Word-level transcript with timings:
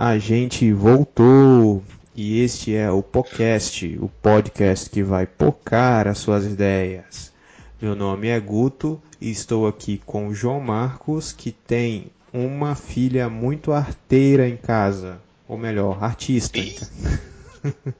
a 0.00 0.16
gente 0.16 0.72
voltou. 0.72 1.84
E 2.16 2.40
este 2.40 2.74
é 2.74 2.90
o 2.90 3.02
podcast, 3.02 3.98
o 4.00 4.08
podcast 4.08 4.88
que 4.88 5.02
vai 5.02 5.26
pocar 5.26 6.08
as 6.08 6.16
suas 6.16 6.46
ideias. 6.46 7.30
Meu 7.78 7.94
nome 7.94 8.28
é 8.28 8.40
Guto 8.40 9.00
e 9.20 9.30
estou 9.30 9.68
aqui 9.68 10.00
com 10.06 10.28
o 10.28 10.34
João 10.34 10.58
Marcos, 10.58 11.32
que 11.32 11.52
tem 11.52 12.10
uma 12.32 12.74
filha 12.74 13.28
muito 13.28 13.72
arteira 13.72 14.48
em 14.48 14.56
casa. 14.56 15.20
Ou 15.46 15.58
melhor, 15.58 16.02
artista. 16.02 16.58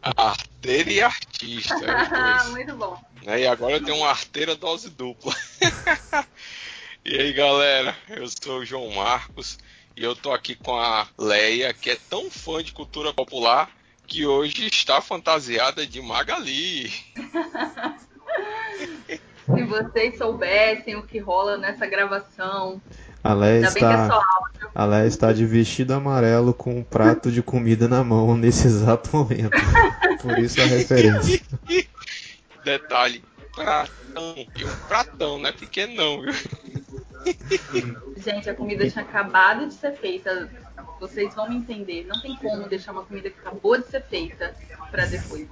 Arteira 0.03 0.91
e 0.91 1.03
artista. 1.03 1.75
muito 2.51 2.77
bom. 2.77 2.99
E 3.27 3.47
agora 3.47 3.79
tem 3.79 3.95
uma 3.95 4.09
arteira 4.09 4.57
dose 4.57 4.89
dupla. 4.89 5.35
E 7.03 7.19
aí 7.19 7.33
galera, 7.33 7.97
eu 8.11 8.29
sou 8.29 8.59
o 8.59 8.65
João 8.65 8.91
Marcos 8.91 9.59
e 10.01 10.03
eu 10.03 10.17
tô 10.17 10.33
aqui 10.33 10.55
com 10.55 10.75
a 10.75 11.07
Leia, 11.19 11.75
que 11.75 11.91
é 11.91 11.99
tão 12.09 12.31
fã 12.31 12.65
de 12.65 12.73
cultura 12.73 13.13
popular 13.13 13.69
que 14.07 14.25
hoje 14.25 14.67
está 14.67 14.99
fantasiada 15.03 15.87
de 15.87 16.01
Magali. 16.01 16.91
Se 19.45 19.63
vocês 19.65 20.17
soubessem 20.17 20.97
o 20.97 21.03
que 21.03 21.19
rola 21.19 21.59
nessa 21.59 21.87
gravação. 21.87 22.81
A 23.23 23.35
Leia, 23.35 23.67
está, 23.67 24.07
é 24.07 24.71
a 24.75 24.85
Leia 24.87 25.07
está 25.07 25.35
de 25.35 25.45
vestido 25.45 25.93
amarelo 25.93 26.55
com 26.55 26.79
um 26.79 26.83
prato 26.83 27.31
de 27.31 27.43
comida 27.43 27.87
na 27.87 28.03
mão 28.03 28.35
nesse 28.39 28.69
exato 28.69 29.15
momento. 29.15 29.51
Por 30.23 30.39
isso 30.39 30.63
a 30.63 30.65
referência. 30.65 31.43
Detalhe, 32.65 33.23
pratão. 33.55 34.35
E 34.57 34.65
um 34.65 34.77
pratão, 34.89 35.39
não 35.39 35.51
é 35.51 35.53
pequeno 35.53 35.95
não, 35.95 36.23
viu? 36.23 36.33
Gente, 38.17 38.49
a 38.49 38.55
comida 38.55 38.89
tinha 38.89 39.05
acabado 39.05 39.67
de 39.67 39.75
ser 39.75 39.93
feita. 39.93 40.49
Vocês 40.99 41.35
vão 41.35 41.49
me 41.49 41.57
entender. 41.57 42.07
Não 42.07 42.21
tem 42.21 42.37
como 42.37 42.69
deixar 42.69 42.93
uma 42.93 43.05
comida 43.05 43.31
que 43.31 43.39
acabou 43.41 43.79
de 43.79 43.87
ser 43.87 44.03
feita 44.03 44.55
para 44.91 45.07
depois. 45.07 45.47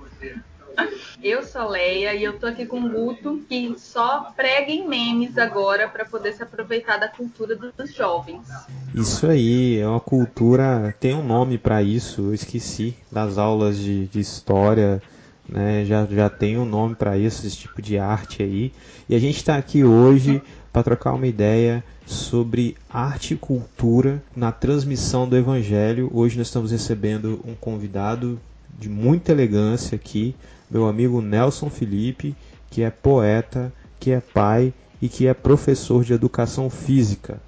Eu 1.22 1.42
sou 1.42 1.62
a 1.62 1.69
Leia 1.70 2.14
e 2.14 2.22
eu 2.22 2.38
tô 2.38 2.47
aqui 2.47 2.64
com 2.64 2.80
o 2.80 2.88
Guto, 2.88 3.42
que 3.48 3.75
só 3.77 4.33
prega 4.36 4.70
em 4.70 4.86
memes 4.86 5.36
agora 5.36 5.88
para 5.88 6.05
poder 6.05 6.33
se 6.33 6.42
aproveitar 6.42 6.98
da 6.98 7.08
cultura 7.08 7.56
dos 7.56 7.92
jovens. 7.92 8.47
Isso 8.94 9.27
aí, 9.27 9.78
é 9.78 9.88
uma 9.88 9.98
cultura, 9.98 10.94
tem 11.00 11.14
um 11.14 11.22
nome 11.25 11.58
para 11.58 11.82
isso, 11.82 12.20
eu 12.20 12.34
esqueci, 12.34 12.97
das 13.10 13.38
aulas 13.38 13.77
de, 13.77 14.06
de 14.06 14.20
história, 14.20 15.03
né? 15.48 15.84
Já, 15.84 16.06
já 16.06 16.28
tem 16.28 16.58
um 16.58 16.64
nome 16.64 16.94
para 16.94 17.16
isso, 17.16 17.47
esse 17.47 17.56
tipo 17.56 17.80
de 17.80 17.98
arte 17.98 18.42
aí. 18.42 18.72
E 19.08 19.14
a 19.14 19.19
gente 19.19 19.36
está 19.36 19.56
aqui 19.56 19.82
hoje 19.82 20.42
para 20.72 20.83
trocar 20.83 21.14
uma 21.14 21.27
ideia 21.27 21.83
sobre 22.06 22.77
arte 22.88 23.34
e 23.34 23.36
cultura 23.36 24.22
na 24.34 24.50
transmissão 24.52 25.28
do 25.28 25.36
Evangelho. 25.36 26.10
Hoje 26.12 26.38
nós 26.38 26.47
estamos 26.47 26.70
recebendo 26.70 27.41
um 27.44 27.55
convidado 27.55 28.41
de 28.78 28.88
muita 28.88 29.33
elegância 29.33 29.97
aqui, 29.97 30.34
meu 30.70 30.87
amigo 30.87 31.20
Nelson 31.20 31.69
Felipe, 31.69 32.37
que 32.70 32.82
é 32.82 32.91
poeta, 32.91 33.72
que 33.98 34.10
é 34.10 34.20
pai 34.20 34.72
e 35.00 35.09
que 35.09 35.26
é 35.26 35.34
professor 35.34 36.04
de 36.04 36.12
educação 36.12 36.71
física. 36.71 37.41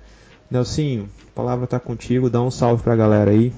Nelsinho, 0.51 1.09
a 1.29 1.35
palavra 1.35 1.65
está 1.65 1.79
contigo, 1.79 2.29
dá 2.29 2.43
um 2.43 2.51
salve 2.51 2.83
para 2.83 2.95
a 2.95 2.97
galera 2.97 3.31
aí. 3.31 3.53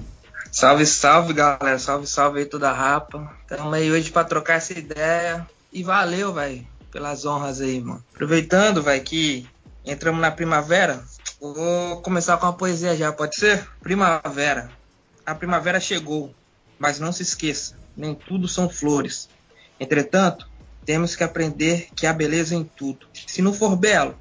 Salve, 0.51 0.85
salve 0.85 1.33
galera, 1.33 1.79
salve, 1.79 2.05
salve 2.05 2.39
aí 2.39 2.45
toda 2.45 2.69
a 2.69 2.73
rapa. 2.73 3.35
Estamos 3.41 3.73
aí 3.73 3.91
hoje 3.91 4.11
para 4.11 4.23
trocar 4.23 4.57
essa 4.57 4.77
ideia 4.77 5.47
e 5.71 5.81
valeu, 5.81 6.31
velho, 6.31 6.65
pelas 6.91 7.25
honras 7.25 7.59
aí, 7.59 7.81
mano. 7.81 8.03
Aproveitando, 8.13 8.83
velho, 8.83 9.03
que 9.03 9.47
entramos 9.85 10.21
na 10.21 10.31
primavera, 10.31 11.03
vou 11.39 12.01
começar 12.01 12.37
com 12.37 12.45
uma 12.45 12.53
poesia 12.53 12.95
já, 12.95 13.11
pode 13.11 13.35
ser? 13.35 13.67
Primavera. 13.81 14.69
A 15.25 15.35
primavera 15.35 15.79
chegou, 15.79 16.33
mas 16.79 16.99
não 16.99 17.11
se 17.11 17.23
esqueça, 17.23 17.75
nem 17.95 18.13
tudo 18.13 18.47
são 18.47 18.69
flores. 18.69 19.29
Entretanto, 19.79 20.49
temos 20.85 21.15
que 21.15 21.23
aprender 21.23 21.87
que 21.95 22.05
há 22.05 22.13
beleza 22.13 22.55
em 22.55 22.63
tudo. 22.63 23.07
Se 23.27 23.41
não 23.41 23.53
for 23.53 23.75
belo, 23.75 24.15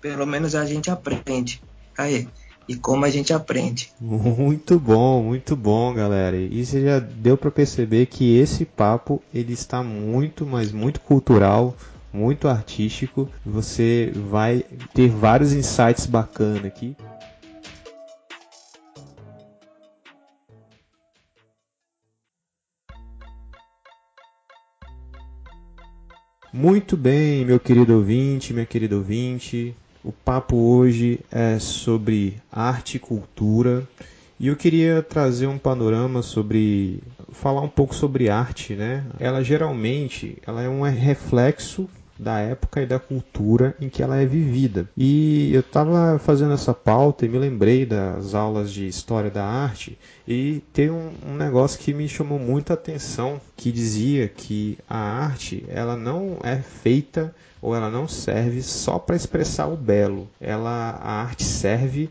pelo 0.00 0.26
menos 0.26 0.54
a 0.54 0.64
gente 0.64 0.90
aprende. 0.90 1.62
Aí, 1.96 2.28
e 2.68 2.76
como 2.76 3.04
a 3.04 3.10
gente 3.10 3.32
aprende. 3.32 3.90
Muito 3.98 4.78
bom, 4.78 5.22
muito 5.22 5.56
bom, 5.56 5.94
galera. 5.94 6.36
E 6.36 6.64
você 6.64 6.84
já 6.84 6.98
deu 6.98 7.36
para 7.36 7.50
perceber 7.50 8.06
que 8.06 8.36
esse 8.36 8.64
papo 8.64 9.22
ele 9.32 9.54
está 9.54 9.82
muito, 9.82 10.44
mas 10.44 10.70
muito 10.70 11.00
cultural, 11.00 11.74
muito 12.12 12.48
artístico. 12.48 13.28
Você 13.44 14.12
vai 14.14 14.64
ter 14.94 15.08
vários 15.08 15.52
insights 15.52 16.06
bacanas 16.06 16.64
aqui. 16.64 16.96
Muito 26.52 26.96
bem, 26.96 27.44
meu 27.44 27.60
querido 27.60 27.94
ouvinte, 27.94 28.52
minha 28.52 28.64
querida 28.66 28.96
ouvinte. 28.96 29.76
O 30.02 30.10
papo 30.10 30.56
hoje 30.56 31.20
é 31.30 31.58
sobre 31.58 32.38
arte 32.50 32.96
e 32.96 32.98
cultura. 33.00 33.86
E 34.40 34.46
eu 34.46 34.56
queria 34.56 35.02
trazer 35.02 35.46
um 35.46 35.58
panorama 35.58 36.22
sobre 36.22 37.00
falar 37.32 37.60
um 37.60 37.68
pouco 37.68 37.94
sobre 37.94 38.30
arte, 38.30 38.74
né? 38.74 39.04
Ela 39.20 39.42
geralmente 39.42 40.38
ela 40.46 40.62
é 40.62 40.68
um 40.68 40.82
reflexo 40.82 41.88
da 42.18 42.40
época 42.40 42.82
e 42.82 42.86
da 42.86 42.98
cultura 42.98 43.76
em 43.80 43.88
que 43.88 44.02
ela 44.02 44.16
é 44.16 44.26
vivida. 44.26 44.88
E 44.96 45.54
eu 45.54 45.60
estava 45.60 46.18
fazendo 46.18 46.52
essa 46.52 46.74
pauta 46.74 47.24
e 47.24 47.28
me 47.28 47.38
lembrei 47.38 47.86
das 47.86 48.34
aulas 48.34 48.72
de 48.72 48.88
história 48.88 49.30
da 49.30 49.44
arte 49.44 49.96
e 50.26 50.62
tem 50.72 50.90
um, 50.90 51.12
um, 51.26 51.36
negócio 51.36 51.78
que 51.78 51.94
me 51.94 52.08
chamou 52.08 52.38
muita 52.38 52.74
atenção 52.74 53.40
que 53.56 53.70
dizia 53.70 54.28
que 54.28 54.76
a 54.88 54.98
arte 54.98 55.64
ela 55.68 55.96
não 55.96 56.38
é 56.42 56.56
feita 56.56 57.34
ou 57.62 57.74
ela 57.74 57.90
não 57.90 58.08
serve 58.08 58.62
só 58.62 58.98
para 58.98 59.16
expressar 59.16 59.68
o 59.68 59.76
belo. 59.76 60.28
Ela 60.40 60.90
a 61.00 61.22
arte 61.22 61.44
serve 61.44 62.10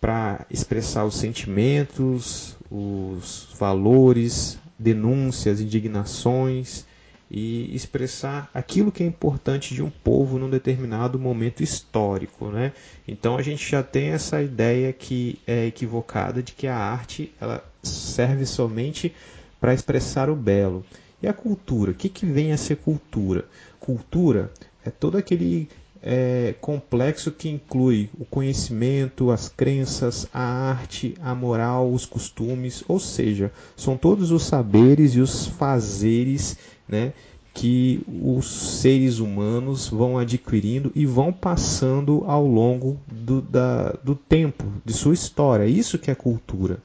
para 0.00 0.44
expressar 0.50 1.04
os 1.04 1.16
sentimentos, 1.16 2.56
os 2.70 3.48
valores, 3.58 4.58
denúncias, 4.78 5.60
indignações 5.60 6.84
e 7.30 7.74
expressar 7.74 8.48
aquilo 8.54 8.92
que 8.92 9.02
é 9.02 9.06
importante 9.06 9.74
de 9.74 9.82
um 9.82 9.90
povo 9.90 10.38
num 10.38 10.48
determinado 10.48 11.18
momento 11.18 11.62
histórico, 11.62 12.46
né? 12.46 12.72
Então 13.06 13.36
a 13.36 13.42
gente 13.42 13.68
já 13.68 13.82
tem 13.82 14.08
essa 14.10 14.40
ideia 14.42 14.92
que 14.92 15.38
é 15.46 15.66
equivocada 15.66 16.42
de 16.42 16.52
que 16.52 16.66
a 16.66 16.76
arte 16.76 17.32
ela 17.40 17.64
serve 17.82 18.46
somente 18.46 19.12
para 19.60 19.74
expressar 19.74 20.30
o 20.30 20.36
belo. 20.36 20.84
E 21.22 21.26
a 21.26 21.32
cultura, 21.32 21.90
o 21.90 21.94
que, 21.94 22.08
que 22.08 22.26
vem 22.26 22.52
a 22.52 22.56
ser 22.56 22.76
cultura? 22.76 23.46
Cultura 23.80 24.52
é 24.84 24.90
todo 24.90 25.16
aquele 25.16 25.68
é, 26.02 26.54
complexo 26.60 27.32
que 27.32 27.48
inclui 27.48 28.08
o 28.18 28.24
conhecimento, 28.24 29.32
as 29.32 29.48
crenças, 29.48 30.28
a 30.32 30.40
arte, 30.40 31.16
a 31.20 31.34
moral, 31.34 31.92
os 31.92 32.06
costumes, 32.06 32.84
ou 32.86 33.00
seja, 33.00 33.50
são 33.76 33.96
todos 33.96 34.30
os 34.30 34.44
saberes 34.44 35.14
e 35.14 35.20
os 35.20 35.46
fazeres 35.46 36.56
né, 36.88 37.12
que 37.56 38.02
os 38.22 38.80
seres 38.80 39.18
humanos 39.18 39.88
vão 39.88 40.18
adquirindo 40.18 40.92
e 40.94 41.06
vão 41.06 41.32
passando 41.32 42.22
ao 42.26 42.46
longo 42.46 43.00
do, 43.06 43.40
da, 43.40 43.92
do 44.04 44.14
tempo, 44.14 44.64
de 44.84 44.92
sua 44.92 45.14
história. 45.14 45.64
Isso 45.64 45.98
que 45.98 46.10
é 46.10 46.14
cultura. 46.14 46.78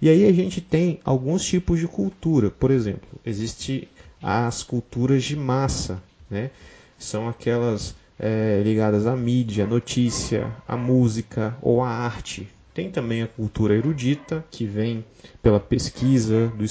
E 0.00 0.08
aí 0.08 0.26
a 0.26 0.32
gente 0.32 0.60
tem 0.60 1.00
alguns 1.04 1.44
tipos 1.44 1.78
de 1.78 1.86
cultura. 1.86 2.50
Por 2.50 2.70
exemplo, 2.70 3.08
existe 3.24 3.88
as 4.22 4.62
culturas 4.62 5.22
de 5.22 5.36
massa, 5.36 6.02
né? 6.30 6.50
São 6.98 7.28
aquelas 7.28 7.94
é, 8.18 8.62
ligadas 8.64 9.06
à 9.06 9.14
mídia, 9.14 9.64
à 9.64 9.66
notícia, 9.66 10.50
à 10.66 10.76
música 10.76 11.56
ou 11.60 11.82
à 11.82 11.88
arte. 11.90 12.48
Tem 12.72 12.90
também 12.90 13.22
a 13.22 13.26
cultura 13.26 13.74
erudita, 13.74 14.44
que 14.50 14.66
vem 14.66 15.04
pela 15.42 15.60
pesquisa 15.60 16.48
do 16.48 16.64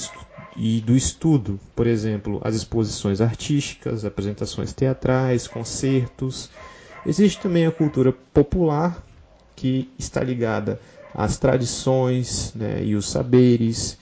e 0.56 0.80
do 0.80 0.96
estudo, 0.96 1.60
por 1.74 1.86
exemplo, 1.86 2.40
as 2.42 2.54
exposições 2.54 3.20
artísticas, 3.20 4.04
apresentações 4.04 4.72
teatrais, 4.72 5.46
concertos. 5.46 6.50
Existe 7.04 7.40
também 7.40 7.66
a 7.66 7.70
cultura 7.70 8.12
popular, 8.12 9.04
que 9.54 9.90
está 9.98 10.22
ligada 10.22 10.80
às 11.14 11.38
tradições 11.38 12.52
né, 12.54 12.82
e 12.82 12.94
os 12.94 13.08
saberes, 13.08 13.98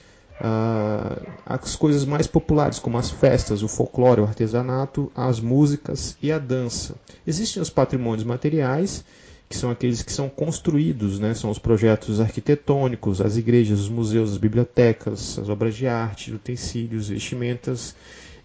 as 1.45 1.75
coisas 1.75 2.05
mais 2.05 2.27
populares, 2.27 2.79
como 2.79 2.97
as 2.97 3.09
festas, 3.09 3.63
o 3.63 3.67
folclore, 3.67 4.21
o 4.21 4.25
artesanato, 4.25 5.11
as 5.15 5.39
músicas 5.39 6.17
e 6.21 6.31
a 6.31 6.37
dança. 6.37 6.95
Existem 7.25 7.61
os 7.61 7.69
patrimônios 7.69 8.25
materiais, 8.25 9.03
que 9.47 9.55
são 9.55 9.69
aqueles 9.69 10.01
que 10.01 10.11
são 10.11 10.27
construídos, 10.27 11.19
né? 11.19 11.33
são 11.33 11.49
os 11.49 11.59
projetos 11.59 12.19
arquitetônicos, 12.19 13.21
as 13.21 13.37
igrejas, 13.37 13.81
os 13.81 13.89
museus, 13.89 14.31
as 14.31 14.37
bibliotecas, 14.37 15.37
as 15.37 15.49
obras 15.49 15.75
de 15.75 15.87
arte, 15.87 16.33
utensílios, 16.33 17.09
vestimentas. 17.09 17.95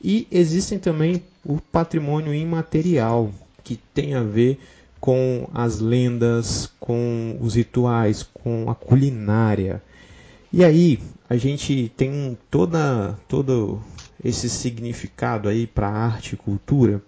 E 0.03 0.27
existem 0.31 0.79
também 0.79 1.23
o 1.45 1.59
patrimônio 1.61 2.35
imaterial, 2.35 3.31
que 3.65 3.77
tem 3.95 4.15
a 4.15 4.23
ver 4.23 4.59
com 5.01 5.49
as 5.55 5.81
lendas, 5.81 6.71
com 6.79 7.39
os 7.41 7.55
rituais, 7.55 8.23
com 8.23 8.71
a 8.71 8.75
culinária. 8.75 9.83
E 10.53 10.65
aí 10.65 10.99
a 11.29 11.37
gente 11.37 11.91
tem 11.97 12.37
toda 12.51 13.19
todo 13.27 13.81
esse 14.23 14.51
significado 14.51 15.49
aí 15.49 15.67
para 15.67 15.89
arte 15.89 16.35
e 16.35 16.37
cultura. 16.37 17.03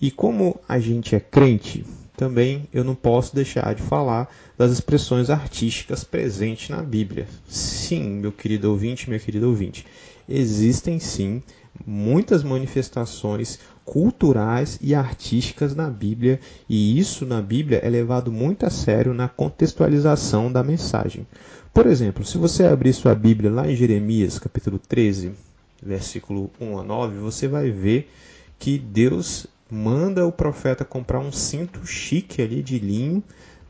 E 0.00 0.10
como 0.10 0.60
a 0.68 0.78
gente 0.78 1.14
é 1.14 1.20
crente, 1.20 1.84
também 2.16 2.68
eu 2.72 2.84
não 2.84 2.94
posso 2.94 3.34
deixar 3.34 3.74
de 3.74 3.82
falar 3.82 4.28
das 4.56 4.70
expressões 4.70 5.30
artísticas 5.30 6.04
presentes 6.04 6.68
na 6.68 6.82
Bíblia. 6.82 7.26
Sim, 7.48 8.02
meu 8.20 8.32
querido 8.32 8.70
ouvinte, 8.70 9.08
minha 9.08 9.20
querida 9.20 9.46
ouvinte, 9.46 9.86
existem 10.28 10.98
sim 10.98 11.42
muitas 11.86 12.42
manifestações 12.42 13.58
culturais 13.84 14.78
e 14.80 14.94
artísticas 14.94 15.74
na 15.74 15.88
Bíblia, 15.88 16.38
e 16.68 16.98
isso 16.98 17.26
na 17.26 17.40
Bíblia 17.40 17.78
é 17.78 17.88
levado 17.88 18.30
muito 18.30 18.64
a 18.64 18.70
sério 18.70 19.14
na 19.14 19.28
contextualização 19.28 20.52
da 20.52 20.62
mensagem. 20.62 21.26
Por 21.74 21.86
exemplo, 21.86 22.24
se 22.24 22.36
você 22.38 22.64
abrir 22.64 22.92
sua 22.92 23.14
Bíblia 23.14 23.50
lá 23.50 23.68
em 23.68 23.74
Jeremias, 23.74 24.38
capítulo 24.38 24.78
13, 24.78 25.32
versículo 25.82 26.50
1 26.60 26.78
a 26.78 26.84
9, 26.84 27.18
você 27.18 27.48
vai 27.48 27.70
ver 27.70 28.08
que 28.58 28.78
Deus 28.78 29.46
manda 29.72 30.26
o 30.26 30.30
profeta 30.30 30.84
comprar 30.84 31.18
um 31.18 31.32
cinto 31.32 31.86
chique 31.86 32.42
ali 32.42 32.62
de 32.62 32.78
linho, 32.78 33.22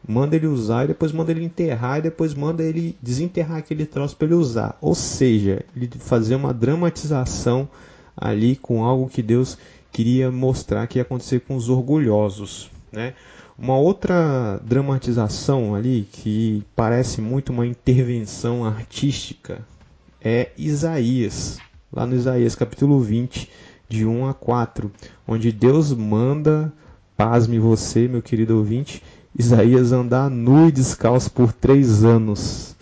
manda 0.07 0.35
ele 0.35 0.49
usar 0.49 0.83
e 0.83 0.89
depois 0.89 1.13
manda 1.13 1.31
ele 1.31 1.45
enterrar 1.45 2.01
e 2.01 2.03
depois 2.03 2.35
manda 2.35 2.65
ele 2.65 2.97
desenterrar 3.01 3.59
aquele 3.59 3.87
troço 3.87 4.17
para 4.17 4.27
ele 4.27 4.35
usar. 4.35 4.77
Ou 4.81 4.97
seja, 4.97 5.65
ele 5.77 5.89
fazer 6.01 6.35
uma 6.35 6.53
dramatização 6.53 7.69
ali 8.17 8.57
com 8.57 8.85
algo 8.85 9.09
que 9.09 9.23
Deus 9.23 9.57
queria 9.93 10.29
mostrar 10.29 10.89
que 10.89 10.99
ia 10.99 11.03
acontecer 11.03 11.39
com 11.43 11.55
os 11.55 11.69
orgulhosos, 11.69 12.69
né? 12.91 13.15
Uma 13.57 13.77
outra 13.79 14.61
dramatização 14.65 15.73
ali 15.73 16.09
que 16.11 16.65
parece 16.75 17.21
muito 17.21 17.53
uma 17.53 17.65
intervenção 17.65 18.65
artística 18.65 19.65
é 20.21 20.51
Isaías, 20.59 21.59
lá 21.93 22.05
no 22.05 22.17
Isaías 22.17 22.57
capítulo 22.57 22.99
20, 22.99 23.49
de 23.93 24.07
1 24.07 24.27
a 24.27 24.33
4, 24.33 24.91
onde 25.29 25.53
Deus 25.53 25.93
manda, 25.93 26.73
pasme 27.15 27.59
você, 27.59 28.09
meu 28.09 28.23
querido 28.23 28.57
ouvinte, 28.57 29.03
Isaías 29.39 29.93
andar 29.93 30.31
nu 30.31 30.69
e 30.69 30.73
descalço 30.73 31.31
por 31.31 31.53
três 31.53 32.03
anos 32.03 32.75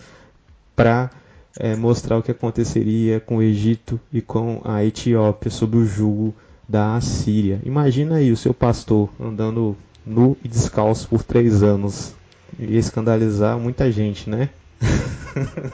para 0.73 1.11
é, 1.59 1.75
mostrar 1.75 2.17
o 2.17 2.23
que 2.23 2.31
aconteceria 2.31 3.19
com 3.19 3.37
o 3.37 3.41
Egito 3.41 3.99
e 4.11 4.21
com 4.21 4.61
a 4.63 4.85
Etiópia 4.85 5.51
sob 5.51 5.77
o 5.77 5.85
jugo 5.85 6.33
da 6.67 6.95
Assíria. 6.95 7.59
Imagina 7.65 8.15
aí 8.15 8.31
o 8.31 8.37
seu 8.37 8.53
pastor 8.53 9.09
andando 9.19 9.75
nu 10.05 10.37
e 10.41 10.47
descalço 10.47 11.09
por 11.09 11.23
três 11.23 11.61
anos. 11.61 12.13
Ia 12.57 12.79
escandalizar 12.79 13.59
muita 13.59 13.91
gente, 13.91 14.29
né? 14.29 14.49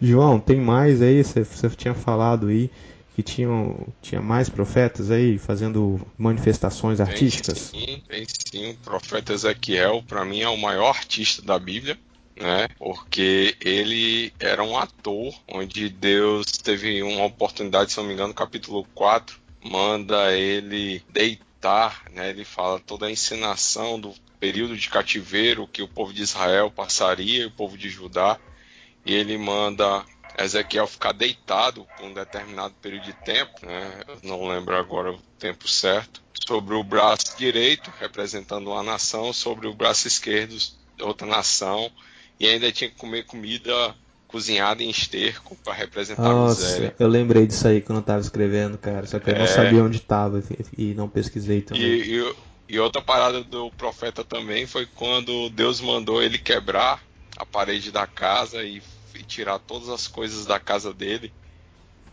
João, 0.00 0.40
tem 0.40 0.58
mais 0.58 1.02
aí? 1.02 1.22
Você 1.22 1.68
tinha 1.76 1.94
falado 1.94 2.48
aí 2.48 2.70
que 3.16 3.22
tinham, 3.22 3.88
tinha 4.02 4.20
mais 4.20 4.50
profetas 4.50 5.10
aí 5.10 5.38
fazendo 5.38 5.98
manifestações 6.18 7.00
artísticas? 7.00 7.70
Tem 7.70 7.80
sim, 7.80 8.02
tem 8.06 8.26
sim. 8.28 8.70
O 8.72 8.76
profeta 8.76 9.32
Ezequiel, 9.32 10.04
para 10.06 10.22
mim, 10.22 10.42
é 10.42 10.48
o 10.50 10.58
maior 10.58 10.90
artista 10.90 11.40
da 11.40 11.58
Bíblia. 11.58 11.98
Né? 12.38 12.68
Porque 12.78 13.56
ele 13.58 14.30
era 14.38 14.62
um 14.62 14.76
ator, 14.76 15.34
onde 15.48 15.88
Deus 15.88 16.44
teve 16.62 17.02
uma 17.02 17.24
oportunidade, 17.24 17.90
se 17.90 17.96
não 17.96 18.04
me 18.04 18.12
engano, 18.12 18.28
no 18.28 18.34
capítulo 18.34 18.86
4, 18.94 19.40
manda 19.64 20.36
ele 20.36 21.02
deitar, 21.10 22.02
né? 22.12 22.28
Ele 22.28 22.44
fala 22.44 22.78
toda 22.78 23.06
a 23.06 23.10
encenação 23.10 23.98
do 23.98 24.12
período 24.38 24.76
de 24.76 24.90
cativeiro 24.90 25.66
que 25.66 25.80
o 25.80 25.88
povo 25.88 26.12
de 26.12 26.20
Israel 26.20 26.70
passaria 26.70 27.44
e 27.44 27.46
o 27.46 27.50
povo 27.50 27.78
de 27.78 27.88
Judá, 27.88 28.38
e 29.06 29.14
ele 29.14 29.38
manda 29.38 30.04
Ezequiel 30.38 30.86
ficar 30.86 31.12
deitado 31.12 31.86
por 31.96 32.06
um 32.06 32.12
determinado 32.12 32.74
período 32.82 33.04
de 33.04 33.12
tempo, 33.12 33.64
né? 33.64 34.02
Eu 34.06 34.18
não 34.22 34.46
lembro 34.46 34.76
agora 34.76 35.12
o 35.12 35.18
tempo 35.38 35.66
certo, 35.66 36.22
sobre 36.46 36.74
o 36.74 36.84
braço 36.84 37.36
direito, 37.38 37.90
representando 37.98 38.68
uma 38.68 38.82
nação, 38.82 39.32
sobre 39.32 39.66
o 39.66 39.74
braço 39.74 40.06
esquerdo, 40.06 40.56
outra 41.00 41.26
nação, 41.26 41.90
e 42.38 42.46
ainda 42.46 42.70
tinha 42.70 42.90
que 42.90 42.96
comer 42.96 43.24
comida 43.24 43.94
cozinhada 44.28 44.82
em 44.82 44.90
esterco 44.90 45.56
para 45.64 45.72
representar 45.72 46.22
Nossa, 46.22 46.60
a 46.60 46.66
miséria. 46.66 46.96
Eu 46.98 47.08
lembrei 47.08 47.46
disso 47.46 47.66
aí 47.66 47.80
quando 47.80 47.98
eu 47.98 48.00
estava 48.00 48.20
escrevendo, 48.20 48.76
cara, 48.76 49.06
só 49.06 49.18
que 49.18 49.30
eu 49.30 49.34
é... 49.34 49.38
não 49.38 49.46
sabia 49.46 49.82
onde 49.82 49.96
estava 49.96 50.42
e 50.76 50.94
não 50.94 51.08
pesquisei 51.08 51.62
também. 51.62 51.82
E, 51.82 52.18
e, 52.18 52.34
e 52.68 52.78
outra 52.78 53.00
parada 53.00 53.42
do 53.42 53.70
profeta 53.70 54.24
também 54.24 54.66
foi 54.66 54.84
quando 54.84 55.48
Deus 55.50 55.80
mandou 55.80 56.22
ele 56.22 56.38
quebrar 56.38 57.02
a 57.36 57.46
parede 57.46 57.90
da 57.90 58.06
casa 58.06 58.62
e 58.62 58.82
e 59.16 59.24
tirar 59.24 59.58
todas 59.58 59.88
as 59.88 60.06
coisas 60.06 60.46
da 60.46 60.58
casa 60.58 60.92
dele, 60.92 61.32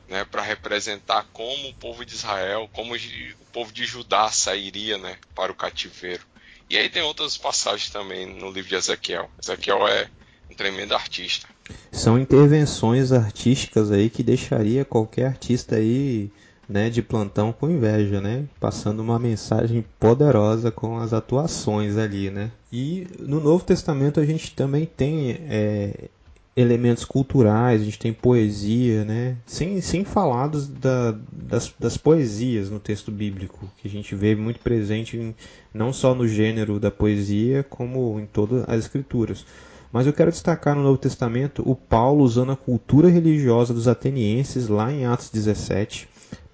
né, 0.08 0.26
para 0.26 0.42
representar 0.42 1.26
como 1.34 1.70
o 1.70 1.74
povo 1.74 2.06
de 2.06 2.14
Israel, 2.14 2.70
como 2.74 2.96
o 2.96 3.46
povo 3.52 3.72
de 3.72 3.86
Judá 3.86 4.30
sairia, 4.30 4.98
né, 4.98 5.18
para 5.36 5.52
o 5.52 5.56
cativeiro. 5.56 6.24
E 6.70 6.78
aí 6.78 6.90
tem 6.90 7.02
outras 7.02 7.38
passagens 7.38 7.90
também 7.90 8.26
no 8.26 8.52
livro 8.52 8.70
de 8.70 8.76
Ezequiel. 8.76 9.30
Ezequiel 9.42 9.88
é 9.88 10.10
um 10.50 10.56
tremendo 10.56 10.94
artista. 10.94 11.48
São 11.92 12.20
intervenções 12.20 13.12
artísticas 13.12 13.92
aí 13.92 14.10
que 14.10 14.24
deixaria 14.24 14.84
qualquer 14.84 15.28
artista 15.28 15.76
aí 15.76 16.32
né, 16.68 16.90
de 16.90 17.02
plantão 17.02 17.52
com 17.52 17.70
inveja, 17.70 18.22
né? 18.22 18.46
Passando 18.60 19.02
uma 19.02 19.20
mensagem 19.20 19.86
poderosa 20.00 20.72
com 20.72 20.98
as 20.98 21.14
atuações 21.14 21.98
ali, 21.98 22.30
né? 22.30 22.52
E 22.72 23.08
no 23.20 23.40
Novo 23.40 23.64
Testamento 23.64 24.20
a 24.20 24.26
gente 24.26 24.54
também 24.54 24.86
tem 24.86 25.38
é, 25.50 26.10
elementos 26.56 27.04
culturais, 27.04 27.82
a 27.82 27.86
gente 27.86 27.98
tem 27.98 28.14
poesia, 28.14 29.04
né? 29.04 29.38
Sem, 29.46 29.82
sem 29.82 30.06
falar 30.06 30.48
dos, 30.48 30.68
da, 30.68 31.16
das, 31.32 31.74
das 31.80 31.98
poesias 31.98 32.70
no 32.70 32.80
texto 32.80 33.12
bíblico, 33.12 33.70
que 33.78 33.88
a 33.88 33.92
gente 33.92 34.14
vê 34.14 34.36
muito 34.36 34.60
presente 34.60 35.18
em, 35.18 35.36
não 35.74 35.92
só 35.92 36.14
no 36.14 36.28
gênero 36.28 36.80
da 36.80 36.92
poesia, 36.92 37.64
como 37.68 38.20
em 38.20 38.26
todas 38.26 38.64
as 38.70 38.80
escrituras. 38.80 39.46
Mas 39.92 40.08
eu 40.08 40.14
quero 40.14 40.32
destacar 40.32 40.76
no 40.76 40.84
Novo 40.84 40.98
Testamento 40.98 41.64
o 41.66 41.76
Paulo 41.76 42.24
usando 42.24 42.52
a 42.52 42.56
cultura 42.56 43.10
religiosa 43.10 43.74
dos 43.74 43.88
atenienses 43.88 44.68
lá 44.68 44.92
em 44.92 45.06
Atos 45.06 45.30
17 45.30 46.10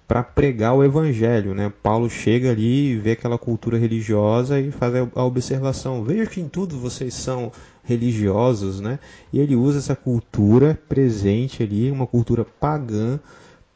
para 0.06 0.24
pregar 0.24 0.74
o 0.74 0.82
evangelho, 0.82 1.54
né? 1.54 1.72
Paulo 1.82 2.10
chega 2.10 2.50
ali, 2.50 2.96
vê 2.96 3.12
aquela 3.12 3.38
cultura 3.38 3.78
religiosa 3.78 4.58
e 4.58 4.72
faz 4.72 4.92
a 5.14 5.24
observação: 5.24 6.02
veja 6.02 6.26
que 6.26 6.40
em 6.40 6.48
tudo 6.48 6.76
vocês 6.76 7.14
são 7.14 7.52
religiosos, 7.84 8.80
né? 8.80 8.98
E 9.32 9.38
ele 9.38 9.56
usa 9.56 9.78
essa 9.78 9.96
cultura 9.96 10.78
presente 10.88 11.62
ali, 11.62 11.90
uma 11.90 12.06
cultura 12.06 12.44
pagã, 12.44 13.18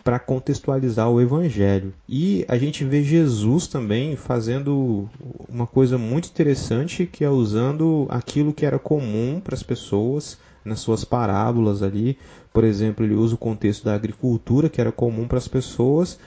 para 0.05 0.19
contextualizar 0.19 1.11
o 1.11 1.21
evangelho. 1.21 1.95
E 2.07 2.45
a 2.47 2.59
gente 2.59 2.85
vê 2.85 3.03
Jesus 3.03 3.67
também 3.67 4.17
fazendo 4.17 5.09
uma 5.49 5.67
coisa 5.67 5.97
muito 5.97 6.29
interessante, 6.29 7.07
que 7.07 7.25
é 7.25 7.31
usando 7.31 8.07
aquilo 8.11 8.53
que 8.53 8.67
era 8.67 8.79
comum 8.79 9.41
para 9.43 9.55
as 9.55 9.63
pessoas 9.63 10.39
nas 10.65 10.81
suas 10.81 11.05
parábolas 11.05 11.83
ali. 11.83 12.19
Por 12.53 12.65
exemplo, 12.65 13.05
ele 13.05 13.15
usa 13.15 13.35
o 13.35 13.39
contexto 13.39 13.85
da 13.85 13.95
agricultura, 13.95 14.69
que 14.69 14.81
era 14.81 14.93
comum 14.93 15.27
para 15.27 15.39
as 15.39 15.49
pessoas, 15.49 16.19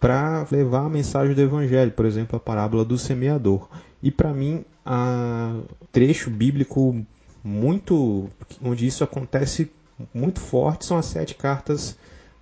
para 0.00 0.46
levar 0.50 0.86
a 0.86 0.90
mensagem 0.90 1.34
do 1.34 1.40
evangelho, 1.40 1.92
por 1.92 2.04
exemplo, 2.04 2.36
a 2.36 2.40
parábola 2.40 2.84
do 2.84 2.98
semeador. 2.98 3.68
E 4.02 4.10
para 4.10 4.32
mim, 4.32 4.64
a 4.84 5.56
trecho 5.90 6.30
bíblico 6.30 7.04
muito 7.46 8.28
onde 8.60 8.86
isso 8.86 9.04
acontece 9.04 9.70
muito 10.12 10.40
forte 10.40 10.84
são 10.84 10.98
as 10.98 11.06
sete 11.06 11.36
cartas 11.36 11.96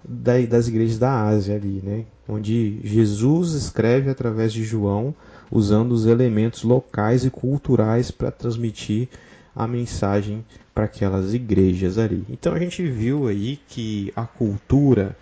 das 0.07 0.67
igrejas 0.67 0.99
da 0.99 1.25
Ásia 1.25 1.57
ali, 1.57 1.81
né? 1.83 2.05
Onde 2.27 2.81
Jesus 2.83 3.53
escreve 3.53 4.11
através 4.11 4.53
de 4.53 4.65
João, 4.65 5.15
usando 5.51 5.93
os 5.93 6.07
elementos 6.07 6.63
locais 6.63 7.25
e 7.25 7.31
culturais 7.31 8.11
para 8.11 8.31
transmitir 8.31 9.09
a 9.55 9.67
mensagem 9.67 10.45
para 10.75 10.85
aquelas 10.85 11.35
igrejas 11.35 11.99
ali. 11.99 12.25
Então 12.29 12.55
a 12.55 12.59
gente 12.59 12.83
viu 12.87 13.29
aí 13.29 13.61
que 13.69 14.13
a 14.17 14.27
cultura 14.27 15.17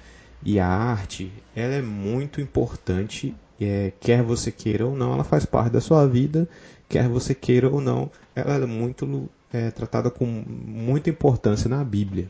e 0.45 0.59
a 0.59 0.67
arte 0.67 1.31
ela 1.55 1.75
é 1.75 1.83
muito 1.83 2.41
importante, 2.41 3.35
é, 3.61 3.93
quer 4.01 4.23
você 4.23 4.51
queira 4.51 4.87
ou 4.87 4.97
não, 4.97 5.13
ela 5.13 5.25
faz 5.25 5.45
parte 5.45 5.73
da 5.73 5.81
sua 5.81 6.07
vida, 6.07 6.49
quer 6.89 7.09
você 7.09 7.35
queira 7.35 7.69
ou 7.69 7.81
não, 7.81 8.11
ela 8.35 8.55
é 8.55 8.67
muito 8.67 9.29
é, 9.53 9.71
tratada 9.71 10.11
com 10.11 10.25
muita 10.27 11.11
importância 11.11 11.69
na 11.69 11.85
Bíblia. 11.85 12.29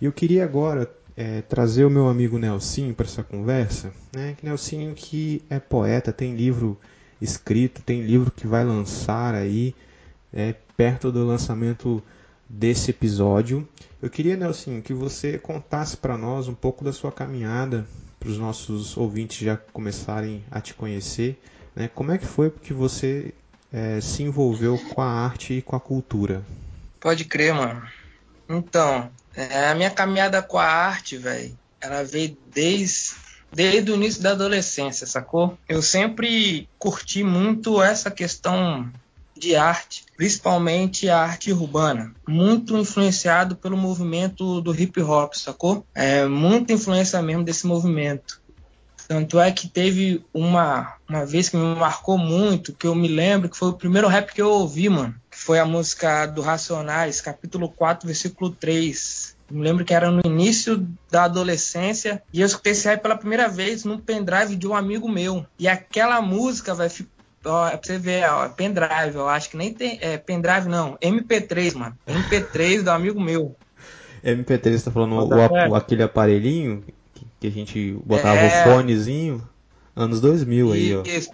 E 0.00 0.04
eu 0.04 0.12
queria 0.12 0.44
agora 0.44 0.90
é, 1.16 1.42
trazer 1.42 1.84
o 1.84 1.90
meu 1.90 2.08
amigo 2.08 2.38
Nelsinho 2.38 2.94
para 2.94 3.06
essa 3.06 3.22
conversa. 3.22 3.92
Né? 4.14 4.36
Nelsinho 4.42 4.94
que 4.94 5.42
é 5.48 5.58
poeta, 5.58 6.12
tem 6.12 6.34
livro 6.34 6.78
escrito, 7.20 7.82
tem 7.82 8.02
livro 8.02 8.30
que 8.30 8.46
vai 8.46 8.64
lançar 8.64 9.34
aí 9.34 9.74
é, 10.32 10.54
perto 10.76 11.10
do 11.10 11.26
lançamento 11.26 12.02
desse 12.48 12.90
episódio. 12.90 13.68
Eu 14.00 14.08
queria, 14.08 14.36
Nelson, 14.36 14.80
que 14.80 14.94
você 14.94 15.38
contasse 15.38 15.96
para 15.96 16.16
nós 16.16 16.48
um 16.48 16.54
pouco 16.54 16.84
da 16.84 16.92
sua 16.92 17.10
caminhada, 17.10 17.84
para 18.18 18.28
os 18.28 18.38
nossos 18.38 18.96
ouvintes 18.96 19.38
já 19.38 19.56
começarem 19.56 20.44
a 20.50 20.60
te 20.60 20.74
conhecer. 20.74 21.40
Né? 21.74 21.88
Como 21.92 22.12
é 22.12 22.18
que 22.18 22.26
foi 22.26 22.50
que 22.50 22.72
você 22.72 23.34
é, 23.72 24.00
se 24.00 24.22
envolveu 24.22 24.78
com 24.78 25.00
a 25.00 25.06
arte 25.06 25.54
e 25.54 25.62
com 25.62 25.76
a 25.76 25.80
cultura? 25.80 26.42
Pode 27.00 27.24
crer, 27.24 27.54
mano. 27.54 27.82
Então, 28.48 29.10
é, 29.34 29.68
a 29.68 29.74
minha 29.74 29.90
caminhada 29.90 30.42
com 30.42 30.58
a 30.58 30.64
arte, 30.64 31.16
velho, 31.16 31.56
ela 31.80 32.02
veio 32.02 32.36
desde, 32.52 33.14
desde 33.52 33.90
o 33.90 33.94
início 33.94 34.22
da 34.22 34.32
adolescência, 34.32 35.06
sacou? 35.06 35.58
Eu 35.68 35.82
sempre 35.82 36.68
curti 36.78 37.22
muito 37.22 37.82
essa 37.82 38.10
questão 38.10 38.90
de 39.36 39.54
arte, 39.54 40.04
principalmente 40.16 41.08
a 41.08 41.18
arte 41.20 41.52
urbana, 41.52 42.12
muito 42.26 42.76
influenciado 42.76 43.54
pelo 43.54 43.76
movimento 43.76 44.60
do 44.60 44.74
hip 44.74 45.00
hop, 45.00 45.34
sacou? 45.34 45.86
É 45.94 46.26
muita 46.26 46.72
influência 46.72 47.22
mesmo 47.22 47.44
desse 47.44 47.66
movimento. 47.66 48.37
Tanto 49.08 49.40
é 49.40 49.50
que 49.50 49.66
teve 49.66 50.22
uma, 50.34 50.96
uma 51.08 51.24
vez 51.24 51.48
que 51.48 51.56
me 51.56 51.74
marcou 51.74 52.18
muito, 52.18 52.74
que 52.74 52.86
eu 52.86 52.94
me 52.94 53.08
lembro 53.08 53.48
que 53.48 53.56
foi 53.56 53.70
o 53.70 53.72
primeiro 53.72 54.06
rap 54.06 54.34
que 54.34 54.42
eu 54.42 54.50
ouvi, 54.50 54.90
mano. 54.90 55.14
Que 55.30 55.38
foi 55.38 55.58
a 55.58 55.64
música 55.64 56.26
do 56.26 56.42
Racionais, 56.42 57.22
capítulo 57.22 57.70
4, 57.70 58.06
versículo 58.06 58.50
3. 58.50 59.34
Me 59.50 59.62
lembro 59.62 59.82
que 59.82 59.94
era 59.94 60.10
no 60.10 60.20
início 60.26 60.86
da 61.10 61.24
adolescência 61.24 62.22
e 62.30 62.42
eu 62.42 62.46
escutei 62.46 62.72
esse 62.72 62.86
rap 62.86 63.00
pela 63.00 63.16
primeira 63.16 63.48
vez 63.48 63.82
num 63.82 63.98
pendrive 63.98 64.54
de 64.54 64.68
um 64.68 64.76
amigo 64.76 65.08
meu. 65.08 65.46
E 65.58 65.66
aquela 65.66 66.20
música, 66.20 66.74
vai 66.74 66.90
ó, 67.46 67.66
é 67.66 67.78
pra 67.78 67.80
você 67.82 67.98
ver, 67.98 68.28
ó, 68.30 68.46
pendrive, 68.50 69.14
eu 69.14 69.26
acho 69.26 69.48
que 69.48 69.56
nem 69.56 69.72
tem. 69.72 69.98
É, 70.02 70.18
pendrive 70.18 70.68
não, 70.68 70.98
MP3, 70.98 71.74
mano. 71.74 71.96
MP3 72.06 72.82
do 72.82 72.90
amigo 72.90 73.18
meu. 73.18 73.56
MP3, 74.22 74.76
você 74.76 74.84
tá 74.84 74.90
falando 74.90 75.14
o, 75.14 75.70
o, 75.70 75.74
aquele 75.74 76.02
aparelhinho 76.02 76.84
que 77.40 77.46
a 77.46 77.50
gente 77.50 77.92
botava 78.04 78.38
é... 78.38 78.46
o 78.46 78.64
fonezinho? 78.64 79.48
Anos 79.94 80.20
2000 80.20 80.72
aí, 80.72 80.96
ó. 80.96 81.02
Isso, 81.02 81.30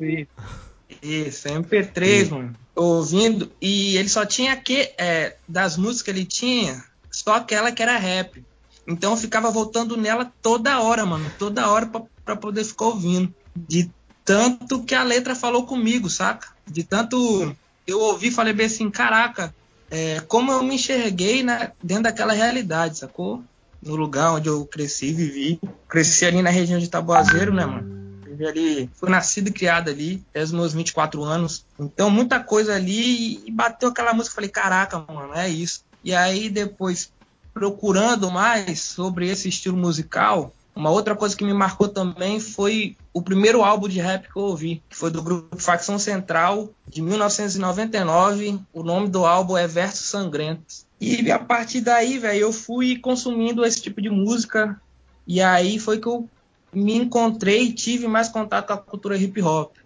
isso. 1.02 1.48
MP3, 1.48 2.30
mano. 2.30 2.54
Ouvindo. 2.74 3.50
E 3.60 3.96
ele 3.96 4.08
só 4.08 4.24
tinha 4.24 4.56
que. 4.56 4.92
É, 4.96 5.36
das 5.46 5.76
músicas 5.76 6.02
que 6.02 6.10
ele 6.10 6.24
tinha, 6.24 6.82
só 7.10 7.34
aquela 7.34 7.70
que 7.72 7.82
era 7.82 7.98
rap. 7.98 8.42
Então 8.86 9.12
eu 9.12 9.16
ficava 9.16 9.50
voltando 9.50 9.96
nela 9.96 10.32
toda 10.42 10.80
hora, 10.80 11.04
mano. 11.04 11.30
Toda 11.38 11.68
hora 11.68 11.86
pra, 11.86 12.02
pra 12.24 12.36
poder 12.36 12.64
ficar 12.64 12.86
ouvindo. 12.86 13.34
De 13.54 13.90
tanto 14.24 14.82
que 14.82 14.94
a 14.94 15.02
letra 15.02 15.34
falou 15.34 15.64
comigo, 15.64 16.08
saca? 16.08 16.48
De 16.66 16.82
tanto 16.82 17.54
eu 17.86 18.00
ouvi 18.00 18.30
falei 18.30 18.52
bem 18.52 18.66
assim, 18.66 18.90
caraca, 18.90 19.54
é, 19.90 20.20
como 20.26 20.50
eu 20.50 20.62
me 20.62 20.76
enxerguei 20.76 21.42
né, 21.42 21.72
dentro 21.82 22.04
daquela 22.04 22.32
realidade, 22.32 22.98
sacou? 22.98 23.42
No 23.84 23.96
lugar 23.96 24.32
onde 24.32 24.48
eu 24.48 24.64
cresci, 24.64 25.12
vivi. 25.12 25.60
Cresci 25.88 26.24
ali 26.24 26.40
na 26.40 26.50
região 26.50 26.78
de 26.78 26.88
Taboazeiro, 26.88 27.52
né, 27.52 27.66
mano? 27.66 28.20
Vivi 28.24 28.46
ali, 28.46 28.90
fui 28.94 29.10
nascido 29.10 29.48
e 29.48 29.52
criado 29.52 29.90
ali, 29.90 30.24
até 30.30 30.42
os 30.42 30.52
meus 30.52 30.72
24 30.72 31.22
anos. 31.22 31.66
Então, 31.78 32.08
muita 32.10 32.40
coisa 32.40 32.74
ali 32.74 33.46
e 33.46 33.50
bateu 33.50 33.90
aquela 33.90 34.14
música. 34.14 34.34
Falei, 34.34 34.50
caraca, 34.50 34.98
mano, 34.98 35.34
é 35.34 35.48
isso. 35.48 35.84
E 36.02 36.14
aí, 36.14 36.48
depois, 36.48 37.12
procurando 37.52 38.30
mais 38.30 38.80
sobre 38.80 39.28
esse 39.28 39.48
estilo 39.48 39.76
musical, 39.76 40.52
uma 40.74 40.90
outra 40.90 41.14
coisa 41.14 41.36
que 41.36 41.44
me 41.44 41.54
marcou 41.54 41.86
também 41.86 42.40
foi 42.40 42.96
o 43.12 43.22
primeiro 43.22 43.62
álbum 43.62 43.88
de 43.88 44.00
rap 44.00 44.28
que 44.30 44.36
eu 44.36 44.42
ouvi, 44.42 44.82
que 44.90 44.96
foi 44.96 45.10
do 45.10 45.22
grupo 45.22 45.56
Facção 45.56 45.98
Central, 45.98 46.70
de 46.88 47.00
1999. 47.00 48.58
O 48.72 48.82
nome 48.82 49.08
do 49.08 49.24
álbum 49.24 49.56
é 49.56 49.68
Versos 49.68 50.08
Sangrentos. 50.08 50.84
E 51.04 51.30
a 51.30 51.38
partir 51.38 51.82
daí, 51.82 52.18
velho, 52.18 52.40
eu 52.40 52.52
fui 52.52 52.98
consumindo 52.98 53.64
esse 53.64 53.82
tipo 53.82 54.00
de 54.00 54.08
música. 54.08 54.80
E 55.26 55.40
aí 55.40 55.78
foi 55.78 55.98
que 56.00 56.06
eu 56.06 56.28
me 56.72 56.94
encontrei 56.94 57.64
e 57.64 57.72
tive 57.72 58.08
mais 58.08 58.28
contato 58.28 58.68
com 58.68 58.72
a 58.72 58.78
cultura 58.78 59.16
hip 59.16 59.40
hop. 59.42 59.76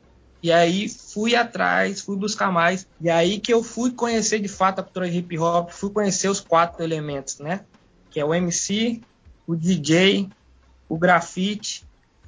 E 0.41 0.53
aí 0.53 0.89
fui 0.89 1.35
atrás, 1.35 2.01
fui 2.01 2.17
buscar 2.17 2.53
mais. 2.53 2.87
E 3.01 3.11
aí 3.11 3.41
que 3.41 3.53
eu 3.53 3.63
fui 3.63 3.91
conhecer 3.91 4.39
de 4.39 4.49
fato 4.49 4.79
a 4.79 4.83
cultura 4.83 5.09
hip 5.09 5.37
hop, 5.39 5.71
fui 5.71 5.91
conhecer 5.91 6.29
os 6.29 6.41
quatro 6.41 6.83
elementos, 6.85 7.39
né? 7.39 7.65
Que 8.11 8.21
é 8.21 8.25
o 8.25 8.33
MC, 8.33 9.01
o 9.47 9.57
DJ, 9.57 10.29
o 10.89 10.97
grafite 10.97 11.85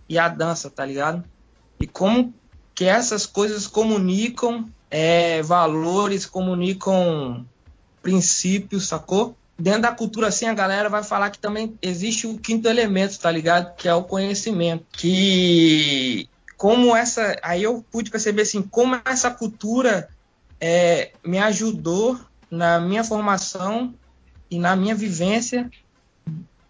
e 0.09 0.19
a 0.19 0.29
dança, 0.29 0.69
tá 0.69 0.85
ligado? 0.85 1.25
E 1.79 1.87
como 1.87 2.35
que 2.75 2.85
essas 2.85 3.25
coisas 3.25 3.67
comunicam 3.69 4.69
é, 4.91 5.41
valores, 5.43 6.27
comunicam 6.27 7.47
princípios, 8.03 8.89
sacou? 8.89 9.37
Dentro 9.59 9.83
da 9.83 9.93
cultura, 9.93 10.29
assim, 10.29 10.47
a 10.47 10.55
galera 10.55 10.89
vai 10.89 11.03
falar 11.03 11.31
que 11.31 11.39
também 11.39 11.77
existe 11.83 12.27
o 12.27 12.39
quinto 12.39 12.69
elemento, 12.69 13.19
tá 13.19 13.31
ligado? 13.31 13.75
Que 13.77 13.89
é 13.89 13.95
o 13.95 14.03
conhecimento. 14.03 14.87
Que 14.93 16.29
como 16.57 16.97
essa. 16.97 17.39
Aí 17.43 17.63
eu 17.63 17.85
pude 17.91 18.11
perceber 18.11 18.43
assim, 18.43 18.63
como 18.63 19.01
essa 19.05 19.31
cultura 19.31 20.09
é, 20.61 21.13
me 21.25 21.39
ajudou 21.39 22.19
na 22.51 22.81
minha 22.81 23.05
formação 23.05 23.95
e 24.51 24.59
na 24.59 24.75
minha 24.75 24.95
vivência 24.95 25.71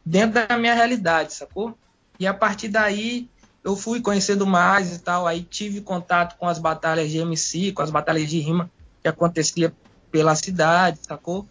dentro 0.04 0.46
da 0.46 0.58
minha 0.58 0.74
realidade, 0.74 1.34
sacou? 1.34 1.76
E 2.18 2.26
a 2.26 2.34
partir 2.34 2.68
daí 2.68 3.28
eu 3.62 3.76
fui 3.76 4.00
conhecendo 4.00 4.46
mais 4.46 4.94
e 4.94 4.98
tal, 4.98 5.26
aí 5.26 5.42
tive 5.42 5.80
contato 5.80 6.36
com 6.38 6.46
as 6.46 6.58
batalhas 6.58 7.10
de 7.10 7.18
MC, 7.18 7.72
com 7.72 7.82
as 7.82 7.90
batalhas 7.90 8.28
de 8.28 8.38
rima 8.40 8.70
que 9.02 9.08
acontecia 9.08 9.72
pela 10.10 10.34
cidade, 10.34 10.98
sacou? 11.02 11.46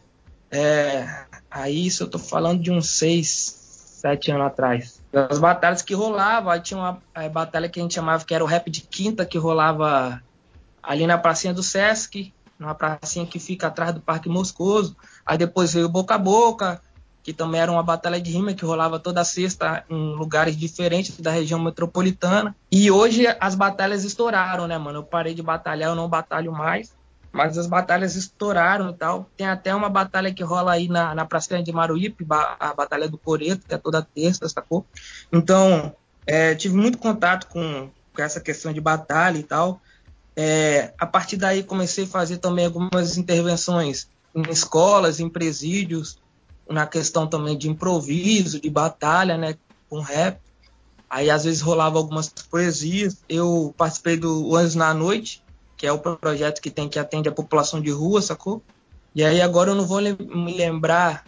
É, 0.51 1.25
aí 1.50 1.86
isso 1.86 2.04
eu 2.04 2.10
tô 2.10 2.18
falando 2.18 2.62
de 2.62 2.72
uns 2.72 2.89
seis, 2.89 3.30
sete 3.30 4.32
anos 4.32 4.48
atrás. 4.48 5.01
As 5.30 5.39
batalhas 5.39 5.82
que 5.82 5.94
rolavam, 5.94 6.51
aí 6.51 6.60
tinha 6.60 6.80
uma 6.80 7.01
batalha 7.30 7.70
que 7.70 7.80
a 7.80 7.84
gente 7.84 7.96
chamava 7.96 8.24
que 8.24 8.34
era 8.34 8.44
o 8.44 8.48
rap 8.48 8.70
de 8.70 8.82
quinta, 8.82 9.25
que 9.25 9.38
rolava 9.38 10.22
ali 10.82 11.06
na 11.06 11.18
pracinha 11.18 11.54
do 11.54 11.63
Sesc, 11.63 12.34
numa 12.58 12.75
pracinha 12.75 13.25
que 13.25 13.39
fica 13.39 13.68
atrás 13.68 13.94
do 13.94 14.01
Parque 14.01 14.30
Moscoso. 14.30 14.96
Aí 15.25 15.38
depois 15.38 15.74
veio 15.74 15.89
Boca 15.89 16.16
a 16.16 16.18
Boca, 16.18 16.82
que 17.24 17.34
também 17.34 17.62
era 17.62 17.72
uma 17.72 17.84
batalha 17.84 18.20
de 18.20 18.32
rima 18.32 18.54
que 18.54 18.66
rolava 18.66 19.00
toda 19.00 19.24
sexta 19.24 19.84
em 19.89 20.16
lugares 20.16 20.58
diferentes 20.58 21.20
da 21.20 21.32
região 21.32 21.60
metropolitana. 21.60 22.56
E 22.72 22.89
hoje 22.89 23.25
as 23.39 23.56
batalhas 23.56 24.04
estouraram, 24.04 24.68
né, 24.68 24.78
mano? 24.78 25.00
Eu 25.00 25.04
parei 25.04 25.34
de 25.34 25.42
batalhar, 25.42 25.89
eu 25.89 25.96
não 25.96 26.10
batalho 26.10 26.51
mais. 26.51 26.94
Mas 27.32 27.58
as 27.58 27.68
batalhas 27.68 28.16
estouraram 28.16 28.90
e 28.90 28.94
tal. 28.94 29.30
Tem 29.38 29.48
até 29.48 29.74
uma 29.74 29.90
batalha 29.90 30.34
que 30.34 30.44
rola 30.44 30.74
aí 30.74 30.88
na, 30.88 31.14
na 31.14 31.26
Praça 31.26 31.62
de 31.62 31.72
Maruípe, 31.72 32.26
a 32.60 32.74
Batalha 32.74 33.08
do 33.08 33.18
Coreto, 33.18 33.68
que 33.68 33.74
é 33.74 33.78
toda 33.78 34.02
terça, 34.02 34.50
sacou? 34.50 34.86
Então, 35.32 35.96
é, 36.26 36.56
tive 36.56 36.76
muito 36.76 36.98
contato 36.98 37.48
com, 37.48 37.90
com 38.14 38.22
essa 38.22 38.40
questão 38.40 38.74
de 38.74 38.82
batalha 38.82 39.38
e 39.38 39.44
tal. 39.44 39.82
É, 40.36 40.94
a 40.98 41.06
partir 41.06 41.38
daí 41.38 41.64
comecei 41.64 42.06
a 42.06 42.08
fazer 42.08 42.38
também 42.38 42.66
algumas 42.66 43.18
intervenções 43.18 44.08
em 44.34 44.44
escolas, 44.50 45.20
em 45.20 45.30
presídios, 45.30 46.18
na 46.70 46.86
questão 46.86 47.28
também 47.28 47.58
de 47.58 47.70
improviso, 47.70 48.60
de 48.60 48.70
batalha, 48.70 49.38
né, 49.38 49.56
com 49.90 50.00
rap. 50.00 50.40
Aí 51.10 51.30
às 51.30 51.44
vezes 51.44 51.62
rolava 51.62 51.98
algumas 51.98 52.30
poesias. 52.30 53.18
Eu 53.28 53.74
participei 53.76 54.16
do 54.16 54.56
Anjos 54.56 54.76
na 54.76 54.94
Noite, 54.94 55.44
que 55.80 55.88
é 55.88 55.94
o 55.94 55.98
projeto 55.98 56.62
que 56.62 56.70
tem 56.70 56.90
que 56.90 57.00
atende 57.00 57.30
a 57.30 57.32
população 57.32 57.80
de 57.80 57.90
rua, 57.90 58.22
sacou? 58.22 58.62
E 59.16 59.24
aí 59.24 59.42
agora 59.42 59.72
eu 59.72 59.76
não 59.76 59.86
vou 59.86 60.02
me 60.02 60.54
lembrar 60.54 61.24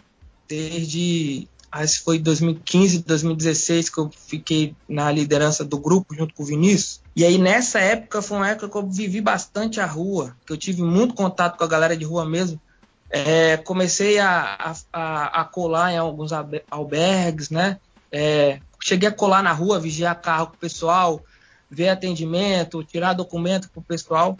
desde 0.46 1.48
acho 1.70 1.98
que 1.98 2.04
foi 2.04 2.18
2015, 2.18 2.98
2016 2.98 3.88
que 3.88 3.98
eu 3.98 4.10
fiquei 4.14 4.76
na 4.86 5.10
liderança 5.10 5.64
do 5.64 5.78
grupo 5.78 6.14
junto 6.14 6.34
com 6.34 6.42
o 6.42 6.46
Vinícius. 6.46 7.00
E 7.16 7.24
aí 7.24 7.38
nessa 7.38 7.80
época 7.80 8.20
foi 8.20 8.36
uma 8.36 8.50
época 8.50 8.68
que 8.68 8.76
eu 8.76 8.86
vivi 8.86 9.22
bastante 9.22 9.80
a 9.80 9.86
rua, 9.86 10.36
que 10.46 10.52
eu 10.52 10.58
tive 10.58 10.82
muito 10.82 11.14
contato 11.14 11.56
com 11.56 11.64
a 11.64 11.68
galera 11.68 11.96
de 11.96 12.04
rua 12.04 12.26
mesmo. 12.26 12.60
É, 13.08 13.56
comecei 13.56 14.18
a, 14.18 14.74
a, 14.92 15.40
a, 15.40 15.44
colar 15.44 15.92
em 15.92 15.96
alguns 15.96 16.30
albergues, 16.70 17.48
né? 17.48 17.78
É, 18.10 18.60
cheguei 18.82 19.08
a 19.08 19.12
colar 19.12 19.42
na 19.42 19.52
rua, 19.52 19.80
vigiar 19.80 20.20
carro 20.20 20.48
com 20.48 20.56
o 20.56 20.58
pessoal, 20.58 21.22
ver 21.72 21.88
atendimento, 21.88 22.84
tirar 22.84 23.14
documento 23.14 23.70
com 23.70 23.80
o 23.80 23.82
pessoal. 23.82 24.36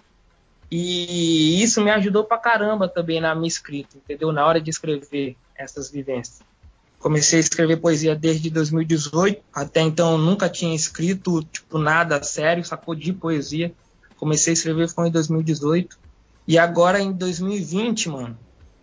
E 0.70 1.62
isso 1.62 1.82
me 1.82 1.90
ajudou 1.90 2.24
pra 2.24 2.38
caramba 2.38 2.88
também 2.88 3.20
na 3.20 3.34
minha 3.34 3.48
escrita, 3.48 3.96
entendeu? 3.96 4.30
Na 4.32 4.46
hora 4.46 4.60
de 4.60 4.70
escrever 4.70 5.36
essas 5.56 5.90
vivências. 5.90 6.40
Comecei 6.98 7.38
a 7.38 7.40
escrever 7.40 7.78
poesia 7.78 8.14
desde 8.14 8.48
2018. 8.50 9.42
Até 9.52 9.80
então 9.80 10.16
nunca 10.16 10.48
tinha 10.48 10.74
escrito 10.74 11.42
tipo 11.44 11.78
nada 11.78 12.22
sério, 12.22 12.64
sacou 12.64 12.94
de 12.94 13.12
poesia. 13.12 13.72
Comecei 14.16 14.52
a 14.52 14.54
escrever 14.54 14.88
foi 14.88 15.08
em 15.08 15.10
2018. 15.10 15.98
E 16.46 16.58
agora 16.58 17.00
em 17.00 17.12
2020, 17.12 18.08
mano, 18.08 18.38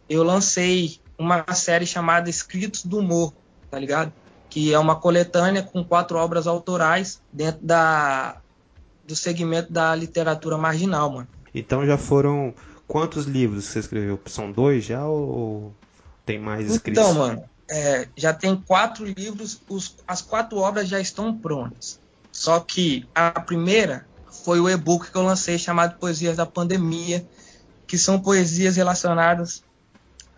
eu 0.10 0.24
lancei 0.24 1.00
uma 1.18 1.46
série 1.54 1.86
chamada 1.86 2.30
Escritos 2.30 2.86
do 2.86 2.98
Humor, 2.98 3.34
tá 3.70 3.78
ligado? 3.78 4.12
Que 4.50 4.74
é 4.74 4.80
uma 4.80 4.96
coletânea 4.96 5.62
com 5.62 5.84
quatro 5.84 6.18
obras 6.18 6.48
autorais 6.48 7.22
dentro 7.32 7.66
da, 7.66 8.38
do 9.08 9.16
segmento 9.16 9.72
da 9.72 9.94
literatura 9.96 10.58
marginal, 10.58 11.12
mano. 11.12 11.28
Então 11.54 11.86
já 11.86 11.98
foram 11.98 12.54
quantos 12.88 13.26
livros 13.26 13.66
você 13.66 13.80
escreveu? 13.80 14.20
São 14.26 14.52
dois 14.52 14.86
já 14.86 15.06
ou 15.06 15.74
tem 16.26 16.40
mais 16.40 16.70
escritos? 16.70 17.04
Então, 17.04 17.14
mano, 17.14 17.44
é, 17.70 18.08
já 18.16 18.34
tem 18.34 18.56
quatro 18.56 19.06
livros, 19.06 19.62
os, 19.70 19.96
as 20.08 20.22
quatro 20.22 20.58
obras 20.58 20.88
já 20.88 21.00
estão 21.00 21.36
prontas. 21.36 22.00
Só 22.32 22.60
que 22.60 23.08
a 23.14 23.40
primeira 23.40 24.08
foi 24.44 24.60
o 24.60 24.70
e-book 24.70 25.12
que 25.12 25.18
eu 25.18 25.22
lancei 25.22 25.58
chamado 25.58 25.98
Poesias 26.00 26.38
da 26.38 26.46
Pandemia, 26.46 27.26
que 27.86 27.98
são 27.98 28.20
poesias 28.20 28.76
relacionadas 28.76 29.64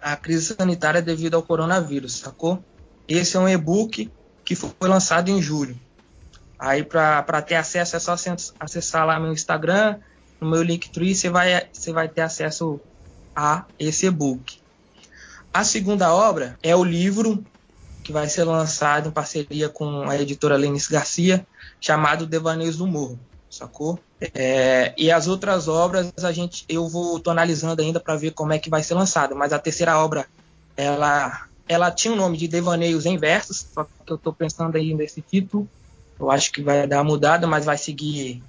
à 0.02 0.16
crise 0.16 0.56
sanitária 0.56 1.02
devido 1.02 1.36
ao 1.36 1.44
coronavírus, 1.44 2.18
sacou? 2.18 2.64
Esse 3.12 3.36
é 3.36 3.40
um 3.40 3.50
e-book 3.50 4.10
que 4.46 4.56
foi 4.56 4.72
lançado 4.88 5.30
em 5.30 5.42
julho. 5.42 5.78
Aí, 6.58 6.82
para 6.84 7.42
ter 7.42 7.56
acesso, 7.56 7.98
é 7.98 8.00
só 8.00 8.16
acessar 8.58 9.06
lá 9.06 9.20
meu 9.20 9.34
Instagram, 9.34 10.00
no 10.40 10.50
meu 10.50 10.64
Linktree, 10.64 11.14
você 11.14 11.30
vai, 11.30 11.68
você 11.74 11.92
vai 11.92 12.08
ter 12.08 12.22
acesso 12.22 12.80
a 13.36 13.66
esse 13.78 14.06
e-book. 14.06 14.60
A 15.54 15.66
segunda 15.66 16.14
obra 16.14 16.58
é 16.64 16.74
o 16.74 16.84
livro 16.84 17.44
que 18.02 18.14
vai 18.14 18.30
ser 18.30 18.46
lançado 18.46 19.10
em 19.10 19.12
parceria 19.12 19.68
com 19.68 20.10
a 20.10 20.18
editora 20.18 20.56
Lenis 20.56 20.88
Garcia, 20.88 21.46
chamado 21.82 22.26
Devaneios 22.26 22.78
do 22.78 22.88
Morro, 22.88 23.20
sacou? 23.50 24.00
É, 24.34 24.94
e 24.98 25.12
as 25.12 25.28
outras 25.28 25.68
obras 25.68 26.14
a 26.24 26.32
gente, 26.32 26.64
eu 26.70 26.88
vou 26.88 27.20
tô 27.20 27.30
analisando 27.30 27.82
ainda 27.82 28.00
para 28.00 28.16
ver 28.16 28.32
como 28.32 28.54
é 28.54 28.60
que 28.60 28.70
vai 28.70 28.82
ser 28.84 28.94
lançado. 28.94 29.36
Mas 29.36 29.52
a 29.52 29.60
terceira 29.60 29.98
obra, 30.00 30.26
ela, 30.78 31.48
ela 31.68 31.92
tinha 31.92 32.14
o 32.14 32.18
nome 32.18 32.38
de 32.38 32.48
Devaneios 32.48 33.06
em 33.06 33.18
Versos, 33.18 33.68
só 33.74 33.84
que 33.84 33.92
eu 34.12 34.16
estou 34.16 34.34
pensando 34.34 34.76
aí 34.76 34.94
nesse 34.94 35.22
título. 35.22 35.68
Eu 36.20 36.30
acho 36.30 36.52
que 36.52 36.62
vai 36.62 36.86
dar 36.86 36.98
uma 36.98 37.06
mudada, 37.06 37.48
mas 37.48 37.66
vai 37.66 37.78
seguir 37.78 38.44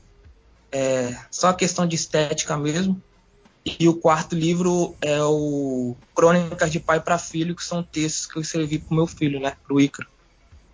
é, 0.71 1.17
só 1.31 1.53
questão 1.53 1.87
de 1.87 1.97
estética 1.97 2.57
mesmo. 2.57 3.01
E 3.65 3.89
o 3.89 3.95
quarto 3.95 4.35
livro 4.35 4.97
é 5.01 5.23
o 5.23 5.97
Crônicas 6.15 6.71
de 6.71 6.81
Pai 6.81 7.01
para 7.01 7.17
Filho, 7.17 7.55
que 7.55 7.65
são 7.65 7.83
textos 7.83 8.27
que 8.27 8.37
eu 8.37 8.43
escrevi 8.43 8.79
para 8.79 8.97
meu 8.97 9.07
filho, 9.07 9.39
né, 9.41 9.55
para 9.65 9.75
o 9.75 9.81
Icaro, 9.81 10.09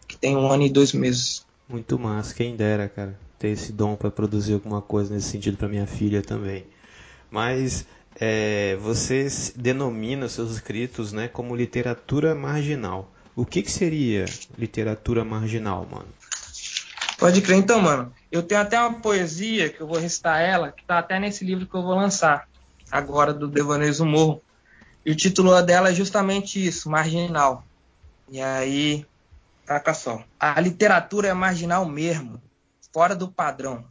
que 0.07 0.16
tem 0.16 0.35
um 0.37 0.50
ano 0.50 0.62
e 0.62 0.71
dois 0.71 0.92
meses. 0.92 1.47
Muito 1.68 1.99
massa, 1.99 2.35
quem 2.35 2.57
dera, 2.57 2.88
cara 2.88 3.28
ter 3.38 3.49
esse 3.49 3.73
dom 3.73 3.95
para 3.95 4.11
produzir 4.11 4.54
alguma 4.54 4.83
coisa 4.83 5.14
nesse 5.14 5.28
sentido 5.28 5.57
para 5.57 5.68
minha 5.68 5.87
filha 5.87 6.23
também. 6.23 6.66
Mas 7.30 7.87
é, 8.21 8.77
você 8.77 9.29
denomina 9.55 10.29
seus 10.29 10.53
escritos 10.53 11.13
né, 11.13 11.29
como 11.29 11.55
literatura 11.55 12.35
marginal. 12.35 13.13
O 13.35 13.47
que, 13.47 13.63
que 13.63 13.71
seria 13.71 14.25
literatura 14.57 15.25
marginal, 15.25 15.87
mano? 15.91 16.09
Pode 17.19 17.41
crer, 17.41 17.59
então, 17.59 17.81
mano. 17.81 18.13
Eu 18.31 18.43
tenho 18.43 18.61
até 18.61 18.79
uma 18.81 19.01
poesia 19.01 19.69
que 19.69 19.81
eu 19.81 19.87
vou 19.87 19.99
recitar 19.99 20.41
ela, 20.41 20.73
que 20.73 20.85
tá 20.85 20.99
até 20.99 21.19
nesse 21.19 21.45
livro 21.45 21.67
que 21.67 21.75
eu 21.75 21.83
vou 21.83 21.95
lançar, 21.95 22.49
agora 22.91 23.33
do 23.33 23.49
Devaneios 23.49 24.01
Morro. 24.01 24.43
E 25.07 25.13
o 25.13 25.17
título 25.17 25.61
dela 25.63 25.91
é 25.91 25.95
justamente 25.95 26.65
isso, 26.65 26.91
marginal. 26.91 27.65
E 28.31 28.41
aí, 28.41 29.07
taca 29.65 29.95
só. 29.95 30.23
A 30.39 30.61
literatura 30.61 31.29
é 31.29 31.35
marginal 31.35 31.87
mesmo 31.87 32.41
fora 32.93 33.15
do 33.15 33.29
padrão. 33.29 33.85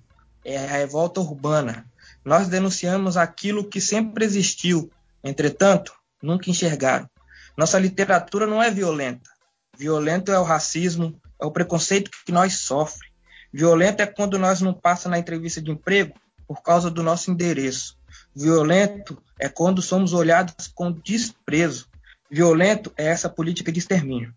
É 0.44 0.58
a 0.58 0.68
revolta 0.68 1.20
urbana. 1.20 1.86
Nós 2.28 2.50
denunciamos 2.50 3.16
aquilo 3.16 3.64
que 3.64 3.80
sempre 3.80 4.26
existiu, 4.26 4.92
entretanto, 5.24 5.94
nunca 6.22 6.50
enxergaram. 6.50 7.10
Nossa 7.56 7.80
literatura 7.80 8.46
não 8.46 8.62
é 8.62 8.70
violenta. 8.70 9.30
Violento 9.78 10.30
é 10.30 10.38
o 10.38 10.44
racismo, 10.44 11.18
é 11.42 11.46
o 11.46 11.52
preconceito 11.52 12.12
que 12.26 12.34
nós 12.34 12.56
sofremos. 12.56 13.08
Violento 13.54 14.02
é 14.02 14.06
quando 14.06 14.38
nós 14.38 14.60
não 14.60 14.74
passa 14.74 15.08
na 15.08 15.18
entrevista 15.18 15.62
de 15.62 15.72
emprego 15.72 16.16
por 16.46 16.62
causa 16.62 16.92
do 16.92 17.02
nosso 17.02 17.32
endereço. 17.32 17.98
Violento 18.36 19.18
é 19.40 19.48
quando 19.48 19.82
somos 19.82 20.12
olhados 20.12 20.68
com 20.76 20.92
desprezo. 20.92 21.88
Violento 22.30 22.92
é 22.98 23.06
essa 23.06 23.30
política 23.30 23.72
de 23.72 23.80
extermínio. 23.80 24.34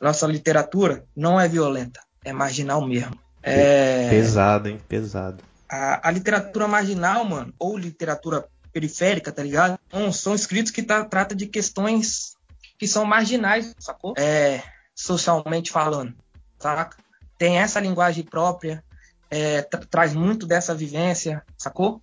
Nossa 0.00 0.28
literatura 0.28 1.04
não 1.16 1.40
é 1.40 1.48
violenta, 1.48 1.98
é 2.24 2.32
marginal 2.32 2.86
mesmo. 2.86 3.18
É... 3.42 4.08
Pesado, 4.10 4.68
hein? 4.68 4.80
Pesado. 4.88 5.42
A, 5.72 6.08
a, 6.08 6.10
literatura 6.10 6.68
marginal, 6.68 7.24
mano, 7.24 7.54
ou 7.58 7.78
literatura 7.78 8.46
periférica, 8.70 9.32
tá 9.32 9.42
ligado? 9.42 9.78
São, 10.12 10.34
escritos 10.34 10.70
que 10.70 10.82
tá, 10.82 11.02
trata 11.04 11.34
de 11.34 11.46
questões 11.46 12.36
que 12.78 12.86
são 12.86 13.06
marginais, 13.06 13.74
sacou? 13.78 14.12
É, 14.18 14.62
socialmente 14.94 15.70
falando, 15.70 16.14
saca? 16.58 16.96
Tem 17.38 17.58
essa 17.58 17.80
linguagem 17.80 18.22
própria, 18.22 18.84
é, 19.30 19.62
tra 19.62 19.80
traz 19.80 20.12
muito 20.12 20.46
dessa 20.46 20.74
vivência, 20.74 21.42
sacou? 21.56 22.02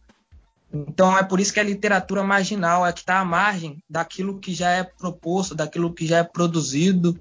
Então 0.72 1.16
é 1.18 1.24
por 1.24 1.40
isso 1.40 1.54
que 1.54 1.60
a 1.60 1.64
literatura 1.64 2.24
marginal 2.24 2.86
é 2.86 2.94
que 2.94 3.00
está 3.00 3.20
à 3.20 3.26
margem 3.26 3.84
daquilo 3.90 4.40
que 4.40 4.54
já 4.54 4.72
é 4.72 4.84
proposto, 4.84 5.54
daquilo 5.54 5.94
que 5.94 6.08
já 6.08 6.18
é 6.18 6.24
produzido, 6.24 7.20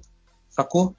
sacou? 0.49 0.95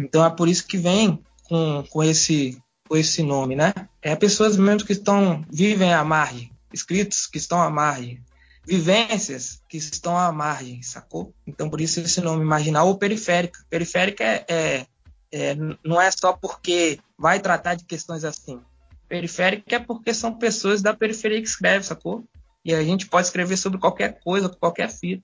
Então 0.00 0.24
é 0.24 0.30
por 0.30 0.48
isso 0.48 0.66
que 0.66 0.76
vem 0.76 1.22
com, 1.44 1.84
com, 1.90 2.02
esse, 2.02 2.60
com 2.90 2.96
esse 2.96 3.22
nome, 3.22 3.54
né? 3.54 3.72
É 4.02 4.16
pessoas 4.16 4.56
mesmo 4.56 4.84
que 4.84 4.92
estão 4.92 5.44
vivem 5.48 5.94
à 5.94 6.02
margem, 6.02 6.50
escritos 6.74 7.28
que 7.28 7.38
estão 7.38 7.62
à 7.62 7.70
margem, 7.70 8.20
vivências 8.66 9.62
que 9.68 9.76
estão 9.76 10.18
à 10.18 10.32
margem, 10.32 10.82
sacou? 10.82 11.32
Então 11.46 11.70
por 11.70 11.80
isso 11.80 12.00
esse 12.00 12.20
nome 12.20 12.44
marginal 12.44 12.88
ou 12.88 12.98
periférica. 12.98 13.60
Periférica 13.70 14.24
é, 14.24 14.44
é, 14.48 14.86
é, 15.30 15.56
não 15.84 16.00
é 16.00 16.10
só 16.10 16.32
porque 16.32 16.98
vai 17.16 17.38
tratar 17.38 17.76
de 17.76 17.84
questões 17.84 18.24
assim. 18.24 18.60
Periférica 19.08 19.76
é 19.76 19.78
porque 19.78 20.12
são 20.12 20.36
pessoas 20.36 20.82
da 20.82 20.92
periferia 20.92 21.40
que 21.40 21.46
escrevem, 21.46 21.84
sacou? 21.84 22.24
E 22.64 22.74
a 22.74 22.82
gente 22.82 23.06
pode 23.06 23.28
escrever 23.28 23.56
sobre 23.56 23.78
qualquer 23.78 24.18
coisa, 24.18 24.48
qualquer 24.48 24.90
fita, 24.90 25.22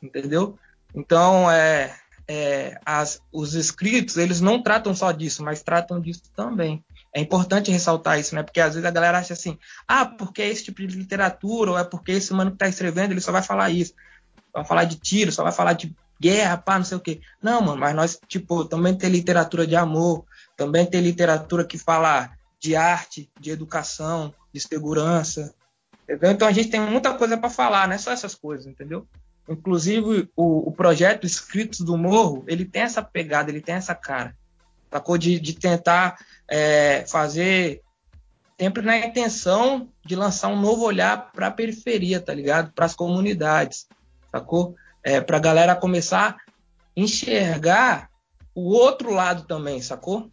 entendeu? 0.00 0.56
Então, 0.94 1.50
é, 1.50 1.96
é, 2.28 2.78
as, 2.86 3.20
os 3.32 3.54
escritos, 3.54 4.16
eles 4.16 4.40
não 4.40 4.62
tratam 4.62 4.94
só 4.94 5.10
disso, 5.10 5.42
mas 5.42 5.64
tratam 5.64 6.00
disso 6.00 6.22
também. 6.36 6.84
É 7.14 7.20
importante 7.20 7.70
ressaltar 7.70 8.18
isso, 8.18 8.34
né? 8.34 8.42
Porque 8.42 8.60
às 8.60 8.74
vezes 8.74 8.84
a 8.84 8.90
galera 8.90 9.18
acha 9.18 9.32
assim, 9.32 9.58
ah, 9.86 10.04
porque 10.04 10.42
esse 10.42 10.64
tipo 10.64 10.86
de 10.86 10.96
literatura, 10.96 11.72
ou 11.72 11.78
é 11.78 11.84
porque 11.84 12.12
esse 12.12 12.32
mano 12.32 12.50
que 12.50 12.56
está 12.56 12.68
escrevendo, 12.68 13.12
ele 13.12 13.20
só 13.20 13.32
vai 13.32 13.42
falar 13.42 13.70
isso. 13.70 13.94
Vai 14.52 14.64
falar 14.64 14.84
de 14.84 14.96
tiro, 14.96 15.32
só 15.32 15.42
vai 15.42 15.52
falar 15.52 15.72
de 15.72 15.94
guerra, 16.20 16.56
pá, 16.58 16.78
não 16.78 16.84
sei 16.84 16.98
o 16.98 17.00
quê. 17.00 17.20
Não, 17.42 17.60
mano, 17.60 17.78
mas 17.78 17.94
nós, 17.94 18.20
tipo, 18.26 18.64
também 18.64 18.94
tem 18.94 19.10
literatura 19.10 19.66
de 19.66 19.76
amor, 19.76 20.24
também 20.56 20.84
tem 20.84 21.00
literatura 21.00 21.64
que 21.64 21.78
fala 21.78 22.30
de 22.60 22.74
arte, 22.74 23.30
de 23.38 23.50
educação, 23.50 24.34
de 24.52 24.60
segurança. 24.60 25.54
Entendeu? 26.02 26.30
Então 26.32 26.48
a 26.48 26.52
gente 26.52 26.70
tem 26.70 26.80
muita 26.80 27.14
coisa 27.14 27.36
para 27.36 27.50
falar, 27.50 27.86
não 27.86 27.94
é 27.94 27.98
só 27.98 28.10
essas 28.10 28.34
coisas, 28.34 28.66
entendeu? 28.66 29.06
Inclusive, 29.48 30.28
o, 30.36 30.68
o, 30.68 30.72
projeto 30.72 31.26
Escritos 31.26 31.80
do 31.80 31.96
Morro, 31.96 32.44
ele 32.46 32.66
tem 32.66 32.82
essa 32.82 33.02
pegada, 33.02 33.50
ele 33.50 33.62
tem 33.62 33.74
essa 33.74 33.94
cara. 33.94 34.36
Sacou? 34.90 35.18
De, 35.18 35.38
de 35.38 35.54
tentar 35.54 36.18
é, 36.48 37.04
fazer 37.06 37.82
sempre 38.58 38.82
na 38.82 38.98
intenção 38.98 39.88
de 40.04 40.16
lançar 40.16 40.48
um 40.48 40.60
novo 40.60 40.84
olhar 40.84 41.30
para 41.32 41.46
a 41.46 41.50
periferia, 41.50 42.20
tá 42.20 42.34
ligado? 42.34 42.72
Para 42.72 42.86
as 42.86 42.94
comunidades, 42.94 43.86
sacou? 44.32 44.74
É, 45.04 45.20
para 45.20 45.36
a 45.36 45.40
galera 45.40 45.76
começar 45.76 46.30
a 46.30 46.36
enxergar 46.96 48.10
o 48.54 48.72
outro 48.72 49.12
lado 49.12 49.44
também, 49.44 49.80
sacou? 49.80 50.28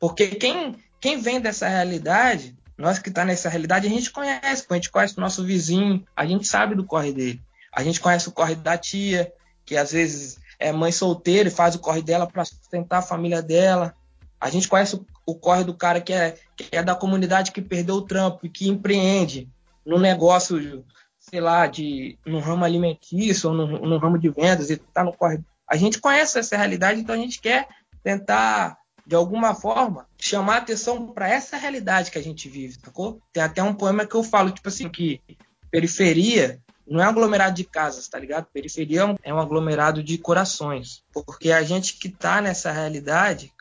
Porque 0.00 0.28
quem, 0.28 0.74
quem 1.00 1.20
vem 1.20 1.40
dessa 1.40 1.68
realidade, 1.68 2.56
nós 2.76 2.98
que 2.98 3.10
está 3.10 3.24
nessa 3.24 3.48
realidade, 3.48 3.86
a 3.86 3.90
gente 3.90 4.10
conhece, 4.10 4.66
a 4.68 4.74
gente 4.74 4.90
conhece 4.90 5.16
o 5.16 5.20
nosso 5.20 5.44
vizinho, 5.44 6.04
a 6.16 6.26
gente 6.26 6.48
sabe 6.48 6.74
do 6.74 6.84
corre 6.84 7.12
dele. 7.12 7.40
A 7.72 7.84
gente 7.84 8.00
conhece 8.00 8.28
o 8.28 8.32
corre 8.32 8.56
da 8.56 8.76
tia, 8.76 9.32
que 9.64 9.76
às 9.76 9.92
vezes 9.92 10.39
é 10.60 10.70
mãe 10.70 10.92
solteira 10.92 11.48
e 11.48 11.52
faz 11.52 11.74
o 11.74 11.78
corre 11.78 12.02
dela 12.02 12.26
para 12.26 12.44
sustentar 12.44 12.98
a 12.98 13.02
família 13.02 13.42
dela. 13.42 13.94
A 14.38 14.50
gente 14.50 14.68
conhece 14.68 14.94
o, 14.94 15.06
o 15.26 15.34
corre 15.34 15.64
do 15.64 15.74
cara 15.74 16.00
que 16.00 16.12
é, 16.12 16.36
que 16.56 16.68
é 16.70 16.82
da 16.82 16.94
comunidade 16.94 17.50
que 17.50 17.62
perdeu 17.62 17.96
o 17.96 18.02
trampo 18.02 18.46
e 18.46 18.50
que 18.50 18.68
empreende 18.68 19.48
no 19.84 19.98
negócio, 19.98 20.84
sei 21.18 21.40
lá, 21.40 21.66
de 21.66 22.18
no 22.26 22.38
ramo 22.38 22.64
alimentício 22.64 23.50
ou 23.50 23.56
no, 23.56 23.66
no 23.66 23.98
ramo 23.98 24.18
de 24.18 24.28
vendas 24.28 24.70
e 24.70 24.76
tá 24.76 25.02
no 25.02 25.12
corre. 25.12 25.40
A 25.66 25.76
gente 25.76 25.98
conhece 25.98 26.38
essa 26.38 26.56
realidade, 26.56 27.00
então 27.00 27.14
a 27.14 27.18
gente 27.18 27.40
quer 27.40 27.66
tentar 28.02 28.78
de 29.06 29.16
alguma 29.16 29.54
forma, 29.54 30.06
chamar 30.16 30.58
atenção 30.58 31.08
para 31.08 31.28
essa 31.28 31.56
realidade 31.56 32.12
que 32.12 32.18
a 32.18 32.22
gente 32.22 32.48
vive, 32.48 32.74
sacou? 32.74 33.20
Tem 33.32 33.42
até 33.42 33.60
um 33.60 33.74
poema 33.74 34.06
que 34.06 34.14
eu 34.14 34.22
falo, 34.22 34.52
tipo 34.52 34.68
assim, 34.68 34.88
que 34.88 35.20
periferia 35.68 36.60
não 36.86 37.00
é 37.00 37.06
um 37.06 37.10
aglomerado 37.10 37.54
de 37.54 37.64
casas, 37.64 38.08
tá 38.08 38.18
ligado? 38.18 38.46
Periferia 38.52 39.16
é 39.22 39.32
um 39.32 39.38
aglomerado 39.38 40.02
de 40.02 40.18
corações. 40.18 41.02
Porque 41.12 41.52
a 41.52 41.62
gente 41.62 41.98
que 41.98 42.08
tá 42.08 42.40
nessa 42.40 42.72
realidade 42.72 43.52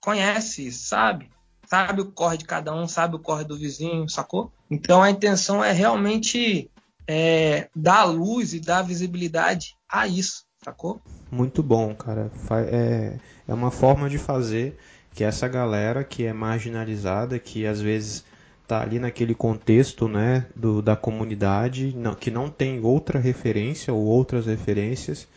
conhece 0.00 0.68
isso, 0.68 0.86
sabe? 0.86 1.28
Sabe 1.66 2.00
o 2.00 2.12
corre 2.12 2.38
de 2.38 2.44
cada 2.44 2.72
um, 2.72 2.86
sabe 2.86 3.16
o 3.16 3.18
corre 3.18 3.44
do 3.44 3.56
vizinho, 3.56 4.08
sacou? 4.08 4.52
Então 4.70 5.02
a 5.02 5.10
intenção 5.10 5.64
é 5.64 5.72
realmente 5.72 6.70
é, 7.08 7.68
dar 7.74 8.04
luz 8.04 8.54
e 8.54 8.60
dar 8.60 8.82
visibilidade 8.82 9.74
a 9.88 10.06
isso, 10.06 10.44
sacou? 10.64 11.00
Muito 11.30 11.62
bom, 11.62 11.94
cara. 11.94 12.30
É, 12.70 13.18
é 13.48 13.54
uma 13.54 13.72
forma 13.72 14.08
de 14.08 14.18
fazer 14.18 14.78
que 15.12 15.24
essa 15.24 15.48
galera 15.48 16.04
que 16.04 16.24
é 16.24 16.32
marginalizada, 16.32 17.38
que 17.38 17.66
às 17.66 17.80
vezes 17.80 18.24
está 18.66 18.82
ali 18.82 18.98
naquele 18.98 19.32
contexto 19.32 20.08
né, 20.08 20.46
do, 20.54 20.82
da 20.82 20.96
comunidade, 20.96 21.94
não, 21.96 22.14
que 22.14 22.32
não 22.32 22.50
tem 22.50 22.80
outra 22.80 23.20
referência 23.20 23.94
ou 23.94 24.04
outras 24.04 24.46
referências, 24.46 25.28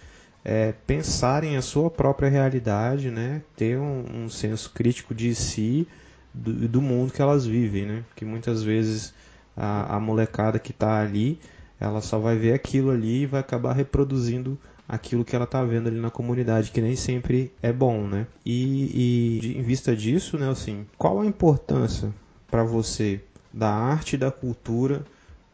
é, 0.44 0.74
pensarem 0.88 1.56
a 1.56 1.62
sua 1.62 1.92
própria 1.92 2.28
realidade, 2.28 3.12
né, 3.12 3.44
ter 3.56 3.78
um, 3.78 4.24
um 4.24 4.30
senso 4.30 4.72
crítico 4.72 5.14
de 5.14 5.36
si, 5.36 5.88
do, 6.34 6.68
do, 6.68 6.82
mundo 6.82 7.14
que 7.14 7.22
elas 7.22 7.46
vivem, 7.46 7.86
né, 7.86 8.04
que 8.16 8.26
muitas 8.26 8.64
vezes 8.64 9.14
a, 9.56 9.98
a 9.98 10.00
molecada 10.00 10.58
que 10.58 10.72
está 10.72 11.00
ali, 11.00 11.40
ela 11.80 12.02
só 12.02 12.18
vai 12.18 12.36
ver 12.36 12.54
aquilo 12.54 12.90
ali 12.90 13.22
e 13.22 13.26
vai 13.28 13.42
acabar 13.42 13.74
reproduzindo 13.74 14.58
aquilo 14.88 15.24
que 15.24 15.36
ela 15.36 15.46
está 15.46 15.64
vendo 15.64 15.88
ali 15.88 16.00
na 16.00 16.10
comunidade, 16.10 16.72
que 16.72 16.82
nem 16.82 16.96
sempre 16.96 17.54
é 17.62 17.72
bom, 17.72 18.08
né? 18.08 18.26
E, 18.44 19.44
e 19.46 19.58
em 19.60 19.62
vista 19.62 19.96
disso, 19.96 20.36
né, 20.36 20.50
assim, 20.50 20.88
qual 20.98 21.22
a 21.22 21.26
importância 21.28 22.12
para 22.50 22.64
você 22.64 23.22
da 23.54 23.70
arte 23.70 24.14
e 24.14 24.18
da 24.18 24.32
cultura 24.32 25.06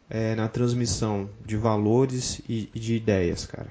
é, 0.10 0.36
na 0.36 0.48
transmissão 0.48 1.30
de 1.46 1.58
valores 1.58 2.42
e, 2.48 2.70
e 2.74 2.80
de 2.80 2.96
ideias, 2.96 3.46
cara? 3.46 3.68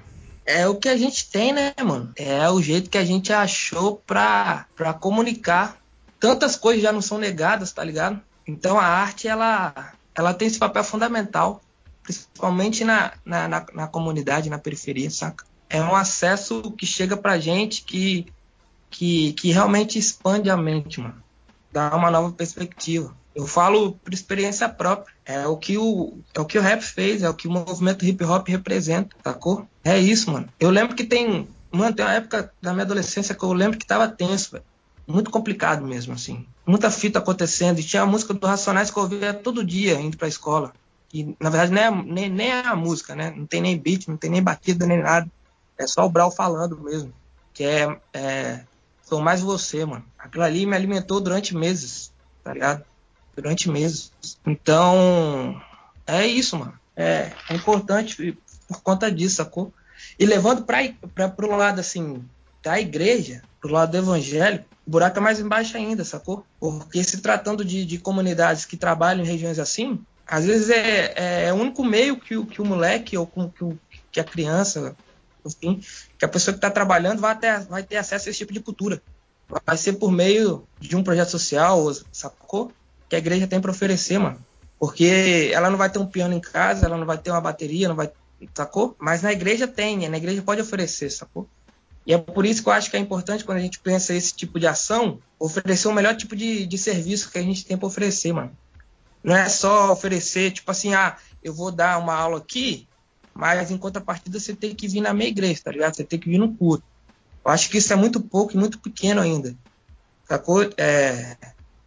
É 0.46 0.68
o 0.68 0.74
que 0.74 0.88
a 0.88 0.96
gente 0.96 1.30
tem, 1.30 1.52
né, 1.52 1.72
mano? 1.82 2.12
É 2.16 2.48
o 2.50 2.60
jeito 2.60 2.90
que 2.90 2.98
a 2.98 3.04
gente 3.04 3.32
achou 3.32 3.96
pra, 4.06 4.66
pra 4.76 4.92
comunicar. 4.92 5.78
Tantas 6.20 6.56
coisas 6.56 6.82
já 6.82 6.92
não 6.92 7.00
são 7.00 7.18
negadas, 7.18 7.72
tá 7.72 7.82
ligado? 7.82 8.20
Então 8.46 8.78
a 8.78 8.84
arte, 8.84 9.26
ela, 9.26 9.92
ela 10.14 10.34
tem 10.34 10.48
esse 10.48 10.58
papel 10.58 10.84
fundamental, 10.84 11.62
principalmente 12.02 12.84
na, 12.84 13.12
na, 13.24 13.48
na, 13.48 13.66
na 13.72 13.86
comunidade, 13.86 14.50
na 14.50 14.58
periferia, 14.58 15.10
saca? 15.10 15.46
É 15.68 15.82
um 15.82 15.96
acesso 15.96 16.70
que 16.72 16.84
chega 16.84 17.16
pra 17.16 17.38
gente 17.38 17.82
que, 17.82 18.26
que, 18.90 19.32
que 19.32 19.50
realmente 19.50 19.98
expande 19.98 20.50
a 20.50 20.56
mente, 20.56 21.00
mano. 21.00 21.22
Dá 21.74 21.94
uma 21.96 22.08
nova 22.08 22.30
perspectiva. 22.30 23.12
Eu 23.34 23.48
falo 23.48 23.94
por 23.94 24.14
experiência 24.14 24.68
própria. 24.68 25.12
É 25.26 25.44
o 25.44 25.56
que 25.56 25.76
o, 25.76 26.18
é 26.32 26.40
o 26.40 26.44
que 26.44 26.56
o 26.56 26.62
rap 26.62 26.80
fez, 26.80 27.24
é 27.24 27.28
o 27.28 27.34
que 27.34 27.48
o 27.48 27.50
movimento 27.50 28.04
hip 28.04 28.22
hop 28.22 28.46
representa, 28.46 29.16
sacou? 29.24 29.66
É 29.82 29.98
isso, 29.98 30.30
mano. 30.30 30.48
Eu 30.60 30.70
lembro 30.70 30.94
que 30.94 31.02
tem. 31.02 31.48
Mano, 31.72 31.92
tem 31.92 32.04
uma 32.04 32.14
época 32.14 32.52
da 32.62 32.72
minha 32.72 32.84
adolescência 32.84 33.34
que 33.34 33.42
eu 33.42 33.52
lembro 33.52 33.76
que 33.76 33.84
tava 33.84 34.06
tenso, 34.06 34.52
velho. 34.52 34.64
Muito 35.04 35.32
complicado 35.32 35.84
mesmo, 35.84 36.14
assim. 36.14 36.46
Muita 36.64 36.92
fita 36.92 37.18
acontecendo. 37.18 37.80
E 37.80 37.82
tinha 37.82 38.02
a 38.02 38.06
música 38.06 38.32
do 38.32 38.46
Racionais 38.46 38.92
que 38.92 38.96
eu 38.96 39.02
ouvia 39.02 39.34
todo 39.34 39.64
dia 39.64 40.00
indo 40.00 40.16
pra 40.16 40.28
escola. 40.28 40.72
E, 41.12 41.34
na 41.40 41.50
verdade, 41.50 41.72
nem 41.72 41.82
é, 41.82 41.90
nem, 41.90 42.30
nem 42.30 42.50
é 42.50 42.66
a 42.68 42.76
música, 42.76 43.16
né? 43.16 43.34
Não 43.36 43.46
tem 43.46 43.60
nem 43.60 43.76
beat, 43.76 44.06
não 44.06 44.16
tem 44.16 44.30
nem 44.30 44.42
batida, 44.42 44.86
nem 44.86 45.02
nada. 45.02 45.28
É 45.76 45.88
só 45.88 46.06
o 46.06 46.08
Brau 46.08 46.30
falando 46.30 46.80
mesmo. 46.80 47.12
Que 47.52 47.64
é, 47.64 47.98
é. 48.12 48.60
Sou 49.04 49.20
mais 49.20 49.40
você, 49.40 49.84
mano. 49.84 50.04
Aquilo 50.18 50.44
ali 50.44 50.66
me 50.66 50.74
alimentou 50.74 51.20
durante 51.20 51.54
meses, 51.54 52.12
tá 52.42 52.52
ligado? 52.52 52.84
durante 53.34 53.68
meses. 53.70 54.12
Então, 54.46 55.60
é 56.06 56.26
isso, 56.26 56.56
mano. 56.56 56.78
É, 56.96 57.32
é 57.48 57.54
importante 57.54 58.36
por 58.68 58.82
conta 58.82 59.10
disso, 59.10 59.36
sacou? 59.36 59.72
E 60.18 60.24
levando 60.24 60.64
para 60.64 61.46
o 61.46 61.56
lado, 61.56 61.80
assim, 61.80 62.24
da 62.62 62.80
igreja, 62.80 63.42
pro 63.60 63.72
lado 63.72 63.90
do 63.90 63.98
evangelho, 63.98 64.64
o 64.86 64.90
buraco 64.90 65.18
é 65.18 65.22
mais 65.22 65.40
embaixo 65.40 65.76
ainda, 65.76 66.04
sacou? 66.04 66.46
Porque 66.60 67.02
se 67.02 67.20
tratando 67.20 67.64
de, 67.64 67.84
de 67.84 67.98
comunidades 67.98 68.64
que 68.64 68.76
trabalham 68.76 69.24
em 69.24 69.28
regiões 69.28 69.58
assim, 69.58 70.00
às 70.26 70.44
vezes 70.46 70.70
é, 70.70 71.12
é, 71.16 71.44
é 71.46 71.52
o 71.52 71.56
único 71.56 71.84
meio 71.84 72.16
que 72.16 72.36
o, 72.36 72.46
que 72.46 72.62
o 72.62 72.64
moleque 72.64 73.16
ou 73.16 73.26
que, 73.26 74.00
que 74.12 74.20
a 74.20 74.24
criança, 74.24 74.94
enfim, 75.46 75.82
que 76.18 76.24
a 76.24 76.28
pessoa 76.28 76.52
que 76.52 76.58
está 76.58 76.70
trabalhando 76.70 77.20
vai 77.20 77.36
ter, 77.38 77.60
vai 77.60 77.82
ter 77.82 77.96
acesso 77.96 78.28
a 78.28 78.30
esse 78.30 78.38
tipo 78.38 78.52
de 78.52 78.60
cultura. 78.60 79.02
Vai 79.66 79.76
ser 79.76 79.94
por 79.94 80.10
meio 80.10 80.66
de 80.80 80.96
um 80.96 81.04
projeto 81.04 81.30
social, 81.30 81.92
sacou? 82.10 82.72
que 83.08 83.16
a 83.16 83.18
igreja 83.18 83.46
tem 83.46 83.60
para 83.60 83.70
oferecer, 83.70 84.18
mano. 84.18 84.38
Porque 84.78 85.50
ela 85.52 85.70
não 85.70 85.78
vai 85.78 85.88
ter 85.88 85.98
um 85.98 86.06
piano 86.06 86.34
em 86.34 86.40
casa, 86.40 86.86
ela 86.86 86.96
não 86.96 87.06
vai 87.06 87.16
ter 87.16 87.30
uma 87.30 87.40
bateria, 87.40 87.88
não 87.88 87.94
vai. 87.94 88.10
Sacou? 88.54 88.94
Mas 88.98 89.22
na 89.22 89.32
igreja 89.32 89.66
tem, 89.66 90.08
na 90.08 90.16
igreja 90.16 90.42
pode 90.42 90.60
oferecer, 90.60 91.10
sacou? 91.10 91.48
E 92.06 92.12
é 92.12 92.18
por 92.18 92.44
isso 92.44 92.62
que 92.62 92.68
eu 92.68 92.72
acho 92.72 92.90
que 92.90 92.96
é 92.96 93.00
importante 93.00 93.44
quando 93.44 93.58
a 93.58 93.62
gente 93.62 93.78
pensa 93.78 94.12
esse 94.12 94.34
tipo 94.34 94.60
de 94.60 94.66
ação, 94.66 95.20
oferecer 95.38 95.88
o 95.88 95.92
melhor 95.92 96.14
tipo 96.14 96.36
de, 96.36 96.66
de 96.66 96.76
serviço 96.76 97.30
que 97.30 97.38
a 97.38 97.42
gente 97.42 97.64
tem 97.64 97.78
para 97.78 97.86
oferecer, 97.86 98.32
mano. 98.32 98.50
Não 99.22 99.34
é 99.34 99.48
só 99.48 99.90
oferecer, 99.90 100.50
tipo 100.50 100.70
assim, 100.70 100.92
ah, 100.92 101.16
eu 101.42 101.54
vou 101.54 101.72
dar 101.72 101.98
uma 101.98 102.14
aula 102.14 102.38
aqui, 102.38 102.86
mas 103.34 103.70
em 103.70 103.78
contrapartida 103.78 104.38
você 104.38 104.54
tem 104.54 104.74
que 104.74 104.86
vir 104.86 105.00
na 105.00 105.12
minha 105.12 105.28
igreja, 105.28 105.60
tá 105.64 105.72
ligado? 105.72 105.96
Você 105.96 106.04
tem 106.04 106.18
que 106.18 106.28
vir 106.28 106.38
no 106.38 106.54
culto. 106.54 106.84
Eu 107.44 107.50
acho 107.50 107.68
que 107.68 107.78
isso 107.78 107.92
é 107.92 107.96
muito 107.96 108.20
pouco 108.20 108.54
e 108.54 108.56
muito 108.56 108.78
pequeno 108.78 109.20
ainda. 109.20 109.54
Sacou? 110.26 110.62
É, 110.76 111.36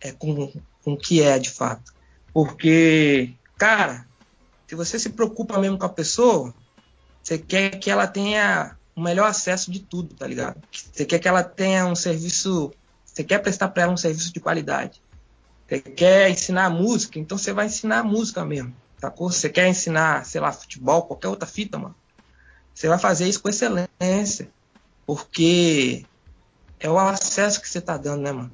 é 0.02 0.12
com, 0.12 0.52
com 0.84 0.94
o 0.94 0.98
que 0.98 1.22
é 1.22 1.40
de 1.40 1.50
fato. 1.50 1.94
Porque, 2.34 3.34
cara, 3.58 4.06
se 4.68 4.76
você 4.76 5.00
se 5.00 5.10
preocupa 5.10 5.58
mesmo 5.58 5.78
com 5.78 5.86
a 5.86 5.90
pessoa, 5.90 6.54
você 7.24 7.38
quer 7.38 7.80
que 7.80 7.90
ela 7.90 8.06
tenha 8.06 8.78
o 8.96 9.02
melhor 9.02 9.28
acesso 9.28 9.72
de 9.72 9.80
tudo, 9.80 10.16
tá 10.16 10.28
ligado? 10.28 10.62
Você 10.72 11.06
quer 11.06 11.20
que 11.20 11.28
ela 11.28 11.44
tenha 11.44 11.86
um 11.86 11.96
serviço, 11.96 12.72
você 13.06 13.24
quer 13.24 13.40
prestar 13.40 13.70
para 13.70 13.84
ela 13.84 13.94
um 13.94 13.98
serviço 13.98 14.34
de 14.34 14.40
qualidade. 14.40 15.02
Você 15.68 15.80
quer 15.80 16.30
ensinar 16.30 16.70
música, 16.70 17.20
então 17.20 17.38
você 17.38 17.54
vai 17.54 17.66
ensinar 17.66 18.04
música 18.04 18.46
mesmo, 18.46 18.76
sacou? 19.00 19.32
Você 19.32 19.50
quer 19.50 19.68
ensinar, 19.68 20.26
sei 20.26 20.42
lá, 20.42 20.52
futebol, 20.52 21.04
qualquer 21.04 21.28
outra 21.28 21.48
fita, 21.48 21.78
mano. 21.78 21.96
Você 22.74 22.88
vai 22.88 23.00
fazer 23.00 23.28
isso 23.28 23.42
com 23.42 23.50
excelência, 23.50 24.50
porque 25.06 26.06
é 26.80 26.90
o 26.90 27.00
acesso 27.00 27.62
que 27.62 27.68
você 27.68 27.82
tá 27.82 27.98
dando, 27.98 28.22
né, 28.22 28.32
mano? 28.32 28.52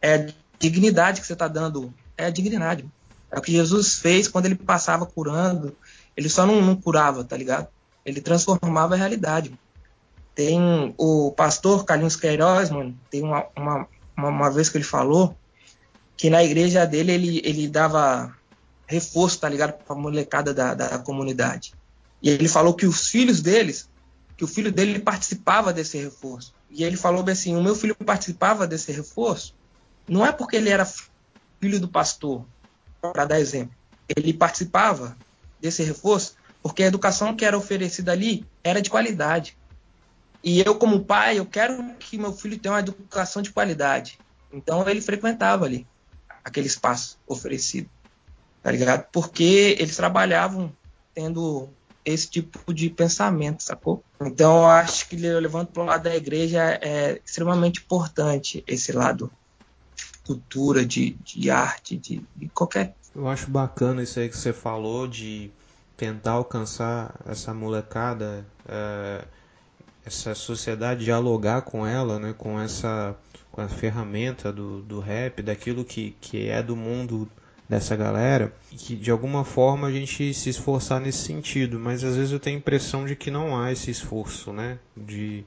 É 0.00 0.32
dignidade 0.58 1.20
que 1.20 1.26
você 1.26 1.32
está 1.32 1.48
dando 1.48 1.92
é 2.16 2.26
a 2.26 2.30
dignidade. 2.30 2.88
É 3.30 3.38
o 3.38 3.42
que 3.42 3.52
Jesus 3.52 3.94
fez 3.94 4.28
quando 4.28 4.46
ele 4.46 4.54
passava 4.54 5.06
curando. 5.06 5.76
Ele 6.16 6.28
só 6.28 6.46
não, 6.46 6.60
não 6.60 6.76
curava, 6.76 7.24
tá 7.24 7.36
ligado? 7.36 7.68
Ele 8.04 8.20
transformava 8.20 8.94
a 8.94 8.98
realidade. 8.98 9.52
Tem 10.34 10.94
o 10.96 11.32
pastor 11.32 11.84
Carlinhos 11.84 12.16
Queiroz, 12.16 12.70
mano, 12.70 12.96
tem 13.10 13.22
uma, 13.22 13.46
uma, 13.56 13.88
uma, 14.16 14.28
uma 14.28 14.50
vez 14.50 14.68
que 14.68 14.78
ele 14.78 14.84
falou 14.84 15.36
que 16.16 16.30
na 16.30 16.42
igreja 16.42 16.86
dele 16.86 17.12
ele, 17.12 17.42
ele 17.44 17.68
dava 17.68 18.34
reforço, 18.92 19.40
tá 19.40 19.48
ligado? 19.48 19.72
Pra 19.84 19.96
molecada 19.96 20.52
da, 20.54 20.74
da 20.74 20.98
comunidade. 20.98 21.74
E 22.22 22.30
ele 22.30 22.48
falou 22.48 22.74
que 22.74 22.86
os 22.86 23.08
filhos 23.08 23.40
deles, 23.40 23.88
que 24.36 24.44
o 24.44 24.48
filho 24.48 24.70
dele 24.70 24.98
participava 25.00 25.72
desse 25.72 25.98
reforço. 25.98 26.54
E 26.70 26.84
ele 26.84 26.96
falou 26.96 27.22
bem 27.22 27.32
assim: 27.32 27.56
o 27.56 27.62
meu 27.62 27.74
filho 27.74 27.94
participava 27.94 28.66
desse 28.66 28.92
reforço 28.92 29.54
não 30.08 30.26
é 30.26 30.32
porque 30.32 30.56
ele 30.56 30.68
era 30.68 30.86
filho 31.60 31.80
do 31.80 31.88
pastor, 31.88 32.44
para 33.00 33.24
dar 33.24 33.40
exemplo. 33.40 33.74
Ele 34.14 34.32
participava 34.32 35.16
desse 35.60 35.82
reforço 35.82 36.36
porque 36.62 36.82
a 36.82 36.86
educação 36.86 37.34
que 37.34 37.44
era 37.44 37.56
oferecida 37.56 38.12
ali 38.12 38.46
era 38.62 38.80
de 38.80 38.90
qualidade. 38.90 39.56
E 40.44 40.60
eu, 40.60 40.74
como 40.74 41.04
pai, 41.04 41.38
eu 41.38 41.46
quero 41.46 41.94
que 41.94 42.18
meu 42.18 42.32
filho 42.32 42.58
tenha 42.58 42.74
uma 42.74 42.80
educação 42.80 43.42
de 43.42 43.50
qualidade. 43.50 44.18
Então 44.52 44.86
ele 44.88 45.00
frequentava 45.00 45.64
ali 45.64 45.86
aquele 46.44 46.66
espaço 46.66 47.18
oferecido, 47.26 47.88
tá 48.62 48.70
ligado? 48.70 49.06
Porque 49.12 49.76
eles 49.78 49.96
trabalhavam 49.96 50.72
tendo 51.14 51.68
esse 52.04 52.28
tipo 52.28 52.72
de 52.72 52.90
pensamento, 52.90 53.62
sacou? 53.62 54.02
Então 54.20 54.58
eu 54.58 54.66
acho 54.66 55.08
que 55.08 55.16
levando 55.16 55.68
para 55.68 55.82
o 55.82 55.86
lado 55.86 56.04
da 56.04 56.14
igreja 56.14 56.78
é 56.80 57.20
extremamente 57.24 57.80
importante 57.80 58.62
esse 58.66 58.92
lado 58.92 59.30
cultura, 60.24 60.84
de, 60.84 61.16
de 61.24 61.50
arte, 61.50 61.96
de, 61.96 62.24
de 62.36 62.48
qualquer. 62.48 62.94
Eu 63.14 63.28
acho 63.28 63.50
bacana 63.50 64.02
isso 64.02 64.18
aí 64.18 64.28
que 64.28 64.36
você 64.36 64.52
falou 64.52 65.06
de 65.06 65.50
tentar 65.96 66.32
alcançar 66.32 67.14
essa 67.26 67.52
molecada, 67.52 68.46
é, 68.66 69.24
essa 70.04 70.34
sociedade, 70.34 71.04
dialogar 71.04 71.62
com 71.62 71.86
ela, 71.86 72.18
né, 72.18 72.34
com 72.36 72.58
essa 72.60 73.16
com 73.50 73.60
a 73.60 73.68
ferramenta 73.68 74.50
do, 74.50 74.80
do 74.80 74.98
rap, 74.98 75.42
daquilo 75.42 75.84
que, 75.84 76.16
que 76.22 76.48
é 76.48 76.62
do 76.62 76.74
mundo 76.74 77.28
dessa 77.72 77.96
galera, 77.96 78.52
que 78.70 78.94
de 78.94 79.10
alguma 79.10 79.44
forma 79.44 79.86
a 79.86 79.90
gente 79.90 80.34
se 80.34 80.50
esforçar 80.50 81.00
nesse 81.00 81.24
sentido, 81.24 81.80
mas 81.80 82.04
às 82.04 82.16
vezes 82.16 82.30
eu 82.30 82.38
tenho 82.38 82.56
a 82.56 82.58
impressão 82.58 83.06
de 83.06 83.16
que 83.16 83.30
não 83.30 83.58
há 83.58 83.72
esse 83.72 83.90
esforço, 83.90 84.52
né, 84.52 84.78
de 84.94 85.42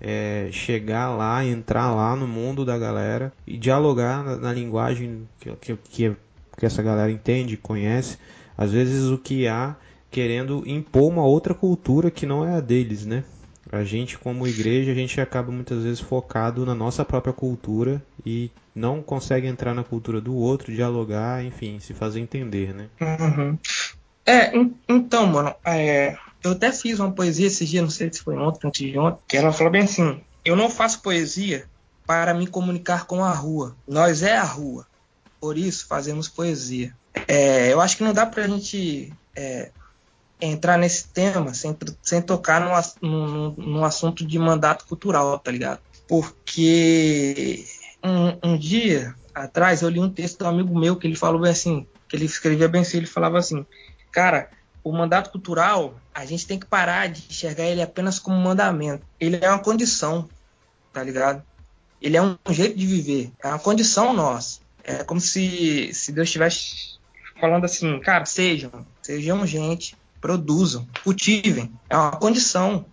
é, 0.00 0.50
chegar 0.52 1.08
lá, 1.16 1.44
entrar 1.44 1.92
lá 1.92 2.14
no 2.14 2.28
mundo 2.28 2.64
da 2.64 2.78
galera 2.78 3.32
e 3.44 3.56
dialogar 3.56 4.22
na, 4.22 4.36
na 4.36 4.52
linguagem 4.52 5.28
que, 5.40 5.52
que, 5.56 6.16
que, 6.56 6.64
essa 6.64 6.80
galera 6.80 7.10
entende, 7.10 7.56
conhece. 7.56 8.18
Às 8.56 8.70
vezes 8.70 9.10
o 9.10 9.18
que 9.18 9.48
há 9.48 9.74
querendo 10.12 10.62
impor 10.64 11.10
uma 11.10 11.24
outra 11.24 11.54
cultura 11.54 12.08
que 12.08 12.24
não 12.24 12.46
é 12.46 12.54
a 12.54 12.60
deles, 12.60 13.04
né? 13.04 13.24
A 13.74 13.84
gente, 13.84 14.16
como 14.16 14.46
igreja, 14.46 14.92
a 14.92 14.94
gente 14.94 15.20
acaba 15.20 15.50
muitas 15.50 15.82
vezes 15.82 16.00
focado 16.00 16.64
na 16.64 16.74
nossa 16.74 17.04
própria 17.04 17.32
cultura 17.32 18.00
e 18.24 18.50
não 18.74 19.02
consegue 19.02 19.46
entrar 19.46 19.74
na 19.74 19.82
cultura 19.82 20.20
do 20.20 20.34
outro, 20.34 20.72
dialogar, 20.72 21.44
enfim, 21.44 21.80
se 21.80 21.92
fazer 21.92 22.20
entender, 22.20 22.72
né? 22.72 22.88
Uhum. 23.00 23.58
É, 24.24 24.52
então, 24.88 25.26
mano, 25.26 25.54
é, 25.64 26.16
eu 26.42 26.52
até 26.52 26.72
fiz 26.72 27.00
uma 27.00 27.10
poesia 27.10 27.48
esse 27.48 27.64
dia, 27.66 27.82
não 27.82 27.90
sei 27.90 28.12
se 28.12 28.22
foi 28.22 28.36
ontem, 28.36 28.68
antes 28.68 28.92
de 28.92 28.98
ontem, 28.98 29.18
que 29.26 29.36
ela 29.36 29.52
falou 29.52 29.72
bem 29.72 29.82
assim: 29.82 30.20
Eu 30.44 30.54
não 30.54 30.70
faço 30.70 31.02
poesia 31.02 31.66
para 32.06 32.32
me 32.32 32.46
comunicar 32.46 33.06
com 33.06 33.24
a 33.24 33.32
rua. 33.32 33.76
Nós 33.88 34.22
é 34.22 34.36
a 34.36 34.44
rua. 34.44 34.86
Por 35.40 35.58
isso 35.58 35.86
fazemos 35.86 36.28
poesia. 36.28 36.94
É, 37.28 37.72
eu 37.72 37.80
acho 37.80 37.96
que 37.96 38.04
não 38.04 38.12
dá 38.12 38.24
pra 38.24 38.46
gente 38.46 39.12
é, 39.36 39.70
entrar 40.46 40.78
nesse 40.78 41.08
tema 41.08 41.54
sem, 41.54 41.76
sem 42.02 42.20
tocar 42.20 42.60
no, 43.00 43.50
no, 43.52 43.84
assunto 43.84 44.26
de 44.26 44.38
mandato 44.38 44.86
cultural, 44.86 45.38
tá 45.38 45.50
ligado? 45.50 45.80
Porque 46.08 47.64
um, 48.02 48.50
um, 48.50 48.56
dia 48.56 49.14
atrás 49.34 49.82
eu 49.82 49.88
li 49.88 50.00
um 50.00 50.10
texto 50.10 50.44
um 50.44 50.48
amigo 50.48 50.78
meu 50.78 50.96
que 50.96 51.06
ele 51.06 51.16
falou 51.16 51.40
bem 51.40 51.50
assim, 51.50 51.86
que 52.08 52.16
ele 52.16 52.24
escrevia 52.24 52.68
bem 52.68 52.82
assim, 52.82 52.98
ele 52.98 53.06
falava 53.06 53.38
assim, 53.38 53.64
cara, 54.12 54.50
o 54.82 54.92
mandato 54.92 55.30
cultural, 55.30 55.98
a 56.14 56.26
gente 56.26 56.46
tem 56.46 56.58
que 56.58 56.66
parar 56.66 57.08
de 57.08 57.24
enxergar 57.28 57.64
ele 57.64 57.80
apenas 57.80 58.18
como 58.18 58.36
mandamento. 58.36 59.04
Ele 59.18 59.38
é 59.40 59.48
uma 59.48 59.58
condição, 59.58 60.28
tá 60.92 61.02
ligado? 61.02 61.42
Ele 62.02 62.18
é 62.18 62.22
um 62.22 62.36
jeito 62.50 62.76
de 62.76 62.86
viver, 62.86 63.32
é 63.42 63.48
uma 63.48 63.58
condição 63.58 64.12
nossa. 64.12 64.60
É 64.82 65.02
como 65.02 65.20
se, 65.20 65.90
se 65.94 66.12
Deus 66.12 66.28
estivesse 66.28 66.98
falando 67.40 67.64
assim, 67.64 67.98
cara, 68.00 68.26
sejam, 68.26 68.86
sejam 69.00 69.46
gente, 69.46 69.96
produzam, 70.24 70.88
cultivem. 71.04 71.70
É 71.86 71.94
uma 71.94 72.12
condição 72.12 72.86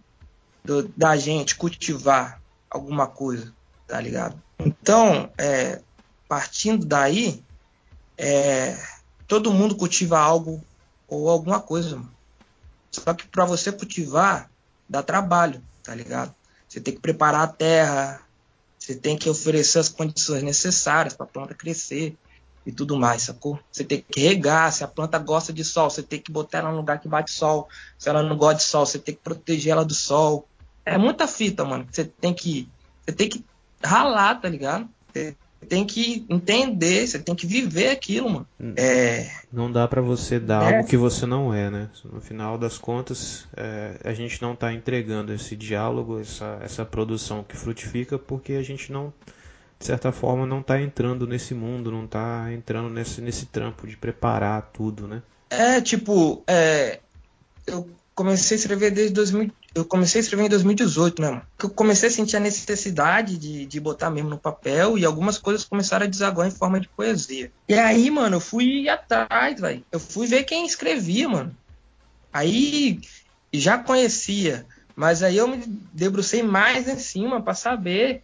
do, 0.66 0.90
da 0.98 1.16
gente 1.16 1.56
cultivar 1.56 2.42
alguma 2.70 3.08
coisa, 3.08 3.54
tá 3.88 4.02
ligado? 4.02 4.38
Então, 4.60 5.32
é, 5.38 5.80
partindo 6.28 6.86
daí, 6.86 7.42
é, 8.18 8.78
todo 9.30 9.54
mundo 9.54 9.78
cultiva 9.78 10.20
algo 10.20 10.62
ou 11.08 11.30
alguma 11.30 11.62
coisa. 11.62 11.96
Mano. 11.96 12.12
Só 12.92 13.14
que 13.14 13.26
para 13.26 13.46
você 13.46 13.72
cultivar, 13.72 14.52
dá 14.90 15.02
trabalho, 15.02 15.64
tá 15.82 15.96
ligado? 15.96 16.36
Você 16.68 16.82
tem 16.82 16.94
que 16.94 17.00
preparar 17.00 17.44
a 17.44 17.48
terra, 17.48 18.22
você 18.78 18.94
tem 18.94 19.18
que 19.18 19.30
oferecer 19.30 19.80
as 19.80 19.88
condições 19.88 20.44
necessárias 20.44 21.14
para 21.14 21.26
a 21.26 21.30
planta 21.30 21.54
crescer 21.54 22.14
e 22.66 22.72
tudo 22.72 22.98
mais, 22.98 23.24
sacou? 23.24 23.60
Você 23.72 23.84
tem 23.84 24.04
que 24.08 24.20
regar, 24.20 24.72
se 24.72 24.84
a 24.84 24.88
planta 24.88 25.18
gosta 25.18 25.52
de 25.52 25.64
sol, 25.64 25.90
você 25.90 26.04
tem 26.04 26.20
que 26.20 26.32
botar 26.32 26.60
ela 26.60 26.72
num 26.72 26.78
lugar 26.78 27.00
que 27.00 27.08
bate 27.08 27.32
sol. 27.32 27.68
Se 27.98 28.10
ela 28.10 28.22
não 28.22 28.38
gosta 28.38 28.58
de 28.58 28.64
sol, 28.64 28.86
você 28.86 29.00
tem 29.00 29.16
que 29.16 29.22
proteger 29.22 29.72
ela 29.72 29.86
do 29.86 29.94
sol. 29.94 30.48
É 30.86 30.98
muita 30.98 31.28
fita, 31.28 31.64
mano. 31.66 31.88
Você 31.92 32.06
tem 32.06 32.34
que, 32.34 32.68
você 33.06 33.16
tem 33.16 33.30
que 33.30 33.44
ralar, 33.84 34.36
tá 34.36 34.48
ligado? 34.48 34.88
Você 35.12 35.36
tem 35.68 35.86
que 35.86 36.26
entender, 36.30 37.08
você 37.08 37.20
tem 37.20 37.36
que 37.36 37.46
viver 37.46 37.90
aquilo, 37.90 38.30
mano. 38.30 38.48
Hum. 38.60 38.74
É... 38.78 39.30
Não 39.52 39.72
dá 39.72 39.88
para 39.88 40.02
você 40.02 40.40
dar 40.40 40.64
é... 40.64 40.78
algo 40.78 40.88
que 40.88 40.98
você 40.98 41.26
não 41.26 41.54
é, 41.54 41.70
né? 41.70 41.90
No 42.12 42.22
final 42.22 42.58
das 42.58 42.78
contas, 42.78 43.48
é, 43.56 44.00
a 44.04 44.14
gente 44.14 44.42
não 44.42 44.56
tá 44.56 44.74
entregando 44.74 45.34
esse 45.34 45.56
diálogo, 45.56 46.20
essa, 46.20 46.60
essa 46.62 46.86
produção 46.86 47.44
que 47.44 47.56
frutifica, 47.56 48.18
porque 48.18 48.54
a 48.54 48.64
gente 48.64 48.92
não, 48.92 49.14
de 49.82 49.88
certa 49.88 50.12
forma, 50.12 50.46
não 50.46 50.62
tá 50.62 50.80
entrando 50.80 51.26
nesse 51.26 51.56
mundo, 51.56 51.92
não 51.92 52.06
tá 52.06 52.54
entrando 52.54 52.88
nesse, 52.88 53.20
nesse 53.20 53.48
trampo 53.48 53.88
de 53.88 53.98
preparar 53.98 54.70
tudo, 54.72 55.08
né? 55.08 55.24
É, 55.50 55.82
tipo, 55.82 56.44
é, 56.46 57.00
eu 57.66 57.90
comecei 58.14 58.56
a 58.56 58.60
escrever 58.60 58.92
desde 58.92 59.12
2000, 59.16 59.52
eu 59.74 59.84
comecei 59.84 60.22
a 60.22 60.24
escrever 60.24 60.46
em 60.46 60.50
2018, 60.50 61.20
né, 61.20 61.30
mano? 61.32 61.42
Eu 61.62 61.70
comecei 61.72 62.10
a 62.10 62.12
sentir 62.12 62.38
a 62.38 62.40
necessidade 62.40 63.40
de, 63.40 63.66
de 63.66 63.80
botar 63.80 64.12
mesmo 64.12 64.30
no 64.30 64.38
papel 64.38 65.00
e 65.00 65.04
algumas 65.04 65.40
coisas 65.40 65.66
começaram 65.66 66.06
a 66.06 66.10
desaguar 66.10 66.48
em 66.48 66.52
forma 66.52 66.80
de 66.80 66.88
poesia. 66.88 67.52
E 67.68 67.74
aí, 67.74 68.12
mano, 68.12 68.36
eu 68.36 68.40
fui 68.40 68.88
atrás, 68.88 69.60
velho. 69.60 69.84
Eu 69.92 70.00
fui 70.00 70.28
ver 70.28 70.44
quem 70.44 70.64
escrevia, 70.64 71.28
mano. 71.28 71.58
Aí 72.32 73.02
já 73.52 73.80
conhecia, 73.80 74.64
mas 74.96 75.24
aí 75.24 75.38
eu 75.38 75.48
me 75.48 75.58
debrucei 75.92 76.44
mais 76.44 76.88
em 76.88 77.00
cima 77.00 77.42
para 77.42 77.56
saber 77.56 78.24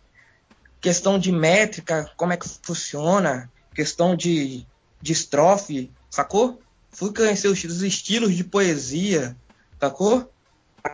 questão 0.82 1.18
de 1.18 1.32
métrica, 1.32 2.12
como 2.16 2.34
é 2.34 2.38
que 2.38 2.48
funciona, 2.62 3.52
questão 3.74 4.16
de, 4.16 4.66
de 5.02 5.12
estrofe, 5.12 5.92
sacou? 6.10 6.62
Fui 6.92 7.14
conhecer 7.14 7.48
os, 7.48 7.64
os 7.64 7.82
estilos 7.82 8.36
de 8.36 8.44
poesia, 8.44 9.36
sacou? 9.80 10.32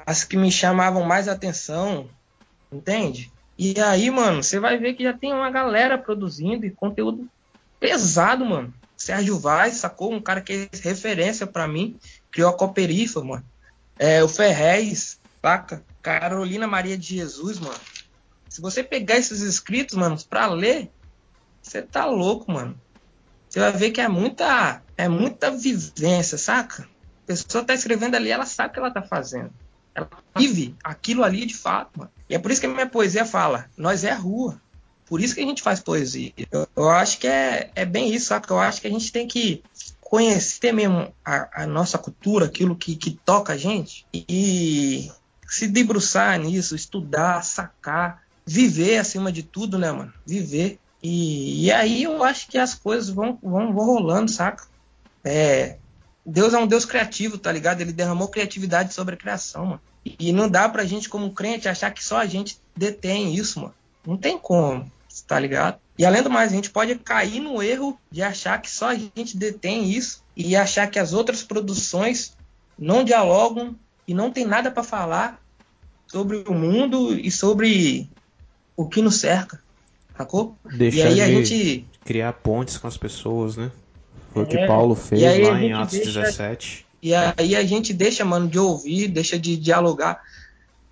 As 0.06 0.24
que 0.24 0.36
me 0.36 0.52
chamavam 0.52 1.04
mais 1.04 1.28
atenção, 1.28 2.10
entende? 2.72 3.32
E 3.58 3.80
aí, 3.80 4.10
mano, 4.10 4.44
você 4.44 4.60
vai 4.60 4.78
ver 4.78 4.96
que 4.96 5.04
já 5.04 5.14
tem 5.14 5.32
uma 5.32 5.52
galera 5.52 5.98
produzindo 5.98 6.66
e 6.66 6.72
conteúdo 6.72 7.30
pesado, 7.80 8.46
mano. 8.46 8.74
Sérgio 8.98 9.38
Vaz 9.38 9.76
sacou 9.76 10.14
um 10.14 10.22
cara 10.22 10.42
que 10.42 10.54
é 10.54 10.78
referência 10.82 11.46
para 11.46 11.68
mim, 11.68 11.98
criou 12.32 12.50
a 12.50 12.54
Coperifa, 12.54 13.22
mano. 13.24 13.44
É, 14.00 14.24
o 14.24 14.28
Ferrez, 14.28 15.20
saca? 15.42 15.84
Carolina 16.02 16.68
Maria 16.68 16.98
de 16.98 17.16
Jesus, 17.18 17.60
mano. 17.60 17.80
Se 18.54 18.62
você 18.62 18.84
pegar 18.84 19.18
esses 19.18 19.42
escritos, 19.42 19.98
mano, 19.98 20.16
pra 20.30 20.46
ler, 20.46 20.92
você 21.60 21.82
tá 21.82 22.06
louco, 22.06 22.52
mano. 22.52 22.80
Você 23.50 23.60
vai 23.60 23.72
ver 23.72 23.90
que 23.90 24.00
é 24.00 24.08
muita, 24.08 24.80
é 24.96 25.10
muita 25.10 25.50
vivência, 25.50 26.38
saca? 26.38 26.84
A 26.84 27.26
pessoa 27.26 27.64
tá 27.64 27.74
escrevendo 27.74 28.14
ali, 28.14 28.30
ela 28.30 28.46
sabe 28.46 28.70
o 28.70 28.74
que 28.74 28.80
ela 28.80 28.92
tá 28.92 29.02
fazendo. 29.02 29.50
Ela 29.96 30.08
vive 30.38 30.76
aquilo 30.84 31.24
ali 31.24 31.48
de 31.48 31.56
fato, 31.56 31.98
mano. 31.98 32.12
E 32.30 32.36
é 32.36 32.38
por 32.38 32.52
isso 32.52 32.62
que 32.62 32.68
a 32.68 32.70
minha 32.70 32.86
poesia 32.86 33.26
fala: 33.26 33.68
nós 33.76 34.04
é 34.04 34.14
rua. 34.14 34.62
Por 35.08 35.20
isso 35.20 35.34
que 35.34 35.42
a 35.42 35.46
gente 35.48 35.64
faz 35.64 35.80
poesia. 35.80 36.32
Eu, 36.52 36.68
eu 36.76 36.90
acho 36.92 37.18
que 37.18 37.26
é, 37.26 37.72
é 37.74 37.86
bem 37.86 38.14
isso, 38.14 38.28
sabe? 38.28 38.46
Eu 38.52 38.60
acho 38.60 38.80
que 38.80 38.88
a 38.88 38.92
gente 38.92 39.12
tem 39.12 39.28
que 39.28 39.64
conhecer 40.00 40.72
mesmo 40.72 41.12
a, 41.26 41.64
a 41.64 41.66
nossa 41.66 41.98
cultura, 41.98 42.46
aquilo 42.46 42.76
que, 42.76 42.96
que 42.96 43.20
toca 43.26 43.54
a 43.54 43.58
gente, 43.58 44.06
e 44.14 45.12
se 45.48 45.68
debruçar 45.68 46.38
nisso, 46.38 46.76
estudar, 46.76 47.44
sacar, 47.44 48.23
viver 48.46 48.98
acima 48.98 49.32
de 49.32 49.44
tudo, 49.44 49.78
né, 49.78 49.92
mano? 49.92 50.14
Viver. 50.26 50.80
E, 51.02 51.66
e 51.66 51.72
aí 51.72 52.04
eu 52.04 52.24
acho 52.24 52.48
que 52.48 52.58
as 52.58 52.74
coisas 52.74 53.10
vão, 53.10 53.38
vão, 53.42 53.74
vão 53.74 53.86
rolando, 53.86 54.32
saca? 54.32 54.66
É, 55.24 55.78
Deus 56.26 56.54
é 56.54 56.58
um 56.58 56.68
Deus 56.68 56.86
criativo, 56.86 57.38
tá 57.38 57.52
ligado? 57.52 57.82
Ele 57.82 57.92
derramou 57.92 58.28
criatividade 58.28 58.94
sobre 58.94 59.16
a 59.16 59.18
criação, 59.18 59.66
mano. 59.66 59.82
E 60.06 60.34
não 60.34 60.50
dá 60.50 60.68
pra 60.68 60.86
gente, 60.86 61.10
como 61.10 61.34
crente, 61.34 61.68
achar 61.68 61.92
que 61.92 62.04
só 62.04 62.18
a 62.18 62.26
gente 62.26 62.60
detém 62.76 63.34
isso, 63.34 63.60
mano. 63.60 63.74
Não 64.06 64.18
tem 64.18 64.38
como, 64.38 64.90
tá 65.28 65.40
ligado? 65.40 65.80
E 65.98 66.06
além 66.06 66.24
do 66.24 66.30
mais, 66.30 66.52
a 66.52 66.56
gente 66.56 66.70
pode 66.70 66.96
cair 66.96 67.40
no 67.40 67.62
erro 67.62 67.98
de 68.12 68.22
achar 68.22 68.62
que 68.62 68.70
só 68.70 68.90
a 68.90 68.96
gente 68.96 69.38
detém 69.38 69.90
isso 69.90 70.24
e 70.36 70.56
achar 70.56 70.88
que 70.88 71.00
as 71.00 71.14
outras 71.14 71.44
produções 71.44 72.36
não 72.78 73.04
dialogam 73.04 73.76
e 74.08 74.14
não 74.14 74.32
tem 74.32 74.46
nada 74.46 74.72
para 74.72 74.84
falar 74.84 75.42
sobre 76.08 76.44
o 76.48 76.54
mundo 76.54 77.14
e 77.18 77.32
sobre 77.32 78.10
o 78.76 78.88
que 78.88 79.02
nos 79.02 79.20
cerca, 79.20 79.60
sacou? 80.18 80.58
Deixar 80.66 81.12
e 81.12 81.22
aí 81.22 81.22
a 81.22 81.28
gente 81.28 81.86
criar 82.04 82.34
pontes 82.34 82.78
com 82.78 82.88
as 82.88 82.98
pessoas, 82.98 83.56
né? 83.56 83.72
Foi 84.34 84.44
o 84.44 84.46
que 84.48 84.58
é, 84.58 84.68
Paulo 84.68 84.96
fez 84.96 85.22
lá 85.22 85.62
em 85.62 85.74
Atos 85.74 85.94
deixa, 85.94 86.22
17. 86.22 86.86
E 87.02 87.14
aí 87.14 87.56
a 87.56 87.64
gente 87.64 87.94
deixa, 87.94 88.26
mano, 88.26 88.48
de 88.48 88.58
ouvir, 88.58 89.08
deixa 89.08 89.38
de 89.38 89.56
dialogar. 89.56 90.22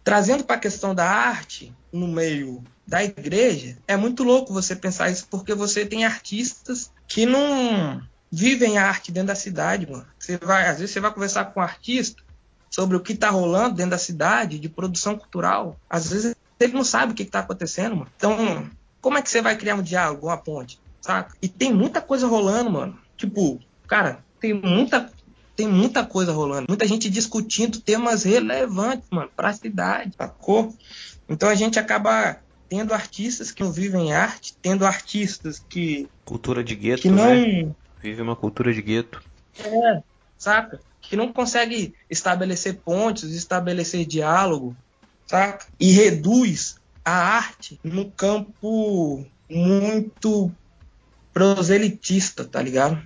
Trazendo 0.03 0.43
para 0.43 0.57
a 0.57 0.59
questão 0.59 0.93
da 0.93 1.09
arte 1.09 1.73
no 1.91 2.07
meio 2.07 2.63
da 2.85 3.03
igreja, 3.03 3.77
é 3.87 3.95
muito 3.95 4.23
louco 4.23 4.53
você 4.53 4.75
pensar 4.75 5.09
isso, 5.09 5.27
porque 5.29 5.53
você 5.53 5.85
tem 5.85 6.05
artistas 6.05 6.91
que 7.07 7.25
não 7.25 8.01
vivem 8.31 8.77
a 8.77 8.87
arte 8.87 9.11
dentro 9.11 9.27
da 9.27 9.35
cidade, 9.35 9.89
mano. 9.89 10.05
Você 10.19 10.37
vai, 10.37 10.67
às 10.67 10.79
vezes 10.79 10.91
você 10.91 10.99
vai 10.99 11.13
conversar 11.13 11.45
com 11.45 11.59
um 11.59 11.63
artista 11.63 12.21
sobre 12.69 12.95
o 12.95 13.01
que 13.01 13.13
está 13.13 13.29
rolando 13.29 13.75
dentro 13.75 13.91
da 13.91 13.97
cidade, 13.97 14.59
de 14.59 14.69
produção 14.69 15.17
cultural. 15.17 15.77
Às 15.89 16.09
vezes 16.09 16.35
ele 16.61 16.73
não 16.73 16.83
sabe 16.83 17.11
o 17.11 17.15
que 17.15 17.23
está 17.23 17.39
acontecendo, 17.39 17.95
mano. 17.95 18.11
Então, 18.15 18.69
como 19.01 19.17
é 19.17 19.21
que 19.21 19.29
você 19.29 19.41
vai 19.41 19.57
criar 19.57 19.75
um 19.75 19.81
diálogo, 19.81 20.27
uma 20.27 20.37
ponte? 20.37 20.79
Saca? 21.01 21.35
E 21.41 21.47
tem 21.47 21.73
muita 21.73 22.01
coisa 22.01 22.27
rolando, 22.27 22.71
mano. 22.71 22.97
Tipo, 23.17 23.59
cara, 23.87 24.23
tem 24.39 24.53
muita 24.53 25.11
tem 25.55 25.67
muita 25.67 26.03
coisa 26.03 26.31
rolando, 26.31 26.65
muita 26.69 26.87
gente 26.87 27.09
discutindo 27.09 27.79
temas 27.81 28.23
relevantes, 28.23 29.07
mano, 29.11 29.29
para 29.35 29.49
a 29.49 29.53
cidade, 29.53 30.13
sacou? 30.17 30.73
Então 31.29 31.49
a 31.49 31.55
gente 31.55 31.77
acaba 31.77 32.37
tendo 32.67 32.93
artistas 32.93 33.51
que 33.51 33.61
não 33.61 33.71
vivem 33.71 34.13
arte, 34.13 34.55
tendo 34.61 34.85
artistas 34.85 35.63
que 35.69 36.07
cultura 36.25 36.63
de 36.63 36.73
gueto, 36.73 37.01
que 37.01 37.09
não 37.09 37.35
né? 37.35 37.69
vive 38.01 38.21
uma 38.21 38.35
cultura 38.35 38.73
de 38.73 38.81
gueto. 38.81 39.21
É, 39.59 40.01
saca? 40.37 40.79
Que 41.01 41.15
não 41.15 41.31
consegue 41.33 41.93
estabelecer 42.09 42.75
pontes, 42.75 43.31
estabelecer 43.31 44.05
diálogo, 44.05 44.75
saca? 45.31 45.65
E 45.79 45.91
reduz 45.91 46.75
a 47.03 47.11
arte 47.11 47.79
no 47.83 48.11
campo 48.11 49.25
muito 49.49 50.51
proselitista, 51.33 52.45
tá 52.45 52.61
ligado? 52.61 53.01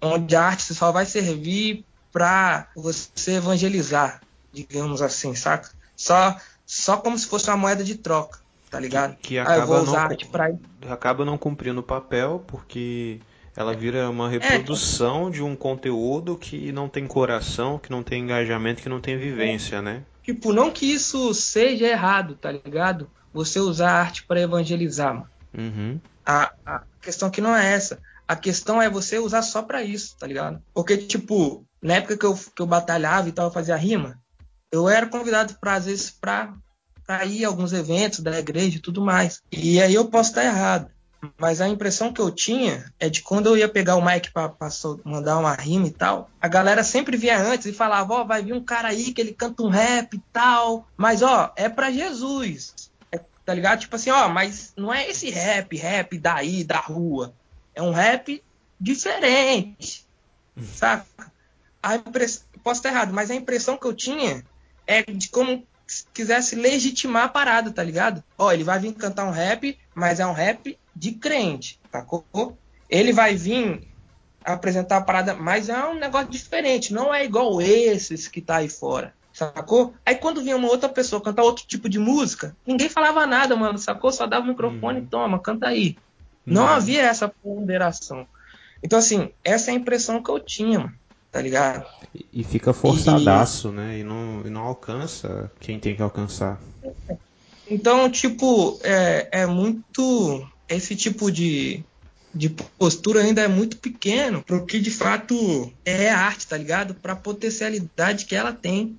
onde 0.00 0.36
a 0.36 0.42
arte 0.42 0.74
só 0.74 0.92
vai 0.92 1.04
servir 1.06 1.84
para 2.12 2.68
você 2.76 3.32
evangelizar, 3.32 4.20
digamos 4.52 5.02
assim, 5.02 5.34
saca? 5.34 5.70
Só, 5.94 6.36
só 6.64 6.96
como 6.98 7.18
se 7.18 7.26
fosse 7.26 7.48
uma 7.50 7.56
moeda 7.56 7.82
de 7.82 7.96
troca, 7.96 8.38
tá 8.70 8.78
ligado? 8.78 9.16
Que, 9.16 9.28
que 9.28 9.38
acaba, 9.38 9.78
ah, 9.78 10.08
não, 10.08 10.30
pra... 10.30 10.50
acaba 10.88 11.24
não 11.24 11.36
cumprindo 11.36 11.80
o 11.80 11.84
papel, 11.84 12.44
porque 12.46 13.20
Ela 13.56 13.74
vira 13.74 14.10
uma 14.10 14.28
reprodução 14.28 15.28
é. 15.28 15.30
de 15.30 15.42
um 15.42 15.56
conteúdo 15.56 16.36
que 16.36 16.70
não 16.72 16.90
tem 16.90 17.06
coração, 17.06 17.78
que 17.78 17.90
não 17.90 18.02
tem 18.02 18.22
engajamento, 18.22 18.82
que 18.82 18.88
não 18.88 19.00
tem 19.00 19.16
vivência, 19.16 19.80
né? 19.80 20.02
Tipo, 20.26 20.52
não 20.52 20.72
que 20.72 20.84
isso 20.84 21.32
seja 21.32 21.86
errado, 21.86 22.34
tá 22.34 22.50
ligado? 22.50 23.08
Você 23.32 23.60
usar 23.60 23.92
arte 23.92 24.24
para 24.24 24.40
evangelizar, 24.40 25.14
mano. 25.14 25.30
Uhum. 25.56 26.00
A, 26.24 26.52
a 26.66 26.82
questão 27.00 27.28
aqui 27.28 27.40
não 27.40 27.54
é 27.54 27.72
essa. 27.72 28.00
A 28.26 28.34
questão 28.34 28.82
é 28.82 28.90
você 28.90 29.20
usar 29.20 29.42
só 29.42 29.62
para 29.62 29.84
isso, 29.84 30.16
tá 30.18 30.26
ligado? 30.26 30.60
Porque, 30.74 30.96
tipo, 30.96 31.64
na 31.80 31.94
época 31.94 32.16
que 32.16 32.26
eu, 32.26 32.34
que 32.34 32.60
eu 32.60 32.66
batalhava 32.66 33.28
e 33.28 33.32
tal, 33.32 33.52
fazia 33.52 33.76
rima, 33.76 34.20
eu 34.72 34.88
era 34.88 35.06
convidado 35.06 35.54
para 35.60 35.74
às 35.74 35.84
vezes 35.86 36.10
para 36.10 36.56
ir 37.24 37.44
a 37.44 37.48
alguns 37.48 37.72
eventos 37.72 38.18
da 38.18 38.36
igreja 38.36 38.78
e 38.78 38.82
tudo 38.82 39.00
mais. 39.00 39.40
E 39.52 39.80
aí 39.80 39.94
eu 39.94 40.06
posso 40.06 40.30
estar 40.30 40.44
errado. 40.44 40.90
Mas 41.38 41.60
a 41.60 41.68
impressão 41.68 42.12
que 42.12 42.20
eu 42.20 42.30
tinha 42.30 42.92
é 42.98 43.08
de 43.08 43.22
quando 43.22 43.46
eu 43.46 43.56
ia 43.56 43.68
pegar 43.68 43.96
o 43.96 44.04
mic 44.04 44.30
para 44.30 44.52
mandar 45.04 45.38
uma 45.38 45.54
rima 45.54 45.86
e 45.86 45.90
tal, 45.90 46.30
a 46.40 46.48
galera 46.48 46.84
sempre 46.84 47.16
via 47.16 47.38
antes 47.38 47.66
e 47.66 47.72
falava: 47.72 48.14
Ó, 48.14 48.22
oh, 48.22 48.26
vai 48.26 48.42
vir 48.42 48.52
um 48.52 48.62
cara 48.62 48.88
aí 48.88 49.12
que 49.12 49.20
ele 49.20 49.32
canta 49.32 49.62
um 49.62 49.68
rap 49.68 50.14
e 50.14 50.22
tal, 50.32 50.86
mas 50.96 51.22
ó, 51.22 51.52
é 51.56 51.68
para 51.68 51.90
Jesus. 51.90 52.74
É, 53.10 53.20
tá 53.44 53.54
ligado? 53.54 53.80
Tipo 53.80 53.96
assim, 53.96 54.10
ó, 54.10 54.28
mas 54.28 54.72
não 54.76 54.92
é 54.92 55.08
esse 55.08 55.30
rap, 55.30 55.76
rap 55.76 56.18
daí, 56.18 56.64
da 56.64 56.78
rua. 56.78 57.34
É 57.74 57.82
um 57.82 57.92
rap 57.92 58.42
diferente. 58.80 60.06
Saca? 60.74 61.32
A 61.82 61.96
impress... 61.96 62.44
Posso 62.62 62.80
estar 62.80 62.88
errado, 62.88 63.12
mas 63.12 63.30
a 63.30 63.34
impressão 63.34 63.76
que 63.76 63.86
eu 63.86 63.94
tinha 63.94 64.44
é 64.86 65.02
de 65.02 65.28
como 65.28 65.64
quisesse 66.12 66.56
legitimar 66.56 67.24
a 67.24 67.28
parada, 67.28 67.70
tá 67.70 67.82
ligado? 67.82 68.24
Ó, 68.36 68.50
ele 68.50 68.64
vai 68.64 68.78
vir 68.78 68.92
cantar 68.94 69.24
um 69.24 69.30
rap, 69.30 69.78
mas 69.94 70.18
é 70.18 70.26
um 70.26 70.32
rap 70.32 70.76
de 70.96 71.12
crente, 71.12 71.78
sacou? 71.92 72.56
Ele 72.88 73.12
vai 73.12 73.36
vir 73.36 73.86
apresentar 74.42 74.96
a 74.96 75.00
parada, 75.00 75.34
mas 75.34 75.68
é 75.68 75.86
um 75.86 75.98
negócio 75.98 76.28
diferente, 76.28 76.94
não 76.94 77.12
é 77.12 77.24
igual 77.24 77.60
esses 77.60 78.28
que 78.28 78.40
tá 78.40 78.56
aí 78.56 78.68
fora, 78.68 79.12
sacou? 79.32 79.92
Aí 80.06 80.14
quando 80.14 80.42
vinha 80.42 80.56
uma 80.56 80.68
outra 80.68 80.88
pessoa 80.88 81.20
cantar 81.20 81.42
outro 81.42 81.66
tipo 81.66 81.88
de 81.88 81.98
música, 81.98 82.56
ninguém 82.66 82.88
falava 82.88 83.26
nada, 83.26 83.54
mano, 83.54 83.78
sacou? 83.78 84.10
Só 84.10 84.26
dava 84.26 84.46
o 84.46 84.48
microfone, 84.48 85.00
uhum. 85.00 85.06
toma, 85.06 85.38
canta 85.38 85.66
aí. 85.66 85.96
Uhum. 86.46 86.54
Não 86.54 86.66
havia 86.66 87.02
essa 87.02 87.28
ponderação. 87.28 88.26
Então, 88.82 88.98
assim, 88.98 89.30
essa 89.44 89.70
é 89.70 89.74
a 89.74 89.76
impressão 89.76 90.22
que 90.22 90.30
eu 90.30 90.38
tinha, 90.38 90.78
mano, 90.78 90.94
tá 91.30 91.40
ligado? 91.42 91.84
E, 92.32 92.44
fica 92.44 92.72
forçadaço, 92.72 93.68
e... 93.68 93.72
né? 93.72 93.98
E 93.98 94.04
não, 94.04 94.42
e 94.46 94.50
não 94.50 94.62
alcança 94.62 95.50
quem 95.60 95.78
tem 95.78 95.94
que 95.94 96.02
alcançar. 96.02 96.58
Então, 97.68 98.08
tipo, 98.08 98.78
é, 98.84 99.28
é 99.32 99.46
muito 99.46 100.48
esse 100.68 100.94
tipo 100.96 101.30
de, 101.30 101.84
de 102.34 102.48
postura 102.48 103.20
ainda 103.22 103.40
é 103.42 103.48
muito 103.48 103.76
pequeno 103.78 104.42
para 104.42 104.56
o 104.56 104.66
que 104.66 104.78
de 104.78 104.90
fato 104.90 105.72
é 105.84 106.10
arte, 106.10 106.46
tá 106.46 106.56
ligado? 106.56 106.94
Para 106.94 107.12
a 107.12 107.16
potencialidade 107.16 108.26
que 108.26 108.34
ela 108.34 108.52
tem, 108.52 108.98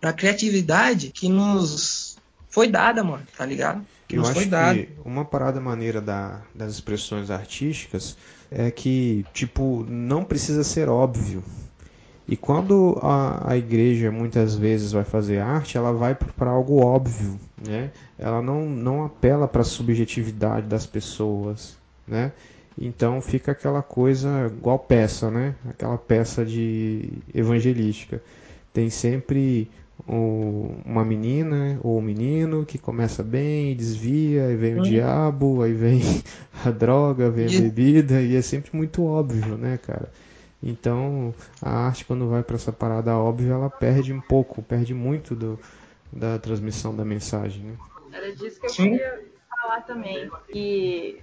para 0.00 0.10
a 0.10 0.12
criatividade 0.12 1.10
que 1.10 1.28
nos 1.28 2.16
foi 2.48 2.68
dada, 2.68 3.04
mano, 3.04 3.26
tá 3.36 3.44
ligado? 3.44 3.84
Que 4.06 4.16
Eu 4.16 4.20
nos 4.20 4.30
acho 4.30 4.40
foi 4.40 4.48
dada. 4.48 4.74
que 4.78 4.88
uma 5.04 5.24
parada 5.24 5.60
maneira 5.60 6.00
da, 6.00 6.42
das 6.54 6.72
expressões 6.72 7.30
artísticas 7.30 8.16
é 8.50 8.70
que, 8.70 9.24
tipo, 9.34 9.84
não 9.88 10.24
precisa 10.24 10.64
ser 10.64 10.88
óbvio. 10.88 11.44
E 12.28 12.36
quando 12.36 12.98
a, 13.00 13.52
a 13.52 13.56
igreja 13.56 14.10
muitas 14.12 14.54
vezes 14.54 14.92
vai 14.92 15.04
fazer 15.04 15.38
arte, 15.38 15.78
ela 15.78 15.92
vai 15.92 16.14
para 16.14 16.50
algo 16.50 16.76
óbvio, 16.76 17.40
né? 17.66 17.90
Ela 18.18 18.42
não, 18.42 18.68
não 18.68 19.04
apela 19.06 19.48
para 19.48 19.62
a 19.62 19.64
subjetividade 19.64 20.66
das 20.66 20.84
pessoas, 20.84 21.78
né? 22.06 22.32
Então 22.78 23.20
fica 23.22 23.52
aquela 23.52 23.82
coisa 23.82 24.52
igual 24.54 24.78
peça, 24.78 25.30
né? 25.30 25.54
Aquela 25.70 25.96
peça 25.96 26.44
de 26.44 27.10
evangelística. 27.34 28.22
Tem 28.74 28.90
sempre 28.90 29.70
o, 30.06 30.70
uma 30.84 31.06
menina 31.06 31.80
ou 31.82 31.98
um 31.98 32.02
menino 32.02 32.66
que 32.66 32.76
começa 32.76 33.22
bem, 33.22 33.74
desvia, 33.74 34.48
aí 34.48 34.56
vem 34.56 34.78
o 34.78 34.82
diabo, 34.82 35.62
aí 35.62 35.72
vem 35.72 36.02
a 36.62 36.70
droga, 36.70 37.30
vem 37.30 37.46
a 37.46 37.60
bebida, 37.62 38.20
e 38.20 38.36
é 38.36 38.42
sempre 38.42 38.76
muito 38.76 39.02
óbvio, 39.02 39.56
né, 39.56 39.78
cara? 39.78 40.10
Então, 40.62 41.32
a 41.62 41.86
arte, 41.86 42.04
quando 42.04 42.28
vai 42.28 42.42
para 42.42 42.56
essa 42.56 42.72
parada 42.72 43.16
óbvia, 43.16 43.52
ela 43.52 43.70
perde 43.70 44.12
um 44.12 44.20
pouco, 44.20 44.62
perde 44.62 44.92
muito 44.92 45.34
do, 45.34 45.58
da 46.12 46.38
transmissão 46.38 46.94
da 46.94 47.04
mensagem. 47.04 47.64
Né? 47.64 47.76
Era 48.12 48.34
disso 48.34 48.60
que 48.60 48.66
eu 48.66 48.70
Sim. 48.70 48.90
queria 48.90 49.24
falar 49.48 49.82
também. 49.82 50.30
E 50.52 51.22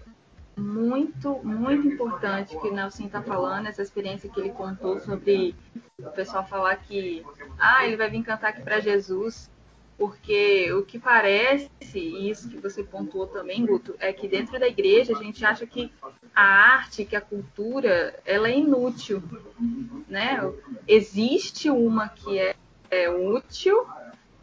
muito, 0.56 1.43
muito 1.43 1.88
importante 1.88 2.58
que 2.58 2.67
o 2.67 2.74
Nelson 2.74 3.06
está 3.06 3.21
falando, 3.21 3.67
essa 3.67 3.82
experiência 3.82 4.30
que 4.30 4.39
ele 4.39 4.52
contou 4.52 5.00
sobre 5.02 5.54
o 6.00 6.10
pessoal 6.12 6.45
falar 6.45 6.78
que 6.78 7.26
ah, 7.60 7.86
ele 7.86 7.98
vai 7.98 8.10
vir 8.10 8.24
cantar 8.24 8.50
aqui 8.50 8.62
para 8.62 8.80
Jesus. 8.80 9.50
Porque 9.98 10.72
o 10.74 10.84
que 10.84 11.00
parece, 11.00 11.70
e 11.94 12.30
isso 12.30 12.50
que 12.50 12.58
você 12.58 12.84
pontuou 12.84 13.28
também, 13.28 13.66
Guto, 13.66 13.96
é 14.00 14.12
que 14.12 14.28
dentro 14.28 14.60
da 14.60 14.68
igreja 14.68 15.14
a 15.14 15.24
gente 15.24 15.46
acha 15.46 15.66
que 15.66 15.90
a 16.36 16.44
arte, 16.44 17.06
que 17.06 17.16
a 17.16 17.22
cultura, 17.22 18.20
ela 18.26 18.50
é 18.50 18.58
inútil, 18.58 19.24
né? 20.10 20.52
Existe 20.86 21.70
uma 21.70 22.10
que 22.10 22.38
é, 22.38 22.56
é 22.92 23.10
útil, 23.10 23.88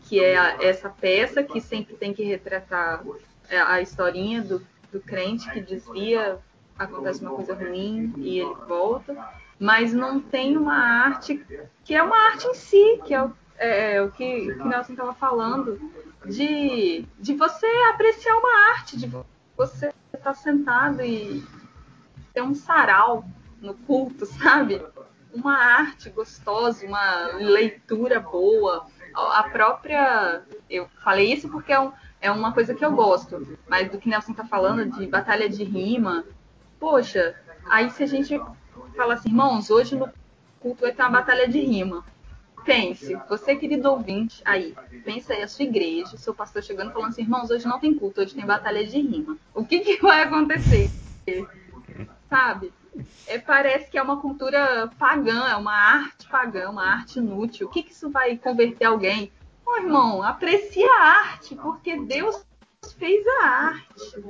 que 0.01 0.21
é 0.21 0.39
a, 0.39 0.63
essa 0.63 0.89
peça 0.89 1.43
que 1.43 1.61
sempre 1.61 1.95
tem 1.97 2.15
que 2.15 2.25
retratar 2.25 3.05
é, 3.51 3.61
a 3.61 3.81
historinha 3.83 4.41
do, 4.41 4.67
do 4.91 5.01
crente 5.01 5.51
que 5.51 5.61
desvia, 5.61 6.39
acontece 6.79 7.21
uma 7.21 7.35
coisa 7.35 7.55
ruim 7.55 8.13
e 8.17 8.41
ele 8.41 8.55
volta, 8.67 9.15
mas 9.59 9.93
não 9.93 10.19
tem 10.19 10.57
uma 10.57 10.75
arte 10.75 11.45
que 11.85 11.95
é 11.95 12.03
uma 12.03 12.17
arte 12.31 12.47
em 12.47 12.55
si, 12.55 13.01
que 13.05 13.13
é 13.13 13.23
o 13.23 13.33
é, 13.63 13.95
é, 13.95 14.03
o 14.03 14.11
que, 14.11 14.51
o 14.51 14.59
que 14.59 14.69
Nelson 14.69 14.93
estava 14.93 15.15
falando, 15.15 15.79
de, 16.27 17.07
de 17.19 17.35
você 17.35 17.67
apreciar 17.93 18.37
uma 18.37 18.71
arte, 18.73 18.99
de 18.99 19.07
você 19.57 19.87
estar 20.13 20.19
tá 20.19 20.35
sentado 20.35 21.01
e 21.03 21.45
ter 22.35 22.43
um 22.43 22.55
sarau 22.55 23.25
no 23.61 23.75
culto, 23.75 24.27
sabe? 24.27 24.85
Uma 25.33 25.57
arte 25.57 26.11
gostosa, 26.11 26.85
uma 26.85 27.37
leitura 27.37 28.19
boa, 28.19 28.87
a 29.15 29.45
própria. 29.45 30.43
Eu 30.69 30.89
falei 31.05 31.33
isso 31.33 31.49
porque 31.49 31.73
é, 31.73 31.79
um, 31.79 31.93
é 32.21 32.31
uma 32.33 32.53
coisa 32.53 32.75
que 32.75 32.85
eu 32.85 32.91
gosto, 32.91 33.57
mas 33.69 33.89
do 33.89 33.99
que 33.99 34.09
Nelson 34.09 34.33
está 34.33 34.45
falando 34.45 34.91
de 34.99 35.07
batalha 35.07 35.49
de 35.49 35.63
rima, 35.63 36.25
poxa, 36.81 37.37
aí 37.71 37.89
se 37.91 38.03
a 38.03 38.07
gente 38.07 38.41
fala 38.97 39.15
assim, 39.15 39.29
irmãos, 39.29 39.71
hoje 39.71 39.95
no 39.97 40.11
culto 40.59 40.83
vai 40.83 40.93
ter 40.93 41.03
uma 41.03 41.11
batalha 41.11 41.47
de 41.47 41.61
rima. 41.61 42.05
Pense, 42.65 43.15
você 43.29 43.57
querido 43.57 43.91
ouvinte, 43.91 44.41
aí, 44.45 44.75
pensa 45.05 45.33
aí 45.33 45.43
a 45.43 45.49
sua 45.49 45.65
igreja, 45.65 46.17
seu 46.17 46.33
pastor 46.33 46.63
chegando 46.63 46.93
falando 46.93 47.11
assim, 47.11 47.23
irmãos, 47.23 47.51
hoje 47.51 47.67
não 47.67 47.81
tem 47.81 47.93
culto, 47.93 48.21
hoje 48.21 48.35
tem 48.35 48.47
batalha 48.47 48.87
de 48.87 49.01
rima. 49.01 49.37
O 49.53 49.65
que, 49.65 49.81
que 49.81 50.01
vai 50.01 50.23
acontecer? 50.23 50.89
Sabe? 52.31 52.73
É, 53.27 53.39
parece 53.39 53.91
que 53.91 53.99
é 53.99 54.03
uma 54.03 54.21
cultura 54.21 54.89
pagã, 54.99 55.49
é 55.49 55.57
uma 55.57 55.75
arte 55.75 56.29
pagã, 56.29 56.71
uma 56.71 56.85
arte 56.85 57.19
inútil. 57.19 57.67
O 57.67 57.71
que, 57.71 57.83
que 57.83 57.93
isso 57.93 58.11
vai 58.11 58.37
converter 58.37 58.85
alguém? 58.85 59.33
Ô, 59.67 59.77
irmão, 59.77 60.23
aprecia 60.23 60.89
a 60.89 61.03
arte, 61.03 61.57
porque 61.57 61.99
Deus 61.99 62.45
fez 62.97 63.27
a 63.41 63.47
arte. 63.47 64.25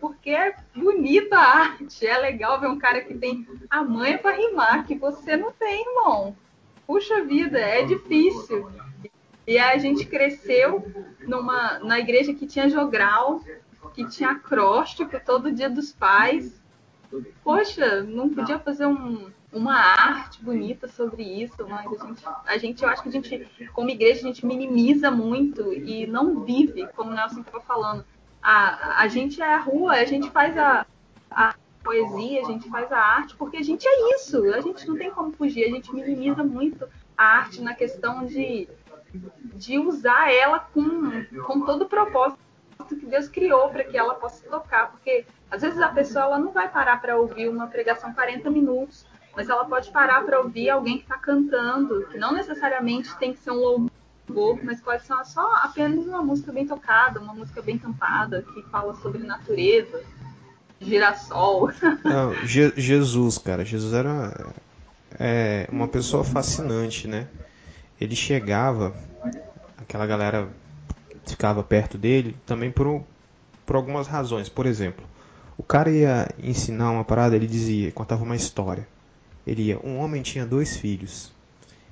Porque 0.00 0.30
é 0.30 0.56
bonita 0.74 1.36
a 1.36 1.58
arte. 1.58 2.06
É 2.06 2.18
legal 2.18 2.58
ver 2.60 2.68
um 2.68 2.78
cara 2.78 3.02
que 3.02 3.14
tem 3.14 3.46
a 3.68 3.84
manha 3.84 4.18
para 4.18 4.36
rimar, 4.36 4.86
que 4.86 4.94
você 4.94 5.36
não 5.36 5.52
tem, 5.52 5.80
irmão 5.80 6.34
puxa 6.88 7.22
vida, 7.22 7.58
é 7.58 7.84
difícil. 7.84 8.66
E 9.46 9.58
a 9.58 9.76
gente 9.76 10.06
cresceu 10.06 10.90
numa, 11.26 11.78
na 11.80 11.98
igreja 11.98 12.32
que 12.32 12.46
tinha 12.46 12.68
jogral, 12.70 13.42
que 13.94 14.08
tinha 14.08 14.30
acróstico 14.30 15.20
todo 15.24 15.52
dia 15.52 15.68
dos 15.68 15.92
pais. 15.92 16.58
Poxa, 17.44 18.02
não 18.02 18.30
podia 18.30 18.58
fazer 18.58 18.86
um, 18.86 19.30
uma 19.52 19.74
arte 19.74 20.42
bonita 20.42 20.88
sobre 20.88 21.22
isso, 21.22 21.66
mas 21.68 21.86
a 21.86 22.06
gente, 22.06 22.24
a 22.46 22.58
gente, 22.58 22.82
eu 22.82 22.88
acho 22.88 23.02
que 23.02 23.08
a 23.10 23.12
gente, 23.12 23.48
como 23.74 23.90
igreja, 23.90 24.20
a 24.20 24.28
gente 24.28 24.46
minimiza 24.46 25.10
muito 25.10 25.72
e 25.74 26.06
não 26.06 26.40
vive, 26.42 26.86
como 26.96 27.10
o 27.10 27.14
Nelson 27.14 27.40
estava 27.40 27.60
falando. 27.60 28.04
A, 28.42 29.02
a 29.02 29.08
gente 29.08 29.42
é 29.42 29.54
a 29.54 29.58
rua, 29.58 29.92
a 29.92 30.04
gente 30.06 30.30
faz 30.30 30.56
a, 30.56 30.86
a 31.30 31.54
poesia, 31.88 32.42
a 32.42 32.44
gente 32.44 32.68
faz 32.68 32.92
a 32.92 32.98
arte, 32.98 33.34
porque 33.34 33.56
a 33.56 33.62
gente 33.62 33.86
é 33.88 34.14
isso, 34.14 34.44
a 34.52 34.60
gente 34.60 34.86
não 34.86 34.96
tem 34.98 35.10
como 35.10 35.32
fugir, 35.32 35.64
a 35.64 35.70
gente 35.70 35.94
minimiza 35.94 36.44
muito 36.44 36.86
a 37.16 37.24
arte 37.24 37.62
na 37.62 37.72
questão 37.72 38.26
de, 38.26 38.68
de 39.54 39.78
usar 39.78 40.30
ela 40.30 40.58
com, 40.58 41.24
com 41.46 41.62
todo 41.62 41.82
o 41.82 41.88
propósito 41.88 42.38
que 42.88 43.06
Deus 43.06 43.28
criou 43.28 43.70
para 43.70 43.84
que 43.84 43.96
ela 43.96 44.14
possa 44.14 44.46
tocar, 44.48 44.90
porque 44.90 45.24
às 45.50 45.62
vezes 45.62 45.80
a 45.80 45.88
pessoa 45.88 46.26
ela 46.26 46.38
não 46.38 46.52
vai 46.52 46.68
parar 46.68 47.00
para 47.00 47.16
ouvir 47.16 47.48
uma 47.48 47.66
pregação 47.66 48.12
40 48.12 48.50
minutos, 48.50 49.06
mas 49.34 49.48
ela 49.48 49.64
pode 49.64 49.90
parar 49.90 50.24
para 50.24 50.40
ouvir 50.40 50.68
alguém 50.68 50.98
que 50.98 51.04
está 51.04 51.16
cantando, 51.16 52.06
que 52.08 52.18
não 52.18 52.32
necessariamente 52.32 53.16
tem 53.16 53.32
que 53.32 53.38
ser 53.38 53.50
um 53.50 53.88
louvor, 54.28 54.62
mas 54.62 54.80
pode 54.80 55.04
ser 55.04 55.24
só 55.24 55.54
apenas 55.62 56.06
uma 56.06 56.22
música 56.22 56.52
bem 56.52 56.66
tocada, 56.66 57.18
uma 57.18 57.32
música 57.32 57.62
bem 57.62 57.78
cantada, 57.78 58.42
que 58.42 58.62
fala 58.64 58.94
sobre 58.96 59.22
natureza, 59.22 60.02
girassol. 60.80 61.70
Não, 62.04 62.34
Je 62.46 62.72
Jesus, 62.76 63.38
cara, 63.38 63.64
Jesus 63.64 63.92
era 63.92 64.52
é, 65.18 65.68
uma 65.70 65.88
pessoa 65.88 66.24
fascinante, 66.24 67.08
né? 67.08 67.26
Ele 68.00 68.14
chegava, 68.14 68.94
aquela 69.76 70.06
galera 70.06 70.48
ficava 71.26 71.62
perto 71.62 71.98
dele 71.98 72.36
também 72.46 72.70
por, 72.70 73.02
por 73.66 73.76
algumas 73.76 74.06
razões. 74.06 74.48
Por 74.48 74.66
exemplo, 74.66 75.04
o 75.56 75.62
cara 75.62 75.90
ia 75.90 76.28
ensinar 76.42 76.90
uma 76.90 77.04
parada, 77.04 77.34
ele 77.34 77.46
dizia, 77.46 77.90
contava 77.92 78.22
uma 78.22 78.36
história. 78.36 78.86
Ele 79.46 79.62
ia, 79.62 79.78
um 79.82 79.98
homem 79.98 80.22
tinha 80.22 80.46
dois 80.46 80.76
filhos. 80.76 81.32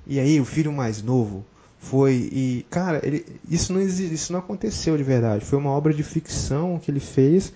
E 0.05 0.19
aí 0.19 0.39
o 0.39 0.45
filho 0.45 0.71
mais 0.71 1.01
novo 1.01 1.45
foi 1.79 2.29
e 2.31 2.65
cara, 2.69 3.01
ele, 3.03 3.25
isso 3.49 3.73
não 3.73 3.81
isso 3.81 4.31
não 4.31 4.39
aconteceu 4.39 4.95
de 4.95 5.03
verdade. 5.03 5.43
Foi 5.43 5.59
uma 5.59 5.71
obra 5.71 5.93
de 5.93 6.03
ficção 6.03 6.79
que 6.79 6.89
ele 6.89 6.99
fez 6.99 7.53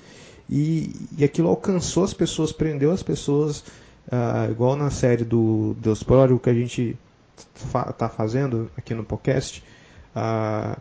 e, 0.51 0.93
e 1.17 1.23
aquilo 1.23 1.47
alcançou 1.47 2.03
as 2.03 2.13
pessoas, 2.13 2.51
prendeu 2.51 2.91
as 2.91 3.01
pessoas, 3.01 3.59
uh, 4.07 4.51
igual 4.51 4.75
na 4.75 4.89
série 4.89 5.23
do 5.23 5.75
Deus 5.79 6.03
Pródigo 6.03 6.39
que 6.39 6.49
a 6.49 6.53
gente 6.53 6.97
está 7.55 7.93
fa 7.93 8.09
fazendo 8.09 8.69
aqui 8.77 8.93
no 8.93 9.03
podcast. 9.03 9.63
Uh, 10.13 10.79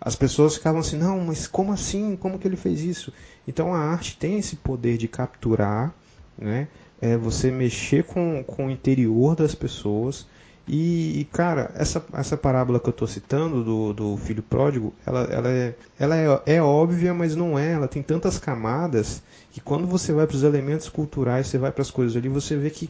as 0.00 0.14
pessoas 0.14 0.54
ficavam 0.54 0.80
assim, 0.80 0.96
não, 0.96 1.18
mas 1.20 1.46
como 1.48 1.72
assim? 1.72 2.16
Como 2.16 2.38
que 2.38 2.46
ele 2.46 2.56
fez 2.56 2.80
isso? 2.80 3.12
Então 3.46 3.74
a 3.74 3.78
arte 3.78 4.16
tem 4.16 4.38
esse 4.38 4.56
poder 4.56 4.96
de 4.96 5.08
capturar, 5.08 5.92
né? 6.38 6.68
É 7.00 7.16
você 7.16 7.50
mexer 7.50 8.04
com, 8.04 8.44
com 8.44 8.66
o 8.66 8.70
interior 8.70 9.34
das 9.34 9.54
pessoas 9.56 10.26
e, 10.66 11.26
cara, 11.32 11.72
essa, 11.74 12.04
essa 12.12 12.36
parábola 12.36 12.78
que 12.78 12.88
eu 12.88 12.92
estou 12.92 13.08
citando 13.08 13.64
do, 13.64 13.92
do 13.92 14.16
filho 14.16 14.42
pródigo, 14.42 14.94
ela, 15.04 15.22
ela, 15.24 15.48
é, 15.48 15.74
ela 15.98 16.16
é, 16.16 16.56
é 16.56 16.62
óbvia, 16.62 17.12
mas 17.12 17.34
não 17.34 17.58
é. 17.58 17.72
Ela 17.72 17.88
tem 17.88 18.02
tantas 18.02 18.38
camadas 18.38 19.22
que 19.50 19.60
quando 19.60 19.86
você 19.86 20.12
vai 20.12 20.26
para 20.26 20.36
os 20.36 20.44
elementos 20.44 20.88
culturais, 20.88 21.48
você 21.48 21.58
vai 21.58 21.72
para 21.72 21.82
as 21.82 21.90
coisas 21.90 22.16
ali, 22.16 22.28
você 22.28 22.56
vê 22.56 22.70
que 22.70 22.88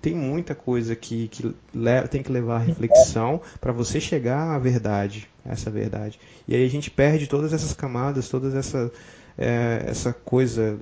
tem 0.00 0.14
muita 0.14 0.54
coisa 0.54 0.96
que, 0.96 1.28
que 1.28 1.54
leva, 1.74 2.08
tem 2.08 2.22
que 2.22 2.32
levar 2.32 2.56
a 2.56 2.64
reflexão 2.64 3.40
para 3.60 3.70
você 3.70 4.00
chegar 4.00 4.54
à 4.54 4.58
verdade, 4.58 5.28
essa 5.44 5.70
verdade. 5.70 6.18
E 6.48 6.54
aí 6.54 6.64
a 6.64 6.70
gente 6.70 6.90
perde 6.90 7.26
todas 7.26 7.52
essas 7.52 7.74
camadas, 7.74 8.30
todas 8.30 8.54
essa, 8.54 8.90
é, 9.36 9.84
essa 9.86 10.12
coisa 10.12 10.78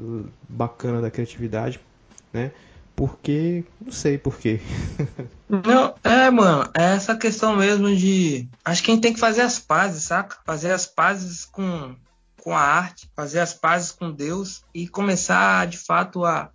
bacana 0.49 1.01
da 1.03 1.11
criatividade, 1.11 1.81
né? 2.33 2.53
Porque. 2.99 3.65
Não 3.81 3.93
sei 3.93 4.19
porquê. 4.19 4.61
Não, 5.49 5.95
é, 6.03 6.29
mano, 6.33 6.69
é 6.75 6.97
essa 6.97 7.15
questão 7.17 7.55
mesmo 7.55 7.95
de. 7.95 8.49
Acho 8.65 8.83
que 8.83 8.91
a 8.91 8.95
gente 8.95 9.03
tem 9.03 9.13
que 9.13 9.21
fazer 9.21 9.43
as 9.43 9.57
pazes, 9.57 10.03
saca? 10.03 10.39
Fazer 10.45 10.73
as 10.73 10.85
pazes 10.85 11.45
com, 11.45 11.95
com 12.43 12.57
a 12.57 12.61
arte, 12.61 13.09
fazer 13.15 13.39
as 13.39 13.55
pazes 13.55 13.93
com 13.93 14.11
Deus 14.11 14.65
e 14.75 14.89
começar 14.89 15.69
de 15.69 15.79
fato 15.79 16.25
a, 16.25 16.51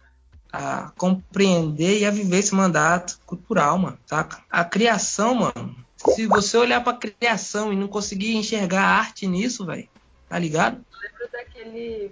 a 0.51 0.91
compreender 0.97 1.99
e 1.99 2.05
a 2.05 2.11
viver 2.11 2.39
esse 2.39 2.53
mandato 2.53 3.21
cultural, 3.25 3.77
mano, 3.77 3.97
saca? 4.05 4.43
A 4.51 4.65
criação, 4.65 5.35
mano. 5.35 5.73
Se 5.95 6.27
você 6.27 6.57
olhar 6.57 6.83
pra 6.83 6.91
criação 6.91 7.71
e 7.71 7.77
não 7.77 7.87
conseguir 7.87 8.35
enxergar 8.35 8.83
a 8.83 8.97
arte 8.97 9.25
nisso, 9.27 9.65
velho, 9.65 9.87
tá 10.27 10.37
ligado? 10.37 10.83
Eu 10.91 10.99
lembro 10.99 11.31
daquele 11.31 12.11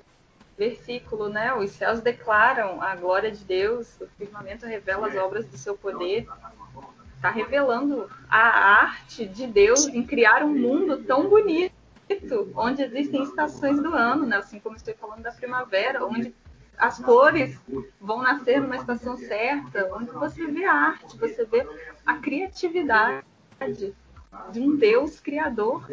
versículo, 0.61 1.27
né? 1.27 1.51
Os 1.55 1.71
céus 1.71 2.01
declaram 2.01 2.79
a 2.83 2.95
glória 2.95 3.31
de 3.31 3.43
Deus, 3.43 3.99
o 3.99 4.05
firmamento 4.15 4.67
revela 4.67 5.07
as 5.07 5.15
obras 5.15 5.43
do 5.47 5.57
seu 5.57 5.75
poder. 5.75 6.27
Está 7.15 7.31
revelando 7.31 8.07
a 8.29 8.83
arte 8.83 9.25
de 9.25 9.47
Deus 9.47 9.87
em 9.87 10.05
criar 10.05 10.43
um 10.43 10.53
mundo 10.53 11.03
tão 11.03 11.27
bonito, 11.27 11.73
onde 12.55 12.83
existem 12.83 13.23
estações 13.23 13.81
do 13.81 13.91
ano, 13.91 14.27
né? 14.27 14.37
Assim 14.37 14.59
como 14.59 14.75
estou 14.75 14.93
falando 14.93 15.23
da 15.23 15.31
primavera, 15.31 16.05
onde 16.05 16.31
as 16.77 16.99
cores 16.99 17.59
vão 17.99 18.21
nascer 18.21 18.61
numa 18.61 18.75
estação 18.75 19.17
certa, 19.17 19.89
onde 19.95 20.11
você 20.11 20.45
vê 20.45 20.65
a 20.65 20.73
arte, 20.73 21.17
você 21.17 21.43
vê 21.43 21.67
a 22.05 22.17
criatividade 22.17 23.25
de 24.51 24.59
um 24.59 24.75
Deus 24.75 25.19
criador 25.19 25.89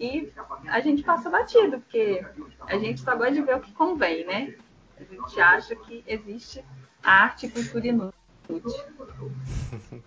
e 0.00 0.30
a 0.68 0.80
gente 0.80 1.02
passa 1.02 1.28
batido, 1.28 1.80
porque 1.80 2.24
a 2.66 2.78
gente 2.78 3.00
só 3.00 3.14
gosta 3.16 3.32
de 3.32 3.42
ver 3.42 3.56
o 3.56 3.60
que 3.60 3.72
convém, 3.72 4.26
né? 4.26 4.54
A 4.98 5.04
gente 5.04 5.40
acha 5.40 5.76
que 5.76 6.02
existe 6.06 6.64
arte 7.02 7.46
e 7.46 7.50
cultura 7.50 7.86
inútil. 7.86 8.14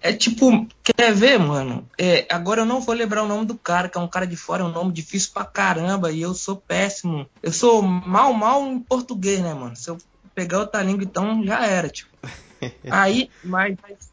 É 0.02 0.12
tipo, 0.12 0.68
quer 0.84 1.14
ver, 1.14 1.38
mano? 1.38 1.88
É, 1.98 2.26
agora 2.30 2.62
eu 2.62 2.66
não 2.66 2.82
vou 2.82 2.96
lembrar 2.96 3.24
o 3.24 3.28
nome 3.28 3.46
do 3.46 3.56
cara, 3.56 3.88
que 3.88 3.98
é 3.98 4.02
um 4.02 4.08
cara 4.08 4.26
de 4.26 4.36
fora, 4.36 4.64
é 4.64 4.66
um 4.66 4.72
nome 4.72 4.92
difícil 4.92 5.32
pra 5.32 5.46
caramba, 5.46 6.12
e 6.12 6.22
eu 6.22 6.34
sou 6.34 6.56
péssimo. 6.56 7.30
Eu 7.44 7.52
sou 7.52 7.84
mal, 7.84 8.34
mal 8.34 8.66
em 8.66 8.80
português, 8.80 9.40
né, 9.42 9.54
mano? 9.54 9.76
Se 9.76 9.90
eu 9.90 9.98
pegar 10.34 10.60
outra 10.60 10.82
língua, 10.82 11.04
então 11.04 11.44
já 11.46 11.64
era, 11.66 11.90
tipo. 11.90 12.10
Aí, 12.90 13.30
mas, 13.44 13.78
mas 13.82 14.11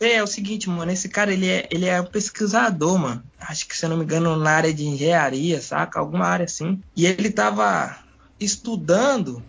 é, 0.00 0.14
é 0.14 0.22
o 0.22 0.26
seguinte, 0.26 0.68
mano, 0.68 0.92
esse 0.92 1.08
cara 1.08 1.32
ele 1.32 1.48
é, 1.48 1.68
ele 1.70 1.86
é 1.86 2.00
um 2.00 2.06
pesquisador, 2.06 2.98
mano. 2.98 3.22
Acho 3.40 3.66
que 3.66 3.76
se 3.76 3.84
eu 3.84 3.90
não 3.90 3.96
me 3.96 4.04
engano 4.04 4.36
na 4.36 4.50
área 4.50 4.72
de 4.72 4.84
engenharia, 4.84 5.60
saca? 5.60 5.98
Alguma 5.98 6.26
área 6.26 6.44
assim. 6.44 6.80
E 6.96 7.06
ele 7.06 7.30
tava 7.30 7.98
estudando 8.38 9.42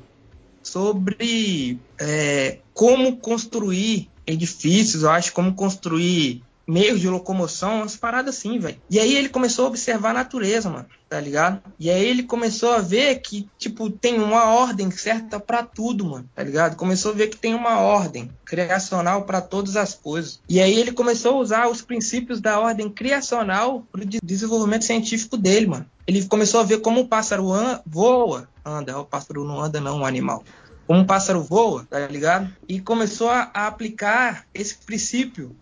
sobre 0.61 1.79
é, 1.99 2.59
como 2.73 3.17
construir 3.17 4.09
edifícios, 4.25 5.03
eu 5.03 5.09
acho, 5.09 5.33
como 5.33 5.53
construir 5.53 6.41
meios 6.65 7.01
de 7.01 7.09
locomoção, 7.09 7.79
umas 7.79 7.95
paradas 7.95 8.37
assim, 8.37 8.57
velho. 8.57 8.77
E 8.89 8.99
aí 8.99 9.15
ele 9.15 9.29
começou 9.29 9.65
a 9.65 9.67
observar 9.67 10.11
a 10.11 10.13
natureza, 10.13 10.69
mano, 10.69 10.85
tá 11.13 11.19
ligado? 11.19 11.61
E 11.79 11.91
aí 11.91 12.03
ele 12.03 12.23
começou 12.23 12.71
a 12.71 12.79
ver 12.79 13.19
que, 13.19 13.47
tipo, 13.59 13.87
tem 13.87 14.19
uma 14.19 14.45
ordem 14.45 14.89
certa 14.89 15.39
para 15.39 15.61
tudo, 15.61 16.03
mano, 16.03 16.27
tá 16.33 16.41
ligado? 16.41 16.75
Começou 16.75 17.11
a 17.11 17.13
ver 17.13 17.27
que 17.27 17.37
tem 17.37 17.53
uma 17.53 17.81
ordem 17.81 18.31
criacional 18.43 19.21
para 19.21 19.39
todas 19.39 19.75
as 19.75 19.93
coisas. 19.93 20.39
E 20.49 20.59
aí 20.59 20.73
ele 20.73 20.91
começou 20.91 21.35
a 21.35 21.37
usar 21.37 21.67
os 21.67 21.83
princípios 21.83 22.41
da 22.41 22.59
ordem 22.59 22.89
criacional 22.89 23.85
pro 23.91 24.03
desenvolvimento 24.23 24.85
científico 24.85 25.37
dele, 25.37 25.67
mano. 25.67 25.85
Ele 26.07 26.25
começou 26.25 26.61
a 26.61 26.63
ver 26.63 26.81
como 26.81 27.01
o 27.01 27.07
pássaro 27.07 27.45
voa, 27.85 28.49
anda, 28.65 28.97
o 28.99 29.05
pássaro 29.05 29.43
não 29.43 29.61
anda 29.61 29.79
não, 29.79 29.99
um 29.99 30.05
animal 30.05 30.43
como 30.87 30.99
um 30.99 31.05
pássaro 31.05 31.43
voa, 31.43 31.85
tá 31.89 32.07
ligado? 32.07 32.51
E 32.67 32.81
começou 32.81 33.29
a, 33.29 33.51
a 33.53 33.67
aplicar 33.67 34.45
esse 34.53 34.75
princípio 34.75 35.55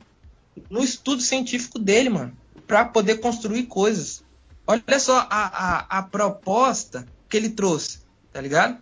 no 0.70 0.82
estudo 0.82 1.22
científico 1.22 1.78
dele, 1.78 2.10
mano, 2.10 2.36
para 2.66 2.86
poder 2.86 3.20
construir 3.20 3.64
coisas. 3.64 4.24
Olha 4.72 5.00
só 5.00 5.28
a, 5.30 5.46
a, 5.46 6.00
a 6.00 6.04
proposta 6.04 7.06
que 7.30 7.38
ele 7.38 7.50
trouxe, 7.50 8.00
tá 8.32 8.40
ligado? 8.40 8.78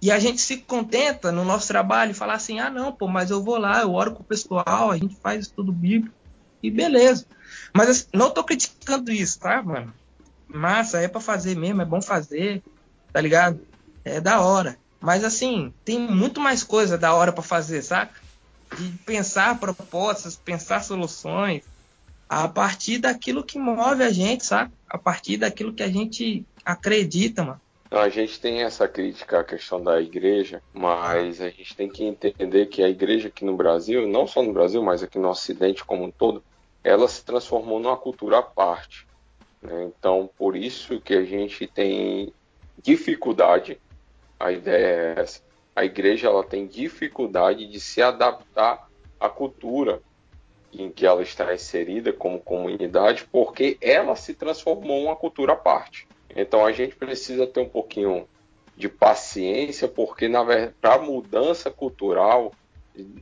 E 0.00 0.10
a 0.10 0.18
gente 0.18 0.40
se 0.40 0.58
contenta 0.58 1.30
no 1.30 1.44
nosso 1.44 1.68
trabalho 1.68 2.10
e 2.10 2.14
falar 2.14 2.34
assim: 2.34 2.58
ah, 2.58 2.70
não, 2.70 2.92
pô, 2.92 3.06
mas 3.06 3.30
eu 3.30 3.42
vou 3.42 3.58
lá, 3.58 3.82
eu 3.82 3.92
oro 3.92 4.12
com 4.12 4.22
o 4.22 4.26
pessoal, 4.26 4.90
a 4.90 4.96
gente 4.96 5.16
faz 5.16 5.46
estudo 5.46 5.72
bíblico 5.72 6.14
e 6.62 6.70
beleza. 6.70 7.26
Mas 7.74 7.88
assim, 7.88 8.06
não 8.12 8.30
tô 8.30 8.42
criticando 8.44 9.10
isso, 9.10 9.38
tá, 9.38 9.62
mano? 9.62 9.92
Massa, 10.48 11.00
é 11.00 11.08
para 11.08 11.20
fazer 11.20 11.56
mesmo, 11.56 11.82
é 11.82 11.84
bom 11.84 12.02
fazer, 12.02 12.62
tá 13.12 13.20
ligado? 13.20 13.60
É 14.04 14.20
da 14.20 14.40
hora. 14.40 14.76
Mas 15.00 15.24
assim, 15.24 15.72
tem 15.84 15.98
muito 15.98 16.40
mais 16.40 16.62
coisa 16.62 16.98
da 16.98 17.14
hora 17.14 17.32
para 17.32 17.42
fazer, 17.42 17.82
saca? 17.82 18.22
de 18.76 18.90
pensar 19.04 19.58
propostas, 19.58 20.36
pensar 20.36 20.82
soluções 20.82 21.64
a 22.28 22.48
partir 22.48 22.98
daquilo 22.98 23.44
que 23.44 23.58
move 23.58 24.02
a 24.02 24.10
gente, 24.10 24.44
sabe? 24.44 24.72
A 24.92 24.98
partir 24.98 25.38
daquilo 25.38 25.72
que 25.72 25.82
a 25.82 25.88
gente 25.88 26.44
acredita, 26.62 27.42
mano. 27.42 27.60
A 27.90 28.10
gente 28.10 28.38
tem 28.38 28.62
essa 28.62 28.86
crítica 28.86 29.40
à 29.40 29.44
questão 29.44 29.82
da 29.82 29.98
igreja, 30.02 30.62
mas 30.70 31.40
a 31.40 31.48
gente 31.48 31.74
tem 31.74 31.88
que 31.88 32.04
entender 32.04 32.66
que 32.66 32.82
a 32.82 32.90
igreja 32.90 33.28
aqui 33.28 33.42
no 33.42 33.56
Brasil, 33.56 34.06
não 34.06 34.26
só 34.26 34.42
no 34.42 34.52
Brasil, 34.52 34.82
mas 34.82 35.02
aqui 35.02 35.18
no 35.18 35.30
Ocidente 35.30 35.82
como 35.82 36.04
um 36.04 36.10
todo, 36.10 36.44
ela 36.84 37.08
se 37.08 37.24
transformou 37.24 37.80
numa 37.80 37.96
cultura 37.96 38.40
à 38.40 38.42
parte. 38.42 39.06
Né? 39.62 39.90
Então, 39.98 40.28
por 40.36 40.54
isso 40.54 41.00
que 41.00 41.14
a 41.14 41.24
gente 41.24 41.66
tem 41.66 42.34
dificuldade, 42.82 43.80
a 44.38 44.52
ideia 44.52 45.14
é 45.16 45.20
essa, 45.20 45.40
a 45.74 45.86
igreja 45.86 46.26
ela 46.26 46.44
tem 46.44 46.66
dificuldade 46.66 47.66
de 47.66 47.80
se 47.80 48.02
adaptar 48.02 48.90
à 49.18 49.28
cultura 49.30 50.02
em 50.72 50.90
que 50.90 51.06
ela 51.06 51.22
está 51.22 51.52
inserida 51.52 52.12
como 52.12 52.40
comunidade, 52.40 53.26
porque 53.30 53.76
ela 53.80 54.16
se 54.16 54.34
transformou 54.34 55.04
uma 55.04 55.16
cultura 55.16 55.52
à 55.52 55.56
parte. 55.56 56.08
Então 56.34 56.64
a 56.64 56.72
gente 56.72 56.96
precisa 56.96 57.46
ter 57.46 57.60
um 57.60 57.68
pouquinho 57.68 58.26
de 58.76 58.88
paciência, 58.88 59.86
porque 59.86 60.28
na 60.28 60.42
verdade, 60.42 60.74
a 60.82 60.98
mudança 60.98 61.70
cultural 61.70 62.52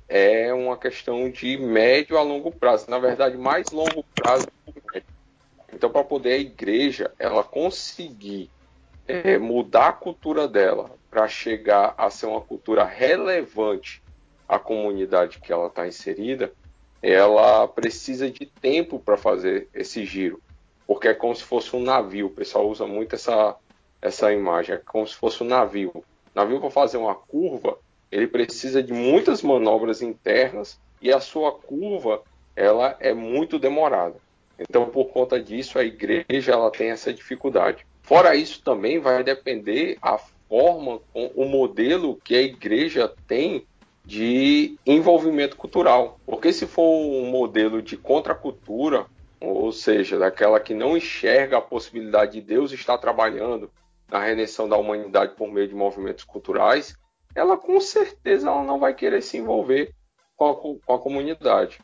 é 0.08 0.52
uma 0.52 0.76
questão 0.76 1.28
de 1.30 1.56
médio 1.56 2.16
a 2.16 2.22
longo 2.22 2.50
prazo, 2.50 2.90
na 2.90 2.98
verdade 2.98 3.36
mais 3.36 3.70
longo 3.70 4.04
prazo. 4.14 4.46
Então 5.72 5.90
para 5.90 6.04
poder 6.04 6.32
a 6.32 6.38
igreja 6.38 7.12
ela 7.18 7.42
conseguir 7.42 8.50
é, 9.06 9.38
mudar 9.38 9.88
a 9.88 9.92
cultura 9.92 10.46
dela 10.46 10.90
para 11.10 11.26
chegar 11.26 11.94
a 11.98 12.10
ser 12.10 12.26
uma 12.26 12.40
cultura 12.40 12.84
relevante 12.84 14.02
à 14.48 14.58
comunidade 14.58 15.40
que 15.40 15.52
ela 15.52 15.66
está 15.66 15.86
inserida, 15.86 16.52
ela 17.02 17.66
precisa 17.66 18.30
de 18.30 18.46
tempo 18.46 18.98
para 18.98 19.16
fazer 19.16 19.68
esse 19.74 20.04
giro, 20.04 20.40
porque 20.86 21.08
é 21.08 21.14
como 21.14 21.34
se 21.34 21.42
fosse 21.42 21.74
um 21.74 21.82
navio. 21.82 22.26
O 22.26 22.30
pessoal 22.30 22.68
usa 22.68 22.86
muito 22.86 23.14
essa, 23.14 23.56
essa 24.00 24.32
imagem, 24.32 24.74
é 24.74 24.78
como 24.78 25.06
se 25.06 25.14
fosse 25.14 25.42
um 25.42 25.46
navio. 25.46 26.04
navio 26.34 26.60
para 26.60 26.70
fazer 26.70 26.98
uma 26.98 27.14
curva, 27.14 27.78
ele 28.10 28.26
precisa 28.26 28.82
de 28.82 28.92
muitas 28.92 29.42
manobras 29.42 30.02
internas 30.02 30.78
e 31.00 31.12
a 31.12 31.20
sua 31.20 31.52
curva 31.52 32.22
ela 32.54 32.96
é 33.00 33.14
muito 33.14 33.58
demorada. 33.58 34.16
Então, 34.58 34.90
por 34.90 35.06
conta 35.06 35.40
disso, 35.40 35.78
a 35.78 35.84
igreja 35.84 36.52
ela 36.52 36.70
tem 36.70 36.90
essa 36.90 37.12
dificuldade. 37.12 37.86
Fora 38.02 38.34
isso, 38.34 38.62
também 38.62 38.98
vai 38.98 39.24
depender 39.24 39.96
a 40.02 40.18
forma, 40.18 41.00
o 41.14 41.44
modelo 41.44 42.20
que 42.22 42.34
a 42.34 42.42
igreja 42.42 43.10
tem 43.26 43.64
de 44.04 44.76
envolvimento 44.86 45.56
cultural. 45.56 46.18
Porque 46.26 46.52
se 46.52 46.66
for 46.66 46.82
um 46.82 47.30
modelo 47.30 47.82
de 47.82 47.96
contracultura, 47.96 49.06
ou 49.40 49.72
seja, 49.72 50.18
daquela 50.18 50.60
que 50.60 50.74
não 50.74 50.96
enxerga 50.96 51.58
a 51.58 51.62
possibilidade 51.62 52.32
de 52.32 52.40
Deus 52.40 52.72
estar 52.72 52.98
trabalhando 52.98 53.70
na 54.10 54.22
redenção 54.22 54.68
da 54.68 54.76
humanidade 54.76 55.34
por 55.36 55.50
meio 55.50 55.68
de 55.68 55.74
movimentos 55.74 56.24
culturais, 56.24 56.96
ela 57.34 57.56
com 57.56 57.80
certeza 57.80 58.48
ela 58.48 58.64
não 58.64 58.78
vai 58.78 58.92
querer 58.92 59.22
se 59.22 59.38
envolver 59.38 59.94
com 60.36 60.50
a, 60.50 60.54
com 60.56 60.94
a 60.94 60.98
comunidade. 60.98 61.78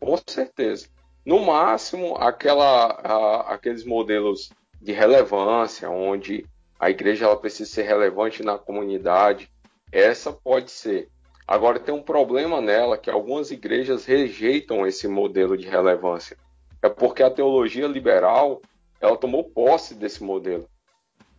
Com 0.00 0.16
certeza. 0.26 0.88
No 1.24 1.40
máximo, 1.40 2.16
aquela, 2.16 2.86
a, 2.86 3.54
aqueles 3.54 3.84
modelos 3.84 4.50
de 4.80 4.92
relevância, 4.92 5.90
onde 5.90 6.46
a 6.78 6.88
igreja 6.88 7.26
ela 7.26 7.36
precisa 7.36 7.70
ser 7.70 7.82
relevante 7.82 8.42
na 8.42 8.56
comunidade, 8.56 9.50
essa 9.90 10.32
pode 10.32 10.70
ser. 10.70 11.08
Agora, 11.48 11.80
tem 11.80 11.94
um 11.94 12.02
problema 12.02 12.60
nela 12.60 12.98
que 12.98 13.08
algumas 13.08 13.50
igrejas 13.50 14.04
rejeitam 14.04 14.86
esse 14.86 15.08
modelo 15.08 15.56
de 15.56 15.66
relevância. 15.66 16.36
É 16.82 16.90
porque 16.90 17.22
a 17.22 17.30
teologia 17.30 17.86
liberal 17.86 18.60
ela 19.00 19.16
tomou 19.16 19.42
posse 19.42 19.94
desse 19.94 20.22
modelo. 20.22 20.68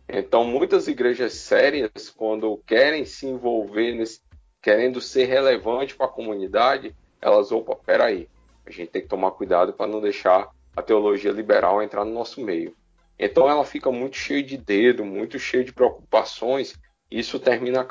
Então, 0.08 0.42
muitas 0.42 0.88
igrejas 0.88 1.34
sérias, 1.34 2.10
quando 2.10 2.60
querem 2.66 3.04
se 3.04 3.24
envolver, 3.24 3.94
nesse, 3.94 4.20
querendo 4.60 5.00
ser 5.00 5.26
relevante 5.26 5.94
para 5.94 6.06
a 6.06 6.10
comunidade, 6.10 6.92
elas, 7.22 7.52
opa, 7.52 7.76
peraí, 7.76 8.28
a 8.66 8.70
gente 8.72 8.90
tem 8.90 9.02
que 9.02 9.08
tomar 9.08 9.30
cuidado 9.30 9.72
para 9.72 9.86
não 9.86 10.00
deixar 10.00 10.50
a 10.74 10.82
teologia 10.82 11.30
liberal 11.30 11.80
entrar 11.80 12.04
no 12.04 12.12
nosso 12.12 12.40
meio. 12.40 12.74
Então, 13.16 13.48
ela 13.48 13.64
fica 13.64 13.92
muito 13.92 14.16
cheia 14.16 14.42
de 14.42 14.56
dedo, 14.56 15.04
muito 15.04 15.38
cheia 15.38 15.62
de 15.62 15.72
preocupações, 15.72 16.74
e 17.08 17.20
isso 17.20 17.38
termina 17.38 17.86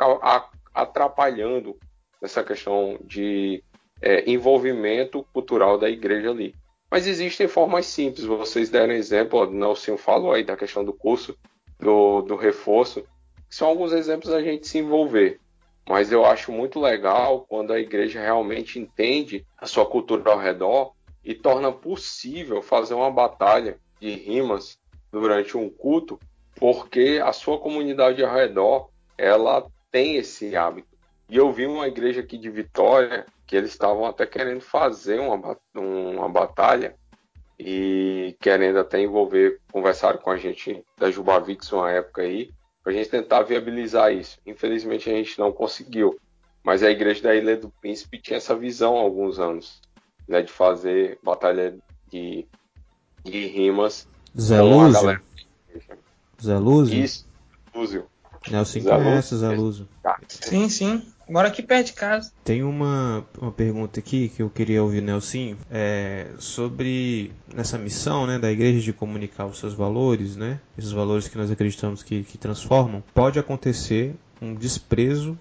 atrapalhando 0.74 1.78
essa 2.22 2.44
questão 2.44 3.00
de 3.04 3.64
é, 4.02 4.30
envolvimento 4.30 5.26
cultural 5.34 5.78
da 5.78 5.90
igreja 5.90 6.30
ali. 6.30 6.56
Mas 6.92 7.08
existem 7.08 7.48
formas 7.48 7.86
simples, 7.86 8.26
vocês 8.26 8.70
deram 8.70 8.94
exemplo, 8.94 9.40
o 9.40 9.52
Nelson 9.52 9.98
falou 9.98 10.34
aí 10.34 10.44
da 10.44 10.58
questão 10.58 10.84
do 10.84 10.92
curso 10.92 11.38
do, 11.80 12.22
do 12.24 12.36
reforço, 12.36 13.06
são 13.50 13.68
alguns 13.68 13.94
exemplos 13.94 14.32
da 14.32 14.42
gente 14.42 14.68
se 14.68 14.80
envolver. 14.80 15.40
Mas 15.88 16.12
eu 16.12 16.26
acho 16.26 16.52
muito 16.52 16.80
legal 16.80 17.46
quando 17.48 17.74
a 17.74 17.80
igreja 17.80 18.22
realmente 18.22 18.80
entende 18.80 19.46
a 19.58 19.66
sua 19.66 19.86
cultura 19.86 20.32
ao 20.32 20.38
redor 20.38 20.94
e 21.24 21.34
torna 21.34 21.72
possível 21.72 22.62
fazer 22.62 22.94
uma 22.94 23.10
batalha 23.10 23.80
de 24.00 24.12
rimas 24.12 24.80
durante 25.12 25.58
um 25.58 25.70
culto, 25.70 26.20
porque 26.56 27.20
a 27.24 27.34
sua 27.34 27.58
comunidade 27.60 28.24
ao 28.24 28.34
redor 28.34 28.90
ela 29.18 29.68
tem 29.92 30.16
esse 30.16 30.56
hábito. 30.56 30.89
E 31.30 31.38
eu 31.38 31.52
vi 31.52 31.68
uma 31.68 31.88
igreja 31.88 32.22
aqui 32.22 32.38
de 32.38 32.50
Vitória 32.50 33.26
que 33.46 33.56
eles 33.56 33.72
estavam 33.72 34.06
até 34.06 34.26
querendo 34.26 34.62
fazer 34.62 35.20
uma, 35.20 35.58
uma 35.76 36.30
batalha 36.30 36.96
e 37.58 38.36
querendo 38.40 38.80
até 38.80 39.02
envolver, 39.02 39.60
conversaram 39.72 40.18
com 40.18 40.32
a 40.32 40.38
gente 40.38 40.84
da 40.98 41.12
Jubavix 41.12 41.72
uma 41.72 41.92
época 41.92 42.22
aí, 42.22 42.52
para 42.84 42.94
a 42.94 42.96
gente 42.96 43.10
tentar 43.10 43.44
viabilizar 43.44 44.14
isso. 44.14 44.40
Infelizmente 44.46 45.10
a 45.10 45.14
gente 45.14 45.38
não 45.38 45.52
conseguiu, 45.52 46.18
mas 46.64 46.82
a 46.82 46.90
igreja 46.90 47.24
da 47.24 47.36
Ilha 47.36 47.58
do 47.58 47.70
Príncipe 47.70 48.22
tinha 48.22 48.38
essa 48.38 48.56
visão 48.56 48.98
há 48.98 49.02
alguns 49.02 49.40
anos, 49.40 49.82
né, 50.28 50.42
de 50.42 50.52
fazer 50.52 51.20
batalha 51.22 51.78
de, 52.10 52.48
de 53.24 53.48
rimas 53.48 54.08
Zé 54.40 54.62
Lúzio? 54.62 55.22
Zé 56.42 56.58
Lúzio? 56.58 57.04
Isso, 57.04 57.28
Lúzio. 57.74 58.06
Nelson 58.50 58.82
conhece 58.82 59.36
Zé 59.36 59.50
Lúzio. 59.50 59.88
Sim, 60.28 60.70
sim. 60.70 61.14
Mora 61.30 61.50
aqui 61.50 61.62
perto 61.62 61.88
de 61.88 61.94
casa. 61.94 62.32
Tem 62.44 62.64
uma, 62.64 63.24
uma 63.40 63.52
pergunta 63.52 64.00
aqui 64.00 64.30
que 64.30 64.42
eu 64.42 64.50
queria 64.50 64.82
ouvir, 64.82 65.00
Nelson, 65.00 65.56
é, 65.70 66.26
sobre 66.40 67.32
nessa 67.54 67.78
missão 67.78 68.26
né, 68.26 68.40
da 68.40 68.52
igreja 68.52 68.82
de 68.82 68.92
comunicar 68.92 69.46
os 69.46 69.60
seus 69.60 69.76
valores, 69.76 70.36
né, 70.36 70.60
esses 70.76 70.92
valores 70.92 71.28
que 71.28 71.38
nós 71.38 71.52
acreditamos 71.52 72.02
que, 72.02 72.24
que 72.24 72.36
transformam, 72.36 73.04
pode 73.14 73.38
acontecer 73.38 74.16
um 74.42 74.56
desprezo 74.56 75.38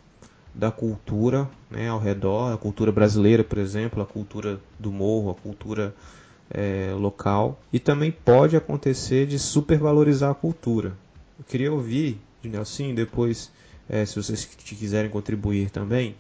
da 0.55 0.70
cultura 0.70 1.49
né, 1.70 1.89
ao 1.89 1.99
redor, 1.99 2.53
a 2.53 2.59
cultura 2.59 2.93
brasileira, 2.93 3.43
por 3.43 3.57
exemplo, 3.57 4.03
a 4.03 4.07
cultura 4.07 4.61
do 4.78 4.93
morro, 4.93 5.30
a 5.30 5.34
cultura 5.34 5.95
é, 6.51 6.93
local, 6.93 7.59
e 7.72 7.78
também 7.78 8.12
pode 8.12 8.55
acontecer 8.57 9.26
de 9.26 9.39
supervalorizar 9.39 10.32
a 10.32 10.34
cultura. 10.34 10.93
Eu 11.39 11.45
queria 11.47 11.72
ouvir 11.72 12.20
Nelson 12.45 12.95
depois 12.95 13.51
é, 13.89 14.05
se 14.05 14.16
vocês 14.16 14.45
quiserem 14.45 15.11
contribuir 15.11 15.70
também, 15.70 16.16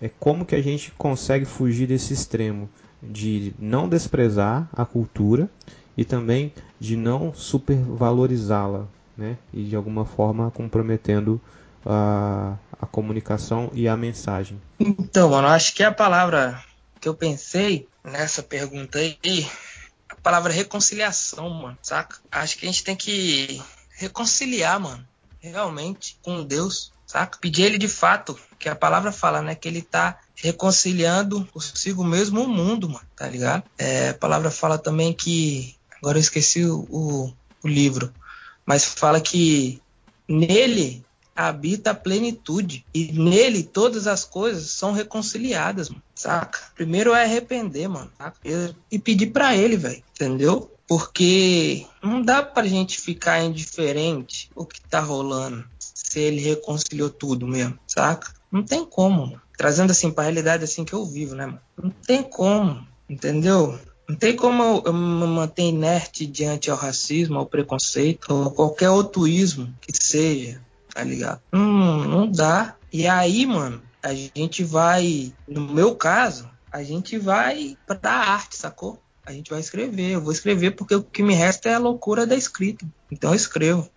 é 0.00 0.08
como 0.18 0.44
que 0.44 0.54
a 0.54 0.62
gente 0.62 0.90
consegue 0.92 1.44
fugir 1.44 1.86
desse 1.86 2.12
extremo 2.12 2.68
de 3.02 3.54
não 3.58 3.88
desprezar 3.88 4.68
a 4.72 4.84
cultura 4.84 5.48
e 5.96 6.04
também 6.04 6.52
de 6.78 6.96
não 6.96 7.32
supervalorizá-la, 7.34 8.86
né? 9.16 9.36
E 9.52 9.64
de 9.64 9.76
alguma 9.76 10.04
forma 10.04 10.50
comprometendo 10.50 11.40
a, 11.84 12.56
a 12.80 12.86
comunicação 12.86 13.70
e 13.72 13.88
a 13.88 13.96
mensagem. 13.96 14.60
Então, 14.78 15.30
mano, 15.30 15.48
acho 15.48 15.74
que 15.74 15.82
a 15.82 15.92
palavra 15.92 16.62
que 17.00 17.08
eu 17.08 17.14
pensei 17.14 17.88
nessa 18.04 18.42
pergunta 18.42 18.98
aí, 18.98 19.48
a 20.08 20.16
palavra 20.16 20.52
reconciliação, 20.52 21.48
mano, 21.50 21.78
saca? 21.82 22.18
Acho 22.30 22.58
que 22.58 22.66
a 22.66 22.70
gente 22.70 22.84
tem 22.84 22.96
que 22.96 23.62
reconciliar, 23.96 24.80
mano, 24.80 25.06
realmente 25.40 26.18
com 26.22 26.44
Deus, 26.44 26.92
saca? 27.12 27.38
Pedir 27.38 27.64
ele 27.64 27.78
de 27.78 27.88
fato, 27.88 28.38
que 28.58 28.68
a 28.68 28.74
palavra 28.74 29.12
fala, 29.12 29.42
né? 29.42 29.54
Que 29.54 29.68
ele 29.68 29.82
tá 29.82 30.18
reconciliando 30.34 31.46
consigo 31.52 32.02
mesmo 32.02 32.42
o 32.42 32.48
mundo, 32.48 32.88
mano, 32.88 33.06
tá 33.14 33.28
ligado? 33.28 33.64
É, 33.76 34.10
a 34.10 34.14
palavra 34.14 34.50
fala 34.50 34.78
também 34.78 35.12
que. 35.12 35.76
Agora 35.98 36.18
eu 36.18 36.20
esqueci 36.20 36.64
o, 36.64 36.80
o, 36.90 37.32
o 37.62 37.68
livro, 37.68 38.12
mas 38.66 38.84
fala 38.84 39.20
que 39.20 39.80
nele 40.26 41.04
habita 41.34 41.92
a 41.92 41.94
plenitude 41.94 42.84
e 42.92 43.12
nele 43.12 43.62
todas 43.62 44.06
as 44.06 44.24
coisas 44.24 44.70
são 44.70 44.92
reconciliadas, 44.92 45.88
mano, 45.88 46.02
saca? 46.14 46.58
Primeiro 46.74 47.14
é 47.14 47.22
arrepender, 47.22 47.88
mano, 47.88 48.10
saca? 48.18 48.36
E 48.90 48.98
pedir 48.98 49.28
para 49.28 49.54
ele, 49.54 49.76
velho, 49.76 50.02
entendeu? 50.14 50.71
Porque 50.92 51.86
não 52.02 52.20
dá 52.20 52.42
pra 52.42 52.66
gente 52.66 53.00
ficar 53.00 53.42
indiferente 53.42 54.50
o 54.54 54.66
que 54.66 54.78
tá 54.78 55.00
rolando 55.00 55.64
se 55.78 56.20
ele 56.20 56.38
reconciliou 56.42 57.08
tudo 57.08 57.48
mesmo, 57.48 57.78
saca? 57.86 58.34
Não 58.50 58.62
tem 58.62 58.84
como, 58.84 59.26
mano. 59.26 59.40
Trazendo 59.56 59.90
assim 59.90 60.10
pra 60.10 60.24
realidade 60.24 60.64
assim 60.64 60.84
que 60.84 60.92
eu 60.92 61.06
vivo, 61.06 61.34
né, 61.34 61.46
mano? 61.46 61.60
Não 61.82 61.88
tem 61.88 62.22
como, 62.22 62.86
entendeu? 63.08 63.78
Não 64.06 64.14
tem 64.14 64.36
como 64.36 64.82
eu 64.84 64.92
me 64.92 65.26
manter 65.26 65.62
inerte 65.62 66.26
diante 66.26 66.70
ao 66.70 66.76
racismo, 66.76 67.38
ao 67.38 67.46
preconceito, 67.46 68.30
ou 68.30 68.50
qualquer 68.50 68.90
outro 68.90 69.26
ismo 69.26 69.74
que 69.80 69.96
seja, 69.96 70.60
tá 70.92 71.02
ligado? 71.02 71.40
Hum, 71.54 72.04
não 72.04 72.30
dá. 72.30 72.76
E 72.92 73.06
aí, 73.06 73.46
mano, 73.46 73.80
a 74.02 74.12
gente 74.12 74.62
vai, 74.62 75.32
no 75.48 75.62
meu 75.62 75.96
caso, 75.96 76.50
a 76.70 76.82
gente 76.82 77.16
vai 77.16 77.78
pra 77.86 78.10
arte, 78.10 78.58
sacou? 78.58 79.02
A 79.24 79.32
gente 79.32 79.50
vai 79.50 79.60
escrever. 79.60 80.12
Eu 80.12 80.20
vou 80.20 80.32
escrever 80.32 80.72
porque 80.72 80.94
o 80.94 81.02
que 81.02 81.22
me 81.22 81.34
resta 81.34 81.68
é 81.68 81.74
a 81.74 81.78
loucura 81.78 82.26
da 82.26 82.34
escrita. 82.34 82.84
Então 83.10 83.30
eu 83.30 83.36
escrevo. 83.36 83.88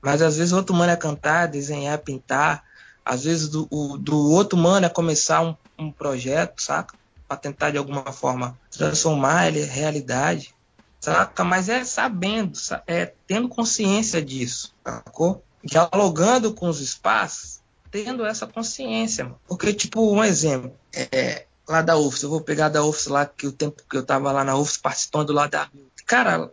Mas 0.00 0.20
às 0.20 0.36
vezes 0.36 0.52
o 0.52 0.56
outro 0.56 0.74
mano 0.74 0.92
é 0.92 0.96
cantar, 0.96 1.46
desenhar, 1.46 1.98
pintar. 1.98 2.64
Às 3.04 3.24
vezes 3.24 3.48
do, 3.48 3.68
o, 3.70 3.96
do 3.96 4.30
outro 4.30 4.58
mano 4.58 4.86
é 4.86 4.88
começar 4.88 5.42
um, 5.42 5.54
um 5.78 5.90
projeto, 5.92 6.60
saca? 6.60 6.96
Para 7.28 7.36
tentar 7.36 7.70
de 7.70 7.78
alguma 7.78 8.12
forma 8.12 8.58
transformar 8.70 9.48
ele 9.48 9.62
em 9.62 9.66
realidade, 9.66 10.54
saca? 11.00 11.44
Mas 11.44 11.68
é 11.68 11.84
sabendo, 11.84 12.58
é 12.86 13.12
tendo 13.26 13.48
consciência 13.48 14.22
disso, 14.22 14.74
sacou? 14.84 15.44
Dialogando 15.64 16.52
com 16.52 16.68
os 16.68 16.80
espaços, 16.80 17.60
tendo 17.90 18.24
essa 18.24 18.46
consciência. 18.46 19.24
Mano. 19.24 19.40
Porque, 19.46 19.72
tipo, 19.72 20.12
um 20.12 20.22
exemplo, 20.22 20.72
é, 20.92 21.46
lá 21.68 21.82
da 21.82 21.96
UFS, 21.96 22.22
eu 22.22 22.30
vou 22.30 22.40
pegar 22.40 22.68
da 22.68 22.84
UFS 22.84 23.06
lá, 23.06 23.26
que 23.26 23.46
o 23.46 23.52
tempo 23.52 23.82
que 23.88 23.96
eu 23.96 24.04
tava 24.04 24.32
lá 24.32 24.44
na 24.44 24.56
UFS 24.56 24.76
participando 24.76 25.32
lá 25.32 25.46
da. 25.46 25.68
Cara, 26.06 26.50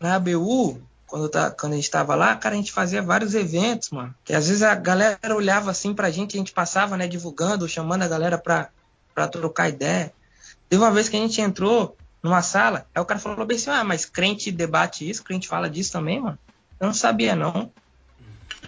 na 0.00 0.16
ABU, 0.16 0.80
quando, 1.06 1.28
tá, 1.28 1.50
quando 1.50 1.72
a 1.72 1.76
gente 1.76 1.84
estava 1.84 2.14
lá, 2.14 2.34
cara, 2.36 2.54
a 2.54 2.58
gente 2.58 2.72
fazia 2.72 3.02
vários 3.02 3.34
eventos, 3.34 3.90
mano. 3.90 4.14
Que 4.24 4.34
às 4.34 4.48
vezes 4.48 4.62
a 4.62 4.74
galera 4.74 5.34
olhava 5.34 5.70
assim 5.70 5.94
pra 5.94 6.10
gente, 6.10 6.36
a 6.36 6.38
gente 6.38 6.52
passava, 6.52 6.96
né, 6.96 7.06
divulgando, 7.06 7.68
chamando 7.68 8.02
a 8.02 8.08
galera 8.08 8.36
pra, 8.36 8.68
pra 9.14 9.28
trocar 9.28 9.68
ideia. 9.68 10.12
Teve 10.68 10.82
uma 10.82 10.90
vez 10.90 11.08
que 11.08 11.16
a 11.16 11.20
gente 11.20 11.40
entrou 11.40 11.96
numa 12.22 12.42
sala, 12.42 12.86
aí 12.92 13.00
o 13.00 13.04
cara 13.04 13.20
falou 13.20 13.46
bem 13.46 13.56
assim, 13.56 13.70
ah, 13.70 13.84
mas 13.84 14.04
crente 14.04 14.50
debate 14.50 15.08
isso, 15.08 15.22
crente 15.22 15.46
fala 15.46 15.70
disso 15.70 15.92
também, 15.92 16.20
mano. 16.20 16.38
Eu 16.80 16.88
não 16.88 16.94
sabia, 16.94 17.36
não. 17.36 17.70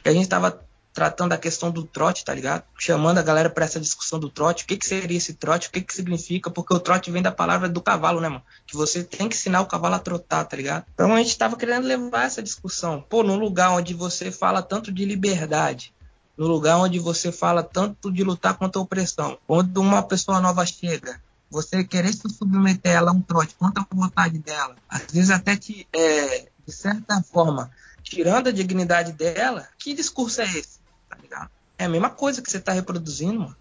E 0.05 0.09
a 0.09 0.13
gente 0.13 0.29
tava 0.29 0.63
tratando 0.99 1.33
a 1.33 1.39
questão 1.39 1.71
do 1.71 1.85
trote, 1.85 2.25
tá 2.25 2.35
ligado? 2.35 2.65
Chamando 2.77 3.19
a 3.19 3.23
galera 3.23 3.49
para 3.49 3.65
essa 3.65 3.79
discussão 3.79 4.19
do 4.19 4.29
trote. 4.29 4.65
O 4.65 4.67
que, 4.67 4.77
que 4.77 4.85
seria 4.85 5.17
esse 5.17 5.33
trote? 5.33 5.69
O 5.69 5.71
que, 5.71 5.81
que 5.81 5.95
significa? 5.95 6.51
Porque 6.51 6.75
o 6.75 6.81
trote 6.81 7.09
vem 7.09 7.23
da 7.23 7.31
palavra 7.31 7.69
do 7.69 7.81
cavalo, 7.81 8.21
né, 8.21 8.29
mano? 8.29 8.43
Que 8.67 8.77
você 8.77 9.05
tem 9.05 9.29
que 9.29 9.37
ensinar 9.37 9.61
o 9.61 9.67
cavalo 9.67 9.95
a 9.95 10.01
trotar, 10.01 10.45
tá 10.45 10.57
ligado? 10.57 10.85
Então 10.93 11.15
a 11.15 11.19
gente 11.19 11.39
tava 11.39 11.57
querendo 11.57 11.87
levar 11.87 12.25
essa 12.25 12.43
discussão. 12.43 13.01
Pô, 13.09 13.23
num 13.23 13.39
lugar 13.39 13.71
onde 13.71 13.95
você 13.95 14.33
fala 14.33 14.61
tanto 14.61 14.91
de 14.91 15.05
liberdade, 15.05 15.95
no 16.37 16.49
lugar 16.49 16.79
onde 16.79 16.99
você 16.99 17.31
fala 17.31 17.63
tanto 17.63 18.11
de 18.11 18.25
lutar 18.25 18.59
contra 18.59 18.81
a 18.81 18.83
opressão, 18.83 19.39
quando 19.47 19.81
uma 19.81 20.03
pessoa 20.03 20.41
nova 20.41 20.67
chega, 20.67 21.23
você 21.49 21.85
querer 21.85 22.13
se 22.13 22.29
submeter 22.29 22.91
ela 22.91 23.13
a 23.13 23.15
um 23.15 23.21
trote 23.21 23.55
contra 23.55 23.85
a 23.89 23.95
vontade 23.95 24.41
dela, 24.41 24.75
às 24.89 25.13
vezes 25.13 25.31
até 25.31 25.57
te, 25.57 25.87
é, 25.93 26.49
de 26.67 26.73
certa 26.73 27.23
forma, 27.23 27.71
tirando 28.03 28.49
a 28.49 28.53
dignidade 28.53 29.13
dela, 29.13 29.69
que 29.79 29.95
discurso 29.95 30.41
é 30.41 30.45
esse? 30.45 30.79
Ligado? 31.21 31.51
É 31.79 31.85
a 31.85 31.89
mesma 31.89 32.11
coisa 32.11 32.43
que 32.43 32.51
você 32.51 32.61
tá 32.61 32.73
reproduzindo, 32.73 33.41
mano. 33.41 33.57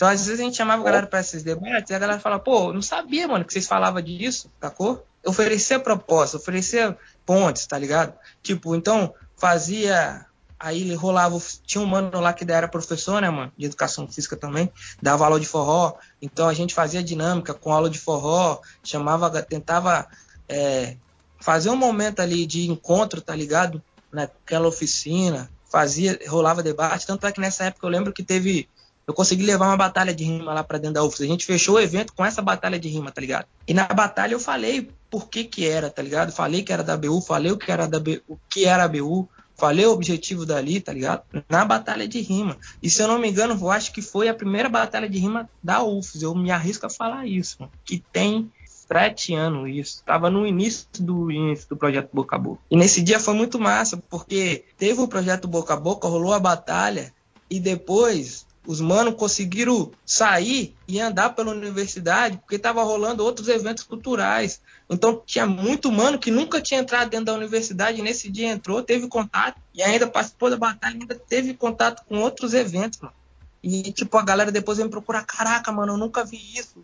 Então, 0.00 0.08
às 0.08 0.24
vezes 0.24 0.40
a 0.40 0.44
gente 0.44 0.56
chamava 0.56 0.80
a 0.80 0.84
galera 0.86 1.06
para 1.06 1.20
esses 1.20 1.42
debates 1.42 1.90
e 1.90 1.94
a 1.94 1.98
galera 1.98 2.18
fala, 2.18 2.38
pô, 2.38 2.72
não 2.72 2.80
sabia, 2.80 3.28
mano, 3.28 3.44
que 3.44 3.52
vocês 3.52 3.66
falavam 3.66 4.00
disso, 4.00 4.50
sacou? 4.58 5.06
Oferecer 5.26 5.80
proposta, 5.80 6.38
oferecer 6.38 6.96
pontes, 7.26 7.66
tá 7.66 7.76
ligado? 7.76 8.14
Tipo, 8.42 8.74
então, 8.74 9.12
fazia. 9.36 10.24
Aí 10.58 10.80
ele 10.80 10.94
rolava. 10.94 11.38
Tinha 11.66 11.82
um 11.82 11.86
mano 11.86 12.18
lá 12.18 12.32
que 12.32 12.50
era 12.50 12.66
professor, 12.66 13.20
né, 13.20 13.28
mano? 13.28 13.52
De 13.56 13.66
educação 13.66 14.08
física 14.08 14.36
também. 14.36 14.72
Dava 15.02 15.26
aula 15.26 15.38
de 15.38 15.46
forró. 15.46 15.98
Então 16.22 16.48
a 16.48 16.54
gente 16.54 16.74
fazia 16.74 17.02
dinâmica 17.02 17.52
com 17.52 17.70
aula 17.70 17.90
de 17.90 17.98
forró. 17.98 18.60
Chamava, 18.82 19.30
tentava 19.42 20.06
é, 20.48 20.96
fazer 21.38 21.68
um 21.68 21.76
momento 21.76 22.20
ali 22.20 22.46
de 22.46 22.70
encontro, 22.70 23.20
tá 23.20 23.34
ligado? 23.34 23.82
Naquela 24.10 24.66
oficina, 24.66 25.50
fazia, 25.70 26.18
rolava 26.26 26.62
debate, 26.62 27.06
tanto 27.06 27.26
é 27.26 27.32
que 27.32 27.40
nessa 27.40 27.64
época 27.64 27.86
eu 27.86 27.90
lembro 27.90 28.12
que 28.12 28.22
teve, 28.22 28.68
eu 29.06 29.14
consegui 29.14 29.44
levar 29.44 29.68
uma 29.68 29.76
batalha 29.76 30.12
de 30.12 30.24
rima 30.24 30.52
lá 30.52 30.64
para 30.64 30.78
dentro 30.78 30.94
da 30.94 31.04
UFS. 31.04 31.22
A 31.22 31.26
gente 31.26 31.46
fechou 31.46 31.76
o 31.76 31.80
evento 31.80 32.12
com 32.12 32.24
essa 32.24 32.42
batalha 32.42 32.78
de 32.78 32.88
rima, 32.88 33.10
tá 33.10 33.20
ligado? 33.20 33.46
E 33.66 33.72
na 33.72 33.84
batalha 33.86 34.34
eu 34.34 34.40
falei 34.40 34.90
por 35.08 35.28
que 35.28 35.44
que 35.44 35.66
era, 35.66 35.88
tá 35.88 36.02
ligado? 36.02 36.32
Falei 36.32 36.62
que 36.62 36.72
era 36.72 36.82
da 36.82 36.96
BU, 36.96 37.20
falei 37.20 37.52
o 37.52 37.56
que 37.56 37.70
era 37.70 37.86
da 37.86 38.00
BU, 38.00 38.20
o 38.28 38.36
que 38.48 38.64
era 38.66 38.84
a 38.84 38.88
BU, 38.88 39.28
falei 39.56 39.86
o 39.86 39.92
objetivo 39.92 40.44
dali, 40.44 40.80
tá 40.80 40.92
ligado? 40.92 41.22
Na 41.48 41.64
batalha 41.64 42.08
de 42.08 42.20
rima. 42.20 42.56
E 42.82 42.90
se 42.90 43.02
eu 43.02 43.06
não 43.06 43.18
me 43.18 43.28
engano, 43.28 43.56
eu 43.60 43.70
acho 43.70 43.92
que 43.92 44.02
foi 44.02 44.28
a 44.28 44.34
primeira 44.34 44.68
batalha 44.68 45.08
de 45.08 45.18
rima 45.18 45.48
da 45.62 45.82
UFS. 45.84 46.22
Eu 46.22 46.34
me 46.34 46.50
arrisco 46.50 46.86
a 46.86 46.90
falar 46.90 47.26
isso, 47.26 47.56
mano, 47.60 47.72
que 47.84 48.02
tem 48.12 48.50
sete 48.92 49.34
anos 49.34 49.68
isso. 49.68 49.96
Estava 49.98 50.28
no 50.28 50.46
início 50.46 50.86
do 50.98 51.30
início 51.30 51.68
do 51.68 51.76
projeto 51.76 52.10
Boca 52.12 52.36
a 52.36 52.38
Boca. 52.38 52.60
E 52.70 52.76
nesse 52.76 53.00
dia 53.00 53.20
foi 53.20 53.34
muito 53.34 53.58
massa, 53.58 53.96
porque 54.10 54.64
teve 54.76 55.00
o 55.00 55.08
projeto 55.08 55.46
Boca 55.46 55.74
a 55.74 55.76
Boca, 55.76 56.08
rolou 56.08 56.32
a 56.32 56.40
batalha, 56.40 57.14
e 57.48 57.60
depois 57.60 58.46
os 58.66 58.80
manos 58.80 59.14
conseguiram 59.14 59.90
sair 60.04 60.76
e 60.86 61.00
andar 61.00 61.30
pela 61.30 61.52
universidade, 61.52 62.36
porque 62.38 62.56
estava 62.56 62.82
rolando 62.82 63.24
outros 63.24 63.48
eventos 63.48 63.84
culturais. 63.84 64.60
Então 64.88 65.22
tinha 65.24 65.46
muito 65.46 65.90
mano 65.90 66.18
que 66.18 66.30
nunca 66.30 66.60
tinha 66.60 66.80
entrado 66.80 67.10
dentro 67.10 67.26
da 67.26 67.34
universidade, 67.34 68.02
nesse 68.02 68.30
dia 68.30 68.48
entrou, 68.48 68.82
teve 68.82 69.08
contato, 69.08 69.60
e 69.74 69.82
ainda 69.82 70.06
participou 70.06 70.50
da 70.50 70.56
batalha, 70.56 70.98
ainda 71.00 71.14
teve 71.14 71.54
contato 71.54 72.04
com 72.06 72.18
outros 72.18 72.54
eventos, 72.54 73.00
mano. 73.00 73.14
E 73.62 73.92
tipo, 73.92 74.16
a 74.16 74.22
galera 74.22 74.50
depois 74.50 74.78
vem 74.78 74.88
procurar, 74.88 75.24
caraca, 75.24 75.70
mano, 75.70 75.94
eu 75.94 75.96
nunca 75.96 76.24
vi 76.24 76.38
isso 76.54 76.82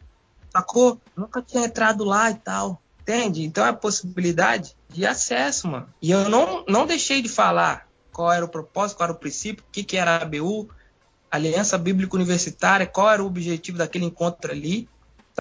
sacou? 0.57 1.01
Nunca 1.17 1.43
tinha 1.43 1.65
entrado 1.65 2.05
lá 2.05 2.31
e 2.31 2.35
tal. 2.35 2.81
Entende? 3.03 3.45
Então 3.45 3.65
é 3.65 3.69
a 3.69 3.75
possibilidade 3.75 4.77
de 4.89 5.07
acesso, 5.07 5.69
mano. 5.69 5.89
E 6.03 6.11
eu 6.11 6.29
não, 6.29 6.65
não 6.67 6.87
deixei 6.87 7.23
de 7.23 7.29
falar 7.29 7.87
qual 8.13 8.33
era 8.33 8.45
o 8.45 8.49
propósito, 8.49 8.97
qual 8.97 9.09
era 9.09 9.17
o 9.17 9.21
princípio, 9.21 9.65
o 9.65 9.71
que, 9.71 9.85
que 9.85 9.97
era 9.97 10.17
a 10.17 10.23
ABU, 10.23 10.69
Aliança 11.31 11.79
Bíblica 11.79 12.17
Universitária, 12.17 12.87
qual 12.87 13.11
era 13.11 13.23
o 13.23 13.27
objetivo 13.27 13.79
daquele 13.79 14.07
encontro 14.07 14.51
ali, 14.51 14.89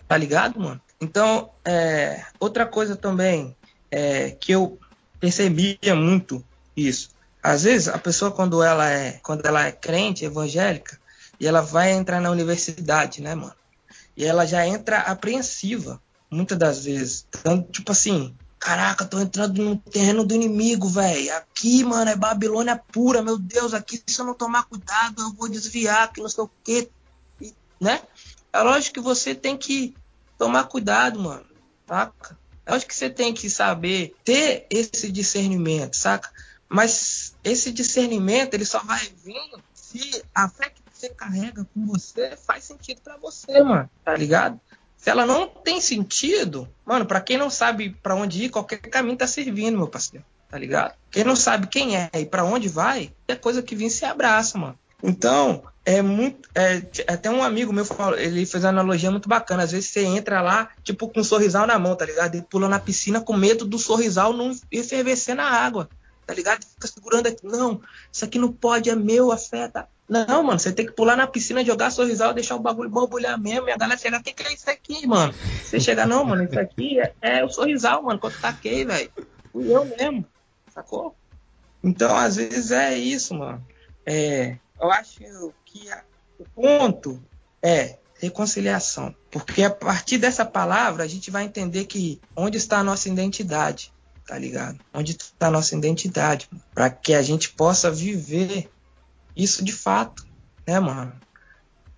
tá 0.07 0.17
ligado, 0.17 0.59
mano? 0.59 0.81
Então, 1.01 1.49
é, 1.63 2.23
outra 2.39 2.65
coisa 2.65 2.95
também 2.95 3.55
é, 3.89 4.31
que 4.31 4.51
eu 4.51 4.79
percebia 5.19 5.95
muito 5.95 6.43
isso. 6.75 7.09
Às 7.41 7.63
vezes 7.63 7.87
a 7.87 7.97
pessoa 7.97 8.31
quando 8.31 8.61
ela 8.61 8.89
é 8.89 9.19
quando 9.23 9.45
ela 9.45 9.65
é 9.65 9.71
crente 9.71 10.25
evangélica 10.25 10.99
e 11.39 11.47
ela 11.47 11.61
vai 11.61 11.91
entrar 11.91 12.19
na 12.19 12.29
universidade, 12.29 13.21
né, 13.21 13.33
mano? 13.35 13.55
E 14.15 14.23
ela 14.23 14.45
já 14.45 14.65
entra 14.65 14.99
apreensiva, 14.99 16.01
muitas 16.29 16.57
das 16.57 16.85
vezes. 16.85 17.27
Então, 17.39 17.61
tipo 17.61 17.91
assim, 17.91 18.35
caraca, 18.59 19.05
tô 19.05 19.19
entrando 19.19 19.61
no 19.63 19.77
terreno 19.77 20.25
do 20.25 20.33
inimigo, 20.33 20.87
velho. 20.87 21.35
Aqui, 21.35 21.83
mano, 21.83 22.09
é 22.09 22.15
Babilônia 22.15 22.81
pura, 22.91 23.21
meu 23.21 23.37
Deus, 23.37 23.73
aqui 23.73 24.01
se 24.07 24.19
eu 24.19 24.25
não 24.25 24.33
tomar 24.33 24.63
cuidado, 24.63 25.21
eu 25.21 25.33
vou 25.33 25.47
desviar, 25.49 26.11
que 26.11 26.21
não 26.21 26.29
sei 26.29 26.43
o 26.43 26.49
quê, 26.63 26.89
e, 27.41 27.53
né? 27.79 28.01
É 28.51 28.59
lógico 28.61 28.95
que 28.95 29.01
você 29.01 29.35
tem 29.35 29.57
que 29.57 29.93
tomar 30.37 30.63
cuidado, 30.63 31.19
mano, 31.19 31.45
saca? 31.87 32.37
É 32.65 32.71
lógico 32.71 32.89
que 32.89 32.97
você 32.97 33.09
tem 33.09 33.33
que 33.33 33.49
saber 33.49 34.15
ter 34.23 34.65
esse 34.69 35.11
discernimento, 35.11 35.95
saca? 35.95 36.31
Mas 36.67 37.35
esse 37.43 37.71
discernimento, 37.71 38.55
ele 38.55 38.65
só 38.65 38.79
vai 38.79 39.07
vir 39.23 39.39
se 39.73 40.23
a 40.33 40.49
fé 40.49 40.69
que 40.69 40.81
você 40.95 41.09
carrega 41.09 41.65
com 41.73 41.85
você 41.85 42.37
faz 42.37 42.63
sentido 42.63 43.01
para 43.01 43.17
você, 43.17 43.61
mano, 43.61 43.89
tá 44.03 44.15
ligado? 44.15 44.59
Se 44.97 45.09
ela 45.09 45.25
não 45.25 45.47
tem 45.47 45.79
sentido, 45.81 46.67
mano, 46.85 47.05
para 47.05 47.21
quem 47.21 47.37
não 47.37 47.49
sabe 47.49 47.91
para 48.01 48.15
onde 48.15 48.45
ir, 48.45 48.49
qualquer 48.49 48.77
caminho 48.77 49.17
tá 49.17 49.27
servindo, 49.27 49.77
meu 49.77 49.87
parceiro, 49.87 50.25
tá 50.49 50.57
ligado? 50.57 50.95
Quem 51.11 51.23
não 51.23 51.35
sabe 51.35 51.67
quem 51.67 51.95
é 51.95 52.09
e 52.13 52.25
para 52.25 52.43
onde 52.43 52.67
vai, 52.67 53.13
é 53.27 53.35
coisa 53.35 53.61
que 53.61 53.75
vem 53.75 53.89
se 53.89 54.05
abraça, 54.05 54.57
mano. 54.57 54.79
Então, 55.03 55.63
é 55.85 56.01
muito. 56.01 56.49
É, 56.55 56.81
até 57.07 57.29
um 57.29 57.43
amigo 57.43 57.71
meu 57.71 57.85
falou, 57.85 58.17
ele 58.17 58.45
fez 58.45 58.63
uma 58.63 58.69
analogia 58.71 59.11
muito 59.11 59.29
bacana. 59.29 59.63
Às 59.63 59.71
vezes 59.71 59.91
você 59.91 60.03
entra 60.03 60.41
lá, 60.41 60.69
tipo, 60.83 61.07
com 61.07 61.19
um 61.19 61.23
sorrisal 61.23 61.67
na 61.67 61.77
mão, 61.77 61.95
tá 61.95 62.05
ligado? 62.05 62.35
E 62.35 62.41
pula 62.41 62.67
na 62.67 62.79
piscina 62.79 63.21
com 63.21 63.37
medo 63.37 63.65
do 63.65 63.77
sorrisal 63.77 64.33
não 64.33 64.51
efervescer 64.71 65.35
na 65.35 65.47
água, 65.47 65.87
tá 66.25 66.33
ligado? 66.33 66.65
Fica 66.65 66.87
segurando 66.87 67.27
aqui. 67.27 67.45
Não, 67.45 67.79
isso 68.11 68.25
aqui 68.25 68.39
não 68.39 68.51
pode, 68.51 68.89
é 68.89 68.95
meu, 68.95 69.31
afeta. 69.31 69.87
Não, 70.07 70.43
mano, 70.43 70.59
você 70.59 70.71
tem 70.71 70.85
que 70.85 70.91
pular 70.91 71.15
na 71.15 71.25
piscina, 71.25 71.65
jogar 71.65 71.89
sorrisal, 71.89 72.33
deixar 72.33 72.55
o 72.55 72.59
bagulho 72.59 72.89
borbulhar 72.89 73.39
mesmo. 73.39 73.67
E 73.67 73.71
a 73.71 73.77
galera 73.77 73.99
chega, 73.99 74.19
o 74.19 74.23
que, 74.23 74.33
que 74.33 74.43
é 74.43 74.53
isso 74.53 74.69
aqui, 74.69 75.07
mano? 75.07 75.33
Você 75.63 75.79
chega, 75.79 76.05
não, 76.05 76.23
mano, 76.23 76.43
isso 76.43 76.59
aqui 76.59 76.99
é, 76.99 77.13
é 77.21 77.43
o 77.43 77.49
sorrisal, 77.49 78.03
mano, 78.03 78.19
quando 78.19 78.39
taquei, 78.39 78.85
velho. 78.85 79.11
Fui 79.51 79.73
eu 79.73 79.83
mesmo, 79.85 80.25
sacou? 80.73 81.15
Então, 81.83 82.15
às 82.15 82.35
vezes 82.35 82.71
é 82.71 82.95
isso, 82.95 83.33
mano. 83.33 83.65
É, 84.05 84.57
eu 84.79 84.91
acho 84.91 85.19
que 85.65 85.89
a, 85.89 86.03
o 86.37 86.45
ponto 86.45 87.21
é 87.61 87.97
reconciliação. 88.19 89.15
Porque 89.31 89.63
a 89.63 89.69
partir 89.69 90.17
dessa 90.17 90.45
palavra 90.45 91.03
a 91.03 91.07
gente 91.07 91.31
vai 91.31 91.43
entender 91.43 91.85
que 91.85 92.21
onde 92.35 92.57
está 92.57 92.79
a 92.79 92.83
nossa 92.83 93.09
identidade, 93.09 93.91
tá 94.25 94.37
ligado? 94.37 94.79
Onde 94.93 95.13
está 95.13 95.47
a 95.47 95.51
nossa 95.51 95.75
identidade, 95.75 96.49
para 96.73 96.89
que 96.89 97.13
a 97.13 97.21
gente 97.21 97.49
possa 97.49 97.91
viver 97.91 98.69
isso 99.35 99.63
de 99.63 99.71
fato, 99.71 100.25
né, 100.67 100.79
mano? 100.79 101.13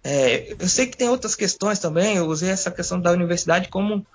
É, 0.03 0.55
eu 0.57 0.69
sei 0.69 0.87
que 0.87 0.97
tem 0.97 1.09
outras 1.09 1.35
questões 1.35 1.79
também, 1.79 2.17
eu 2.17 2.27
usei 2.27 2.49
essa 2.49 2.71
questão 2.71 2.99
da 2.99 3.11
universidade 3.11 3.67
como, 3.67 4.05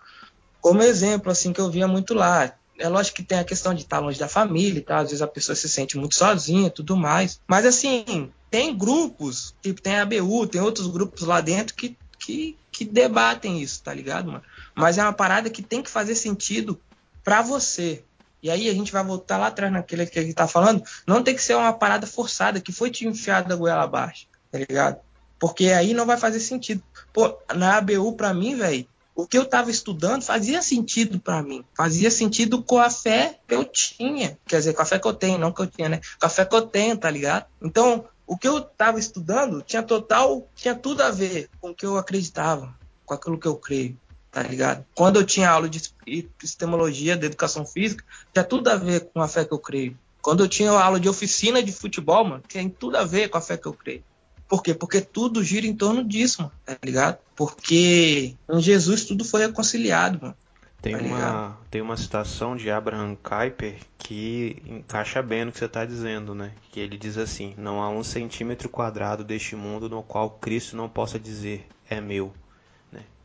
como 0.61 0.83
exemplo, 0.83 1.31
assim, 1.31 1.53
que 1.53 1.61
eu 1.61 1.70
via 1.70 1.87
muito 1.87 2.14
lá. 2.14 2.55
É 2.79 2.89
lógico 2.89 3.16
que 3.16 3.23
tem 3.23 3.39
a 3.39 3.45
questão 3.45 3.75
de 3.75 3.83
estar 3.83 3.99
longe 3.99 4.18
da 4.18 4.29
família 4.29 4.79
e 4.79 4.83
tal, 4.83 5.01
às 5.01 5.11
vezes 5.11 5.23
a 5.23 5.27
pessoa 5.27 5.55
se 5.55 5.68
sente 5.68 5.97
muito 5.99 6.16
sozinha 6.16 6.68
e 6.68 6.70
tudo 6.70 6.97
mais. 6.97 7.41
Mas, 7.47 7.66
assim, 7.66 8.31
tem 8.51 8.77
grupos, 8.77 9.55
tipo, 9.62 9.81
tem 9.81 9.97
a 9.97 10.03
ABU, 10.03 10.47
tem 10.47 10.61
outros 10.61 10.87
grupos 10.87 11.23
lá 11.23 11.41
dentro 11.41 11.75
que, 11.75 11.97
que, 12.18 12.57
que 12.70 12.85
debatem 12.85 13.61
isso, 13.61 13.83
tá 13.83 13.93
ligado, 13.93 14.33
mano? 14.33 14.45
Mas 14.75 14.97
é 14.97 15.03
uma 15.03 15.12
parada 15.12 15.51
que 15.51 15.62
tem 15.62 15.83
que 15.83 15.91
fazer 15.91 16.14
sentido 16.14 16.81
para 17.23 17.43
você, 17.43 18.03
e 18.43 18.51
aí 18.51 18.68
a 18.68 18.74
gente 18.74 18.90
vai 18.90 19.05
voltar 19.05 19.38
lá 19.38 19.47
atrás 19.47 19.72
naquele 19.72 20.05
que 20.05 20.18
a 20.18 20.22
gente 20.22 20.34
tá 20.34 20.49
falando, 20.49 20.82
não 21.07 21.22
tem 21.22 21.34
que 21.34 21.43
ser 21.43 21.55
uma 21.55 21.72
parada 21.72 22.07
forçada, 22.07 22.61
que 22.61 22.72
foi 22.72 22.90
te 22.90 23.07
enfiado 23.07 23.49
da 23.49 23.55
goela 23.55 23.84
abaixo, 23.84 24.26
tá 24.51 24.59
ligado? 24.59 24.99
Porque 25.38 25.66
aí 25.66 25.95
não 25.95 26.07
vai 26.07 26.16
fazer 26.16 26.40
sentido. 26.40 26.82
Pô, 27.12 27.36
na 27.55 27.76
ABU, 27.78 28.14
pra 28.14 28.34
mim, 28.34 28.57
velho, 28.57 28.86
o 29.14 29.26
que 29.26 29.38
eu 29.38 29.45
tava 29.45 29.70
estudando 29.70 30.22
fazia 30.22 30.62
sentido 30.62 31.20
para 31.20 31.43
mim. 31.43 31.64
Fazia 31.76 32.11
sentido 32.11 32.62
com 32.62 32.78
a 32.78 32.90
fé 32.90 33.38
que 33.47 33.55
eu 33.55 33.64
tinha. 33.64 34.38
Quer 34.47 34.59
dizer, 34.59 34.72
com 34.72 34.82
a 34.82 34.86
fé 34.86 34.99
que 34.99 35.07
eu 35.07 35.14
tenho, 35.14 35.38
não 35.38 35.53
que 35.53 35.62
eu 35.62 35.66
tinha, 35.66 35.88
né? 35.88 36.01
Com 36.18 36.26
a 36.26 36.28
fé 36.28 36.45
que 36.45 36.55
eu 36.55 36.62
tenho, 36.62 36.97
tá 36.97 37.11
ligado? 37.11 37.47
Então, 37.61 38.05
o 38.26 38.36
que 38.36 38.49
eu 38.49 38.61
tava 38.61 38.99
estudando 38.99 39.62
tinha 39.62 39.82
total, 39.82 40.49
tinha 40.55 40.74
tudo 40.74 41.03
a 41.03 41.11
ver 41.11 41.51
com 41.61 41.70
o 41.70 41.74
que 41.74 41.86
eu 41.86 41.97
acreditava, 41.97 42.74
com 43.05 43.14
aquilo 43.14 43.38
que 43.38 43.47
eu 43.47 43.57
creio 43.57 43.99
tá 44.33 44.43
ligado? 44.43 44.85
Quando 44.95 45.20
eu 45.20 45.26
tinha 45.26 45.51
aula 45.51 45.68
de 45.68 45.80
epistemologia, 46.07 47.16
de 47.16 47.26
educação 47.26 47.66
física, 47.66 48.03
tinha 48.33 48.43
tudo 48.43 48.68
a 48.68 48.76
ver 48.76 49.11
com 49.12 49.20
a 49.20 49.28
fé 49.28 49.45
que 49.45 49.53
eu 49.53 49.59
creio. 49.59 49.97
Quando 50.22 50.43
eu 50.43 50.49
tinha 50.49 50.70
aula 50.70 50.99
de 50.99 51.09
oficina 51.09 51.62
de 51.62 51.70
futebol, 51.70 52.24
mano, 52.24 52.43
tem 52.49 52.70
tudo 52.70 52.97
a 52.97 53.05
ver 53.05 53.28
com 53.28 53.37
a 53.37 53.43
fé 53.43 53.59
que 53.59 53.66
eu 53.66 53.74
creio. 53.74 54.03
Por 54.49 54.62
quê? 54.62 54.72
Porque 54.72 55.01
tudo 55.01 55.45
gira 55.45 55.66
em 55.66 55.74
torno 55.74 56.03
disso, 56.03 56.43
mano, 56.43 56.53
tá 56.64 56.76
ligado? 56.83 57.18
Porque 57.37 58.35
em 58.51 58.61
Jesus 58.61 59.05
tudo 59.05 59.24
foi 59.24 59.47
reconciliado, 59.47 60.18
mano. 60.20 60.37
Tem 60.80 60.97
Tá 60.97 61.05
uma, 61.05 61.59
tem 61.70 61.80
uma 61.80 61.97
citação 61.97 62.57
de 62.57 62.68
Abraham 62.70 63.16
Kuyper 63.16 63.76
que 63.97 64.61
encaixa 64.66 65.22
bem 65.22 65.45
no 65.45 65.53
que 65.53 65.59
você 65.59 65.66
está 65.66 65.85
dizendo, 65.85 66.35
né? 66.35 66.53
Que 66.72 66.80
ele 66.80 66.99
diz 66.99 67.16
assim: 67.16 67.55
Não 67.57 67.80
há 67.80 67.89
um 67.89 68.03
centímetro 68.03 68.68
quadrado 68.68 69.22
deste 69.22 69.55
mundo 69.55 69.89
no 69.89 70.03
qual 70.03 70.28
Cristo 70.28 70.76
não 70.76 70.89
possa 70.89 71.20
dizer 71.20 71.66
é 71.89 72.01
meu. 72.01 72.33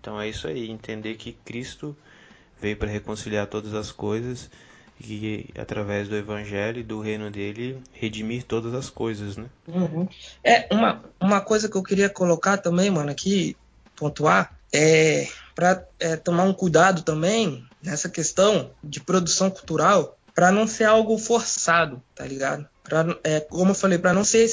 Então 0.08 0.22
é 0.22 0.30
isso 0.30 0.48
aí, 0.48 0.72
entender 0.72 1.16
que 1.16 1.34
Cristo 1.34 1.94
veio 2.62 2.78
para 2.78 2.88
reconciliar 2.88 3.46
todas 3.46 3.74
as 3.74 3.92
coisas 3.92 4.50
e 5.02 5.50
através 5.60 6.08
do 6.08 6.16
Evangelho 6.16 6.80
e 6.80 6.84
do 6.84 7.02
reino 7.02 7.30
dele 7.30 7.84
redimir 7.92 8.44
todas 8.44 8.74
as 8.74 8.90
coisas, 8.90 9.36
né? 9.36 9.48
Uhum. 9.68 10.08
É, 10.42 10.74
uma, 10.74 11.04
uma 11.20 11.42
coisa 11.42 11.68
que 11.68 11.76
eu 11.76 11.84
queria 11.84 12.10
colocar 12.10 12.56
também, 12.56 12.90
mano, 12.90 13.12
aqui, 13.12 13.58
pontuar, 13.98 14.58
é 14.72 15.28
para 15.54 15.86
tomar 16.24 16.44
um 16.44 16.54
cuidado 16.54 17.02
também 17.02 17.68
nessa 17.84 18.08
questão 18.08 18.72
de 18.82 19.02
produção 19.02 19.50
cultural, 19.50 20.18
para 20.34 20.54
não 20.54 20.66
ser 20.66 20.86
algo 20.86 21.18
forçado, 21.18 22.02
tá 22.16 22.26
ligado? 22.26 22.66
Pra, 22.82 23.06
é, 23.26 23.42
como 23.42 23.72
eu 23.72 23.76
falei, 23.76 23.98
para 23.98 24.14
não 24.14 24.24
ser 24.24 24.46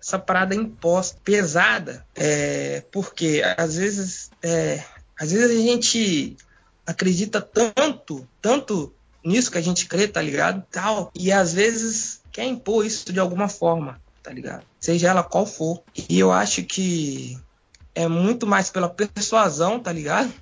essa 0.00 0.18
parada 0.18 0.54
imposta, 0.54 1.18
pesada, 1.22 2.02
é, 2.16 2.82
porque 2.90 3.42
às 3.58 3.76
vezes, 3.76 4.30
é, 4.42 4.82
às 5.22 5.30
vezes 5.30 5.56
a 5.56 5.62
gente 5.62 6.36
acredita 6.84 7.40
tanto, 7.40 8.26
tanto 8.40 8.92
nisso 9.24 9.52
que 9.52 9.58
a 9.58 9.62
gente 9.62 9.86
crê, 9.86 10.08
tá 10.08 10.20
ligado? 10.20 10.66
Tal, 10.68 11.12
e 11.14 11.30
às 11.30 11.52
vezes 11.52 12.20
quer 12.32 12.44
impor 12.44 12.84
isso 12.84 13.12
de 13.12 13.20
alguma 13.20 13.48
forma, 13.48 14.00
tá 14.20 14.32
ligado? 14.32 14.64
Seja 14.80 15.10
ela 15.10 15.22
qual 15.22 15.46
for. 15.46 15.80
E 16.08 16.18
eu 16.18 16.32
acho 16.32 16.64
que 16.64 17.38
é 17.94 18.08
muito 18.08 18.48
mais 18.48 18.68
pela 18.68 18.88
persuasão, 18.88 19.78
tá 19.78 19.92
ligado? 19.92 20.32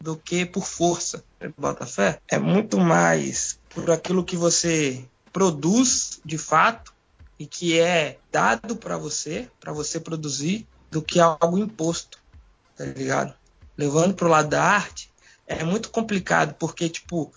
Do 0.00 0.16
que 0.16 0.44
por 0.44 0.66
força. 0.66 1.22
Bota 1.56 1.86
fé? 1.86 2.18
É 2.28 2.36
muito 2.36 2.76
mais 2.80 3.60
por 3.70 3.88
aquilo 3.88 4.24
que 4.24 4.36
você 4.36 5.04
produz 5.32 6.20
de 6.24 6.38
fato 6.38 6.92
e 7.38 7.46
que 7.46 7.78
é 7.78 8.18
dado 8.32 8.74
para 8.74 8.98
você, 8.98 9.48
para 9.60 9.72
você 9.72 10.00
produzir, 10.00 10.66
do 10.90 11.00
que 11.00 11.20
algo 11.20 11.56
imposto, 11.56 12.18
tá 12.76 12.84
ligado? 12.84 13.32
Levando 13.76 14.14
pro 14.14 14.28
lado 14.28 14.48
da 14.48 14.62
arte, 14.62 15.10
é 15.46 15.64
muito 15.64 15.90
complicado, 15.90 16.54
porque, 16.58 16.88
tipo, 16.88 17.32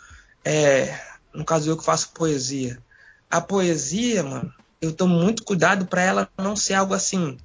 é, 0.45 0.99
no 1.33 1.43
caso 1.43 1.69
eu 1.69 1.77
que 1.77 1.83
faço 1.83 2.11
poesia, 2.13 2.81
a 3.29 3.41
poesia, 3.41 4.23
mano, 4.23 4.53
eu 4.81 4.93
tomo 4.93 5.15
muito 5.19 5.43
cuidado 5.43 5.85
para 5.87 6.01
ela 6.01 6.29
não 6.37 6.55
ser 6.55 6.75
algo 6.75 6.93
assim, 6.93 7.37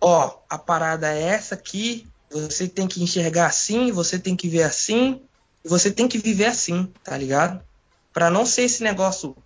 ó, 0.00 0.38
a 0.48 0.58
parada 0.58 1.12
é 1.12 1.22
essa 1.22 1.54
aqui, 1.54 2.08
você 2.30 2.68
tem 2.68 2.86
que 2.86 3.02
enxergar 3.02 3.46
assim, 3.46 3.92
você 3.92 4.18
tem 4.18 4.36
que 4.36 4.48
ver 4.48 4.62
assim, 4.62 5.22
você 5.64 5.90
tem 5.90 6.08
que 6.08 6.18
viver 6.18 6.46
assim, 6.46 6.92
tá 7.02 7.16
ligado? 7.16 7.62
Para 8.12 8.30
não 8.30 8.46
ser 8.46 8.62
esse 8.62 8.82
negócio 8.82 9.36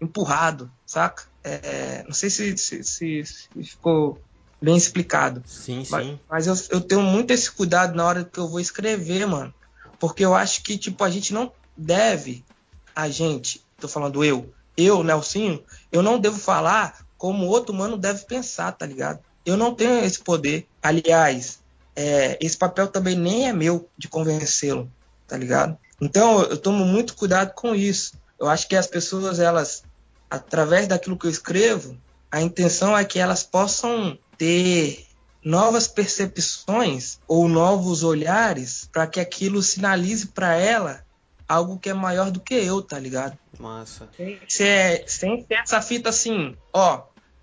empurrado, 0.00 0.70
saca? 0.86 1.24
É, 1.42 2.02
não 2.04 2.12
sei 2.12 2.30
se, 2.30 2.56
se, 2.56 2.84
se- 2.84 3.24
se 3.24 3.64
ficou 3.64 4.22
bem 4.60 4.76
explicado. 4.76 5.42
Sim, 5.46 5.84
Mas, 5.88 6.06
sim. 6.06 6.20
mas 6.28 6.46
eu, 6.46 6.54
eu 6.70 6.80
tenho 6.80 7.02
muito 7.02 7.32
esse 7.32 7.50
cuidado 7.50 7.94
na 7.94 8.04
hora 8.04 8.24
que 8.24 8.38
eu 8.38 8.48
vou 8.48 8.60
escrever, 8.60 9.26
mano. 9.26 9.54
Porque 9.98 10.24
eu 10.24 10.34
acho 10.34 10.62
que, 10.62 10.76
tipo, 10.76 11.02
a 11.04 11.10
gente 11.10 11.32
não 11.32 11.52
deve, 11.76 12.44
a 12.94 13.08
gente, 13.08 13.64
tô 13.78 13.88
falando 13.88 14.24
eu, 14.24 14.52
eu, 14.76 15.02
Nelsinho, 15.02 15.62
eu 15.90 16.02
não 16.02 16.18
devo 16.18 16.38
falar 16.38 17.04
como 17.16 17.46
outro 17.46 17.74
mano 17.74 17.98
deve 17.98 18.24
pensar, 18.24 18.72
tá 18.72 18.86
ligado? 18.86 19.20
Eu 19.44 19.56
não 19.56 19.74
tenho 19.74 20.04
esse 20.04 20.18
poder. 20.20 20.66
Aliás, 20.82 21.60
é, 21.94 22.38
esse 22.40 22.56
papel 22.56 22.88
também 22.88 23.14
nem 23.14 23.48
é 23.48 23.52
meu 23.52 23.88
de 23.96 24.08
convencê-lo, 24.08 24.90
tá 25.26 25.36
ligado? 25.36 25.76
Então 26.00 26.42
eu 26.44 26.56
tomo 26.56 26.84
muito 26.84 27.14
cuidado 27.14 27.52
com 27.52 27.74
isso. 27.74 28.14
Eu 28.38 28.48
acho 28.48 28.66
que 28.66 28.74
as 28.74 28.86
pessoas, 28.86 29.38
elas, 29.38 29.84
através 30.30 30.88
daquilo 30.88 31.18
que 31.18 31.26
eu 31.26 31.30
escrevo, 31.30 31.94
a 32.30 32.40
intenção 32.40 32.96
é 32.96 33.04
que 33.04 33.18
elas 33.18 33.42
possam 33.42 34.18
ter 34.40 35.04
novas 35.44 35.86
percepções 35.86 37.18
ou 37.28 37.46
novos 37.46 38.02
olhares 38.02 38.88
para 38.90 39.06
que 39.06 39.20
aquilo 39.20 39.62
sinalize 39.62 40.28
para 40.28 40.54
ela 40.54 41.04
algo 41.46 41.78
que 41.78 41.90
é 41.90 41.94
maior 41.94 42.30
do 42.30 42.40
que 42.40 42.54
eu, 42.54 42.80
tá 42.80 42.98
ligado? 42.98 43.38
Massa. 43.58 44.08
Se 44.48 44.64
é, 44.64 45.04
sem 45.06 45.42
ter 45.44 45.56
essa 45.56 45.82
fita 45.82 46.08
assim, 46.08 46.56
ó, 46.72 47.02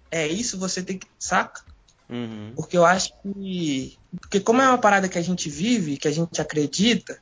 é 0.09 0.25
isso 0.27 0.57
você 0.57 0.81
tem 0.81 0.97
que, 0.97 1.05
saca? 1.19 1.63
Uhum. 2.09 2.53
Porque 2.55 2.75
eu 2.75 2.83
acho 2.85 3.11
que. 3.21 3.95
Porque 4.19 4.39
como 4.39 4.61
é 4.61 4.67
uma 4.67 4.77
parada 4.79 5.07
que 5.07 5.19
a 5.19 5.21
gente 5.21 5.49
vive, 5.49 5.97
que 5.97 6.07
a 6.07 6.11
gente 6.11 6.41
acredita, 6.41 7.19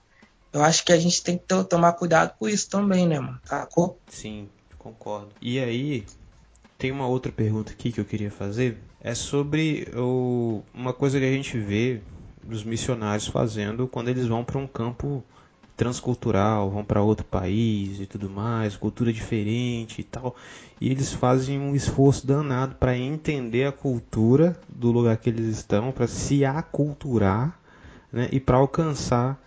eu 0.54 0.64
acho 0.64 0.86
que 0.86 0.94
a 0.94 0.98
gente 0.98 1.22
tem 1.22 1.38
que 1.38 1.44
to- 1.46 1.66
tomar 1.66 1.94
cuidado 1.94 2.34
com 2.40 2.48
isso 2.48 2.70
também, 2.70 3.06
né, 3.06 3.20
mano? 3.20 3.42
Sacou? 3.44 4.00
Sim, 4.08 4.48
concordo. 4.78 5.34
E 5.42 5.60
aí, 5.60 6.06
tem 6.78 6.92
uma 6.92 7.08
outra 7.08 7.32
pergunta 7.32 7.72
aqui 7.72 7.92
que 7.92 8.00
eu 8.00 8.06
queria 8.06 8.32
fazer. 8.32 8.78
É 9.02 9.14
sobre 9.14 9.88
o, 9.96 10.62
uma 10.74 10.94
coisa 10.94 11.20
que 11.20 11.26
a 11.26 11.32
gente 11.32 11.58
vê 11.58 12.02
os 12.50 12.64
missionários 12.64 13.28
fazendo 13.28 13.88
quando 13.88 14.10
eles 14.10 14.28
vão 14.28 14.44
para 14.44 14.58
um 14.58 14.68
campo 14.68 15.24
transcultural, 15.76 16.70
vão 16.70 16.84
para 16.84 17.02
outro 17.02 17.26
país 17.26 18.00
e 18.00 18.06
tudo 18.06 18.30
mais, 18.30 18.76
cultura 18.76 19.12
diferente 19.12 20.00
e 20.00 20.04
tal. 20.04 20.36
E 20.80 20.90
eles 20.90 21.14
fazem 21.14 21.60
um 21.60 21.76
esforço 21.76 22.26
danado 22.26 22.76
para 22.76 22.98
entender 22.98 23.66
a 23.66 23.72
cultura 23.72 24.60
do 24.70 24.92
lugar 24.92 25.18
que 25.18 25.30
eles 25.30 25.46
estão, 25.48 25.92
para 25.92 26.08
se 26.08 26.46
aculturar 26.46 27.60
né, 28.12 28.30
e 28.32 28.40
para 28.40 28.58
alcançar 28.58 29.40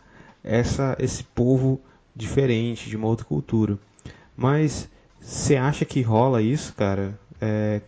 essa, 0.42 0.96
esse 0.98 1.24
povo 1.24 1.80
diferente, 2.14 2.88
de 2.88 2.96
uma 2.96 3.06
outra 3.06 3.24
cultura. 3.24 3.78
Mas 4.36 4.88
você 5.20 5.56
acha 5.56 5.84
que 5.84 6.00
rola 6.02 6.40
isso, 6.42 6.72
cara? 6.74 7.18
É, 7.40 7.80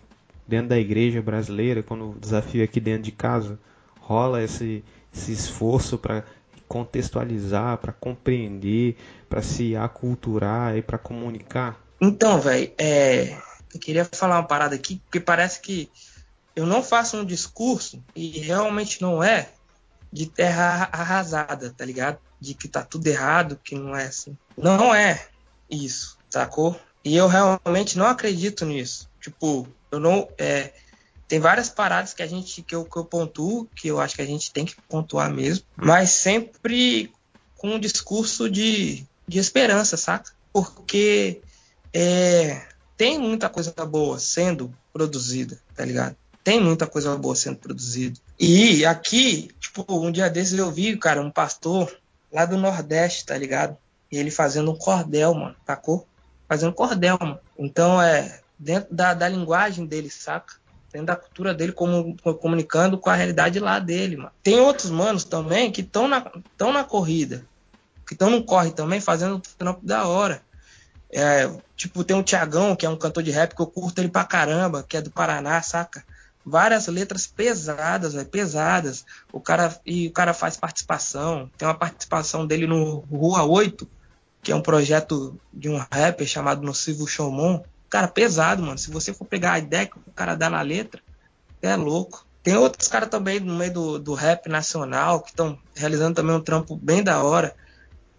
dentro 0.46 0.68
da 0.68 0.78
igreja 0.78 1.22
brasileira, 1.22 1.82
quando 1.82 2.10
o 2.10 2.18
desafio 2.18 2.60
é 2.60 2.64
aqui 2.64 2.80
dentro 2.80 3.02
de 3.02 3.12
casa, 3.12 3.58
rola 4.00 4.42
esse, 4.42 4.84
esse 5.14 5.32
esforço 5.32 5.96
para 5.96 6.24
contextualizar, 6.66 7.78
para 7.78 7.92
compreender, 7.92 8.96
para 9.28 9.42
se 9.42 9.74
aculturar 9.76 10.76
e 10.76 10.82
para 10.82 10.98
comunicar? 10.98 11.80
Então, 12.00 12.40
velho, 12.40 12.72
é, 12.78 13.36
eu 13.74 13.80
queria 13.80 14.04
falar 14.04 14.36
uma 14.36 14.46
parada 14.46 14.74
aqui, 14.74 15.00
porque 15.04 15.20
parece 15.20 15.60
que 15.60 15.90
eu 16.54 16.66
não 16.66 16.82
faço 16.82 17.16
um 17.16 17.24
discurso, 17.24 18.02
e 18.14 18.40
realmente 18.40 19.00
não 19.00 19.22
é, 19.22 19.50
de 20.12 20.26
terra 20.26 20.88
arrasada, 20.92 21.72
tá 21.76 21.84
ligado? 21.84 22.18
De 22.40 22.54
que 22.54 22.68
tá 22.68 22.82
tudo 22.82 23.06
errado, 23.06 23.58
que 23.62 23.74
não 23.74 23.94
é 23.94 24.06
assim. 24.06 24.36
Não 24.56 24.94
é 24.94 25.26
isso, 25.70 26.18
sacou? 26.28 26.78
E 27.05 27.16
eu 27.16 27.26
realmente 27.26 27.96
não 27.96 28.07
acredito 28.07 28.64
nisso. 28.64 29.09
Tipo, 29.20 29.66
eu 29.90 29.98
não. 29.98 30.28
É, 30.38 30.72
tem 31.26 31.38
várias 31.38 31.68
paradas 31.68 32.12
que 32.12 32.22
a 32.22 32.26
gente 32.26 32.62
que 32.62 32.74
eu, 32.74 32.84
que 32.84 32.96
eu 32.96 33.05
pontuo, 33.05 33.66
que 33.74 33.88
eu 33.88 34.01
acho 34.01 34.16
que 34.16 34.22
a 34.22 34.26
gente 34.26 34.53
tem 34.53 34.64
que 34.64 34.74
pontuar 34.88 35.30
mesmo, 35.30 35.64
mas 35.76 36.11
sempre 36.11 37.12
com 37.57 37.74
um 37.74 37.78
discurso 37.78 38.51
de, 38.51 39.07
de 39.28 39.38
esperança, 39.38 39.96
saca? 39.96 40.32
Porque 40.53 41.40
é, 41.92 42.66
tem 42.96 43.18
muita 43.18 43.48
coisa 43.48 43.72
boa 43.86 44.18
sendo 44.18 44.74
produzida, 44.92 45.61
tá 45.76 45.84
ligado? 45.84 46.16
Tem 46.42 46.61
muita 46.61 46.86
coisa 46.86 47.16
boa 47.16 47.36
sendo 47.36 47.59
produzida. 47.59 48.18
E 48.38 48.84
aqui, 48.84 49.51
tipo, 49.61 49.84
um 49.88 50.11
dia 50.11 50.28
desses 50.28 50.59
eu 50.59 50.70
vi, 50.70 50.96
cara, 50.96 51.20
um 51.20 51.30
pastor 51.30 51.96
lá 52.32 52.44
do 52.44 52.57
Nordeste, 52.57 53.26
tá 53.26 53.36
ligado? 53.36 53.76
E 54.11 54.16
ele 54.16 54.30
fazendo 54.30 54.70
um 54.70 54.76
cordel, 54.76 55.34
mano, 55.34 55.55
sacou? 55.66 56.07
Fazendo 56.51 56.72
cordel, 56.72 57.16
mano. 57.20 57.38
Então 57.57 58.03
é 58.03 58.40
dentro 58.59 58.92
da, 58.92 59.14
da 59.14 59.28
linguagem 59.28 59.86
dele, 59.86 60.11
saca? 60.11 60.57
Dentro 60.92 61.07
da 61.07 61.14
cultura 61.14 61.55
dele, 61.55 61.70
como, 61.70 62.16
comunicando 62.40 62.98
com 62.98 63.09
a 63.09 63.14
realidade 63.14 63.61
lá 63.61 63.78
dele, 63.78 64.16
mano. 64.16 64.32
Tem 64.42 64.59
outros 64.59 64.90
manos 64.90 65.22
também 65.22 65.70
que 65.70 65.80
estão 65.80 66.09
na, 66.09 66.28
tão 66.59 66.72
na 66.72 66.82
corrida, 66.82 67.46
que 68.05 68.14
estão 68.14 68.28
no 68.28 68.42
corre 68.42 68.72
também, 68.72 69.01
fazendo 69.01 69.36
um 69.36 69.40
trampo 69.57 69.86
da 69.86 70.09
hora. 70.09 70.42
É, 71.12 71.48
tipo, 71.76 72.03
tem 72.03 72.18
o 72.18 72.22
Tiagão, 72.24 72.74
que 72.74 72.84
é 72.84 72.88
um 72.88 72.98
cantor 72.98 73.22
de 73.22 73.30
rap 73.30 73.55
que 73.55 73.62
eu 73.62 73.66
curto 73.68 74.01
ele 74.01 74.09
pra 74.09 74.24
caramba, 74.24 74.82
que 74.82 74.96
é 74.96 75.01
do 75.01 75.11
Paraná, 75.12 75.62
saca? 75.62 76.05
Várias 76.44 76.88
letras 76.88 77.28
pesadas, 77.28 78.14
véio, 78.14 78.26
pesadas. 78.26 79.07
O 79.32 79.40
cara, 79.40 79.72
e 79.86 80.09
o 80.09 80.12
cara 80.12 80.34
faz 80.34 80.57
participação. 80.57 81.48
Tem 81.57 81.68
uma 81.68 81.74
participação 81.74 82.44
dele 82.44 82.66
no 82.66 83.05
Rua 83.09 83.44
8, 83.44 83.88
que 84.43 84.53
é 84.53 84.57
um 84.57 84.62
projeto 84.62 85.38
de 85.53 85.68
um 85.68 85.76
rapper 85.76 86.26
chamado 86.26 86.62
Nocivo 86.62 87.07
Showmon. 87.07 87.62
Cara, 87.88 88.09
pesado, 88.09 88.62
mano. 88.62 88.78
Se 88.78 88.91
você 88.91 89.12
for 89.12 89.24
pegar 89.24 89.53
a 89.53 89.59
ideia 89.59 89.86
que 89.86 89.99
o 89.99 90.12
cara 90.14 90.34
dá 90.34 90.49
na 90.49 90.62
letra, 90.62 91.01
é 91.61 91.76
louco. 91.76 92.26
Tem 92.43 92.57
outros 92.57 92.88
caras 92.88 93.09
também 93.09 93.38
no 93.38 93.55
meio 93.55 93.72
do, 93.72 93.99
do 93.99 94.14
rap 94.14 94.49
nacional 94.49 95.20
que 95.20 95.30
estão 95.30 95.59
realizando 95.74 96.14
também 96.14 96.34
um 96.34 96.41
trampo 96.41 96.74
bem 96.74 97.03
da 97.03 97.22
hora. 97.22 97.55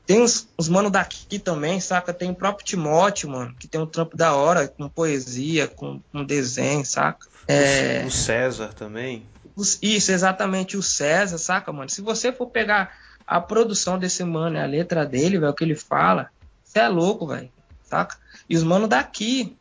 Tem 0.05 0.21
os, 0.21 0.47
os 0.57 0.67
mano 0.67 0.89
daqui 0.89 1.39
também, 1.39 1.79
saca? 1.79 2.13
Tem 2.13 2.29
o 2.29 2.35
próprio 2.35 2.65
Timóteo, 2.65 3.29
mano, 3.29 3.55
que 3.57 3.67
tem 3.67 3.79
um 3.79 3.85
trampo 3.85 4.15
da 4.15 4.35
hora, 4.35 4.67
com 4.67 4.87
poesia, 4.89 5.67
com, 5.67 6.01
com 6.11 6.23
desenho, 6.23 6.85
saca? 6.85 7.27
É... 7.47 8.03
O 8.05 8.11
César 8.11 8.73
também. 8.73 9.25
Os, 9.55 9.79
isso, 9.81 10.11
exatamente, 10.11 10.77
o 10.77 10.83
César, 10.83 11.37
saca, 11.37 11.71
mano? 11.71 11.89
Se 11.89 12.01
você 12.01 12.31
for 12.31 12.47
pegar 12.47 12.93
a 13.31 13.39
produção 13.39 13.97
desse 13.97 14.23
mano, 14.25 14.59
a 14.59 14.65
letra 14.65 15.05
dele, 15.05 15.39
velho, 15.39 15.51
o 15.51 15.55
que 15.55 15.63
ele 15.63 15.75
fala, 15.75 16.29
você 16.63 16.79
é 16.79 16.87
louco, 16.89 17.25
velho, 17.27 17.49
saca? 17.81 18.17
E 18.49 18.57
os 18.57 18.63
manos 18.63 18.89
daqui, 18.89 19.55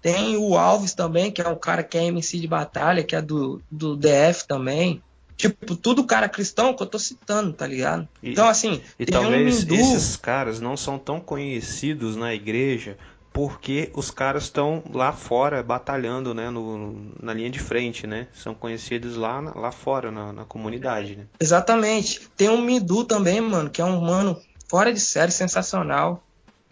tem 0.00 0.38
o 0.38 0.56
Alves 0.56 0.94
também, 0.94 1.30
que 1.30 1.42
é 1.42 1.48
um 1.48 1.54
cara 1.54 1.82
que 1.82 1.98
é 1.98 2.04
MC 2.06 2.38
de 2.40 2.48
batalha, 2.48 3.04
que 3.04 3.14
é 3.14 3.20
do, 3.20 3.60
do 3.70 3.94
DF 3.94 4.46
também. 4.48 5.02
Tipo, 5.36 5.76
tudo 5.76 6.04
cara 6.04 6.28
cristão 6.30 6.74
que 6.74 6.82
eu 6.82 6.86
tô 6.86 6.98
citando, 6.98 7.52
tá 7.52 7.66
ligado? 7.66 8.08
E- 8.22 8.30
então, 8.32 8.48
assim, 8.48 8.80
E 8.98 9.04
tem 9.04 9.18
um 9.18 9.22
talvez 9.22 9.64
Mindu, 9.64 9.74
esses 9.74 10.16
caras 10.16 10.58
não 10.60 10.74
são 10.76 10.98
tão 10.98 11.20
conhecidos 11.20 12.16
na 12.16 12.34
igreja 12.34 12.96
porque 13.40 13.90
os 13.94 14.10
caras 14.10 14.42
estão 14.42 14.84
lá 14.92 15.14
fora 15.14 15.62
batalhando, 15.62 16.34
né, 16.34 16.50
no, 16.50 17.10
na 17.22 17.32
linha 17.32 17.48
de 17.48 17.58
frente, 17.58 18.06
né? 18.06 18.28
São 18.34 18.54
conhecidos 18.54 19.16
lá, 19.16 19.40
lá 19.40 19.72
fora, 19.72 20.10
na, 20.10 20.30
na 20.30 20.44
comunidade, 20.44 21.16
né? 21.16 21.24
Exatamente. 21.40 22.28
Tem 22.36 22.50
um 22.50 22.60
Mindu 22.60 23.02
também, 23.02 23.40
mano, 23.40 23.70
que 23.70 23.80
é 23.80 23.84
um 23.84 23.98
mano 23.98 24.38
fora 24.68 24.92
de 24.92 25.00
série, 25.00 25.32
sensacional. 25.32 26.22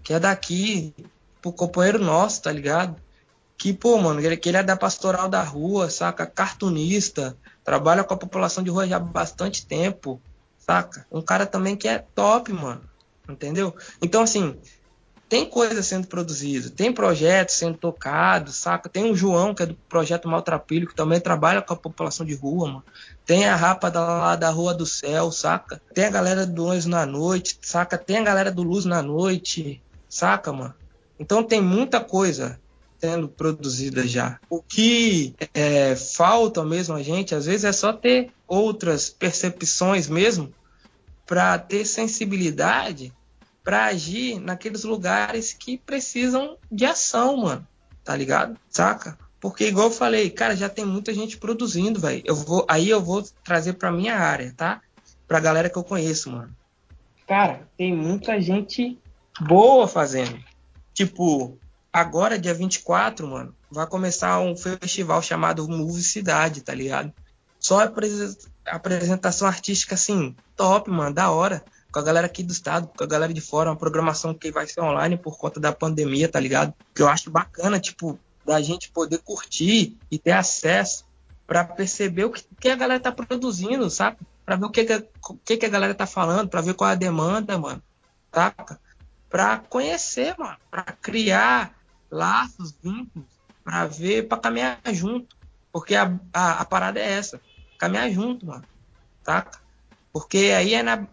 Que 0.03 0.13
é 0.13 0.21
daqui, 0.21 0.95
pro 1.41 1.53
companheiro 1.53 1.99
nosso, 1.99 2.43
tá 2.43 2.53
ligado? 2.53 2.97
Que, 3.57 3.73
pô, 3.73 3.97
mano, 3.97 4.21
ele, 4.21 4.37
que 4.37 4.51
ele 4.51 4.59
é 4.59 4.63
da 4.63 4.77
pastoral 4.77 5.27
da 5.27 5.43
rua, 5.43 5.89
saca? 5.89 6.27
Cartunista, 6.27 7.35
trabalha 7.65 8.05
com 8.05 8.13
a 8.13 8.19
população 8.19 8.63
de 8.63 8.69
rua 8.69 8.87
já 8.87 8.97
há 8.97 9.01
bastante 9.01 9.65
tempo, 9.65 10.21
saca? 10.59 11.07
Um 11.11 11.23
cara 11.23 11.47
também 11.47 11.75
que 11.75 11.89
é 11.89 12.05
top, 12.15 12.53
mano. 12.53 12.83
Entendeu? 13.27 13.75
Então, 14.03 14.23
assim, 14.23 14.55
tem 15.29 15.45
coisa 15.45 15.83
sendo 15.83 16.07
produzida, 16.07 16.71
tem 16.71 16.91
projetos 16.91 17.57
sendo 17.57 17.77
tocados, 17.77 18.57
saca? 18.57 18.89
Tem 18.89 19.11
o 19.11 19.15
João, 19.15 19.55
que 19.55 19.63
é 19.63 19.67
do 19.67 19.75
projeto 19.89 20.27
Maltrapilho, 20.27 20.87
que 20.87 20.95
também 20.95 21.21
trabalha 21.21 21.61
com 21.61 21.75
a 21.75 21.77
população 21.77 22.25
de 22.25 22.35
rua, 22.35 22.67
mano. 22.67 22.85
Tem 23.27 23.47
a 23.47 23.55
rapa 23.55 23.91
da, 23.91 24.01
lá 24.01 24.37
da 24.37 24.49
Rua 24.49 24.73
do 24.73 24.87
Céu, 24.87 25.31
saca? 25.31 25.83
Tem 25.93 26.07
a 26.07 26.11
galera 26.11 26.47
do 26.47 26.65
Luz 26.65 26.87
na 26.87 27.05
Noite, 27.05 27.59
saca? 27.61 27.99
Tem 27.99 28.17
a 28.17 28.23
galera 28.23 28.51
do 28.51 28.63
Luz 28.63 28.87
na 28.87 29.03
Noite, 29.03 29.83
saca, 30.09 30.51
mano? 30.51 30.75
Então 31.21 31.43
tem 31.43 31.61
muita 31.61 32.01
coisa 32.01 32.59
sendo 32.99 33.29
produzida 33.29 34.07
já. 34.07 34.41
O 34.49 34.63
que 34.63 35.35
é, 35.53 35.95
falta 35.95 36.65
mesmo 36.65 36.95
a 36.95 37.03
gente, 37.03 37.35
às 37.35 37.45
vezes, 37.45 37.65
é 37.65 37.73
só 37.73 37.93
ter 37.93 38.31
outras 38.47 39.11
percepções 39.11 40.09
mesmo 40.09 40.53
para 41.27 41.59
ter 41.59 41.85
sensibilidade 41.85 43.13
para 43.69 43.85
agir 43.85 44.41
naqueles 44.41 44.83
lugares 44.83 45.53
que 45.53 45.77
precisam 45.77 46.57
de 46.73 46.87
ação, 46.87 47.37
mano. 47.37 47.69
Tá 48.03 48.17
ligado? 48.17 48.59
Saca? 48.71 49.19
Porque 49.39 49.69
igual 49.69 49.89
eu 49.89 49.93
falei, 49.93 50.31
cara, 50.31 50.57
já 50.57 50.71
tem 50.71 50.87
muita 50.87 51.13
gente 51.13 51.37
produzindo, 51.37 52.01
velho. 52.01 52.23
Eu 52.25 52.35
vou, 52.35 52.65
aí 52.67 52.89
eu 52.89 53.03
vou 53.05 53.23
trazer 53.45 53.75
para 53.75 53.93
minha 53.93 54.17
área, 54.17 54.55
tá? 54.57 54.81
Pra 55.27 55.39
galera 55.39 55.69
que 55.69 55.77
eu 55.77 55.85
conheço, 55.85 56.31
mano. 56.31 56.51
Cara, 57.27 57.69
tem 57.77 57.95
muita 57.95 58.41
gente 58.41 58.99
boa 59.39 59.87
fazendo. 59.87 60.43
Tipo, 60.95 61.59
agora 61.93 62.39
dia 62.39 62.55
24, 62.55 63.29
mano, 63.29 63.55
vai 63.71 63.87
começar 63.87 64.41
um 64.41 64.57
festival 64.57 65.21
chamado 65.21 65.69
Move 65.69 66.03
Cidade, 66.03 66.63
tá 66.63 66.73
ligado? 66.73 67.13
Só 67.61 67.81
apres- 67.81 68.49
apresentação 68.65 69.47
artística 69.47 69.95
assim, 69.95 70.35
top, 70.57 70.91
mano, 70.91 71.15
da 71.15 71.31
hora 71.31 71.63
com 71.91 71.99
a 71.99 72.03
galera 72.03 72.27
aqui 72.27 72.43
do 72.43 72.53
estado, 72.53 72.89
com 72.89 73.05
a 73.05 73.07
galera 73.07 73.33
de 73.33 73.41
fora, 73.41 73.71
uma 73.71 73.77
programação 73.77 74.35
que 74.35 74.51
vai 74.51 74.67
ser 74.67 74.81
online 74.81 75.17
por 75.17 75.39
conta 75.39 75.59
da 75.59 75.73
pandemia, 75.73 76.29
tá 76.29 76.39
ligado? 76.39 76.75
Que 76.95 77.03
eu 77.03 77.09
acho 77.09 77.31
bacana, 77.31 77.81
tipo, 77.81 78.19
da 78.45 78.61
gente 78.61 78.91
poder 78.91 79.19
curtir 79.19 79.97
e 80.11 80.19
ter 80.19 80.33
acesso 80.33 81.05
para 81.47 81.65
perceber 81.65 82.25
o 82.25 82.31
que, 82.31 82.45
que 82.61 82.69
a 82.69 82.77
galera 82.77 83.01
tá 83.01 83.11
produzindo, 83.11 83.89
sabe? 83.89 84.19
Para 84.45 84.57
ver 84.57 84.67
o 84.67 84.71
que, 84.71 84.85
que, 84.85 85.09
que, 85.45 85.57
que 85.57 85.67
a 85.67 85.71
galera 85.71 85.95
tá 85.95 86.07
falando, 86.07 86.49
para 86.49 86.61
ver 86.61 86.75
qual 86.75 86.91
é 86.91 86.93
a 86.93 86.97
demanda, 86.97 87.59
mano, 87.59 87.83
saca? 88.33 88.79
Para 89.31 89.59
conhecer, 89.59 90.35
mano, 90.39 90.57
para 90.71 90.85
criar 90.85 91.75
laços, 92.11 92.75
vínculos, 92.83 93.29
para 93.65 93.87
ver, 93.87 94.29
para 94.29 94.39
caminhar 94.39 94.81
junto. 94.93 95.37
Porque 95.73 95.95
a, 95.95 96.19
a, 96.33 96.61
a 96.61 96.65
parada 96.65 97.01
é 97.01 97.13
essa, 97.13 97.41
caminhar 97.79 98.11
junto, 98.11 98.45
mano, 98.47 98.65
saca? 99.23 99.59
Porque 100.13 100.53
aí 100.57 100.75
é 100.75 100.83
na, 100.83 101.07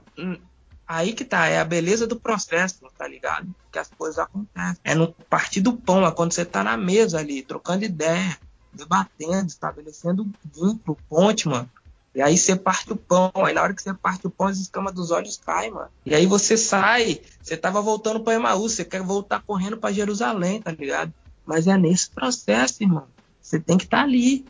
Aí 0.87 1.13
que 1.13 1.25
tá, 1.25 1.47
é 1.47 1.59
a 1.59 1.65
beleza 1.65 2.05
do 2.05 2.19
processo, 2.19 2.79
tá 2.97 3.07
ligado? 3.07 3.47
Que 3.71 3.79
as 3.79 3.89
coisas 3.89 4.19
acontecem. 4.19 4.79
É 4.83 4.93
no 4.93 5.11
partir 5.29 5.61
do 5.61 5.73
pão, 5.73 6.05
é 6.05 6.11
quando 6.11 6.33
você 6.33 6.45
tá 6.45 6.63
na 6.63 6.77
mesa 6.77 7.19
ali, 7.19 7.41
trocando 7.41 7.83
ideia, 7.83 8.37
debatendo, 8.71 9.47
estabelecendo 9.47 10.29
vínculo, 10.53 10.97
ponte, 11.09 11.47
mano. 11.47 11.69
E 12.13 12.21
aí 12.21 12.37
você 12.37 12.55
parte 12.55 12.93
o 12.93 12.95
pão, 12.95 13.31
aí 13.35 13.53
na 13.53 13.61
hora 13.61 13.73
que 13.73 13.81
você 13.81 13.93
parte 13.93 14.25
o 14.27 14.29
pão, 14.29 14.47
as 14.47 14.57
escamas 14.57 14.93
dos 14.93 15.11
olhos 15.11 15.37
caem, 15.37 15.71
mano. 15.71 15.89
E 16.05 16.13
aí 16.13 16.25
você 16.25 16.55
sai, 16.55 17.19
você 17.41 17.57
tava 17.57 17.81
voltando 17.81 18.21
pra 18.21 18.35
Emaús, 18.35 18.73
você 18.73 18.85
quer 18.85 19.01
voltar 19.01 19.41
correndo 19.41 19.77
pra 19.77 19.91
Jerusalém, 19.91 20.61
tá 20.61 20.71
ligado? 20.71 21.11
Mas 21.45 21.67
é 21.67 21.77
nesse 21.77 22.09
processo, 22.09 22.81
irmão. 22.81 23.07
Você 23.41 23.59
tem 23.59 23.77
que 23.77 23.83
estar 23.83 23.97
tá 23.97 24.03
ali, 24.03 24.45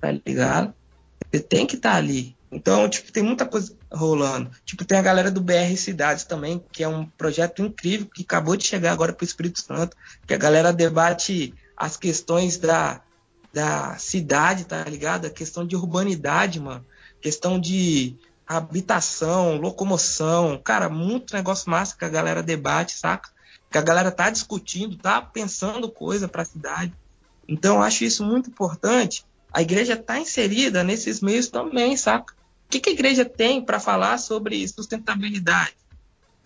tá 0.00 0.12
ligado? 0.12 0.74
Você 1.30 1.40
tem 1.40 1.66
que 1.66 1.76
estar 1.76 1.92
tá 1.92 1.96
ali. 1.96 2.36
Então, 2.52 2.88
tipo, 2.88 3.12
tem 3.12 3.22
muita 3.22 3.46
coisa 3.46 3.76
rolando. 3.92 4.50
Tipo, 4.64 4.84
tem 4.84 4.98
a 4.98 5.02
galera 5.02 5.30
do 5.30 5.40
BR 5.40 5.76
Cidades 5.76 6.24
também, 6.24 6.62
que 6.72 6.82
é 6.82 6.88
um 6.88 7.06
projeto 7.06 7.62
incrível 7.62 8.08
que 8.12 8.22
acabou 8.22 8.56
de 8.56 8.64
chegar 8.64 8.92
agora 8.92 9.12
para 9.12 9.22
o 9.22 9.26
Espírito 9.26 9.60
Santo, 9.60 9.96
que 10.26 10.34
a 10.34 10.38
galera 10.38 10.72
debate 10.72 11.54
as 11.76 11.96
questões 11.96 12.58
da, 12.58 13.00
da 13.52 13.96
cidade, 13.98 14.64
tá 14.64 14.82
ligado? 14.84 15.26
A 15.26 15.30
questão 15.30 15.64
de 15.64 15.76
urbanidade, 15.76 16.58
mano. 16.58 16.84
Questão 17.20 17.58
de 17.58 18.16
habitação, 18.46 19.56
locomoção. 19.56 20.60
Cara, 20.62 20.88
muito 20.88 21.34
negócio 21.34 21.70
massa 21.70 21.96
que 21.96 22.04
a 22.04 22.08
galera 22.08 22.42
debate, 22.42 22.98
saca? 22.98 23.30
Que 23.70 23.78
a 23.78 23.82
galera 23.82 24.10
tá 24.10 24.28
discutindo, 24.28 24.96
tá 24.96 25.22
pensando 25.22 25.88
coisa 25.88 26.26
para 26.26 26.42
a 26.42 26.46
cidade. 26.46 26.92
Então, 27.46 27.80
acho 27.80 28.02
isso 28.02 28.24
muito 28.24 28.50
importante. 28.50 29.24
A 29.52 29.62
igreja 29.62 29.96
tá 29.96 30.18
inserida 30.18 30.82
nesses 30.82 31.20
meios 31.20 31.48
também, 31.48 31.96
saca? 31.96 32.39
Que, 32.70 32.80
que 32.80 32.90
a 32.90 32.92
igreja 32.92 33.24
tem 33.24 33.60
para 33.60 33.80
falar 33.80 34.16
sobre 34.18 34.66
sustentabilidade, 34.68 35.74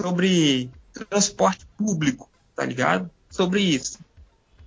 sobre 0.00 0.70
transporte 1.08 1.66
público, 1.76 2.30
tá 2.56 2.64
ligado? 2.64 3.10
Sobre 3.30 3.60
isso. 3.60 3.98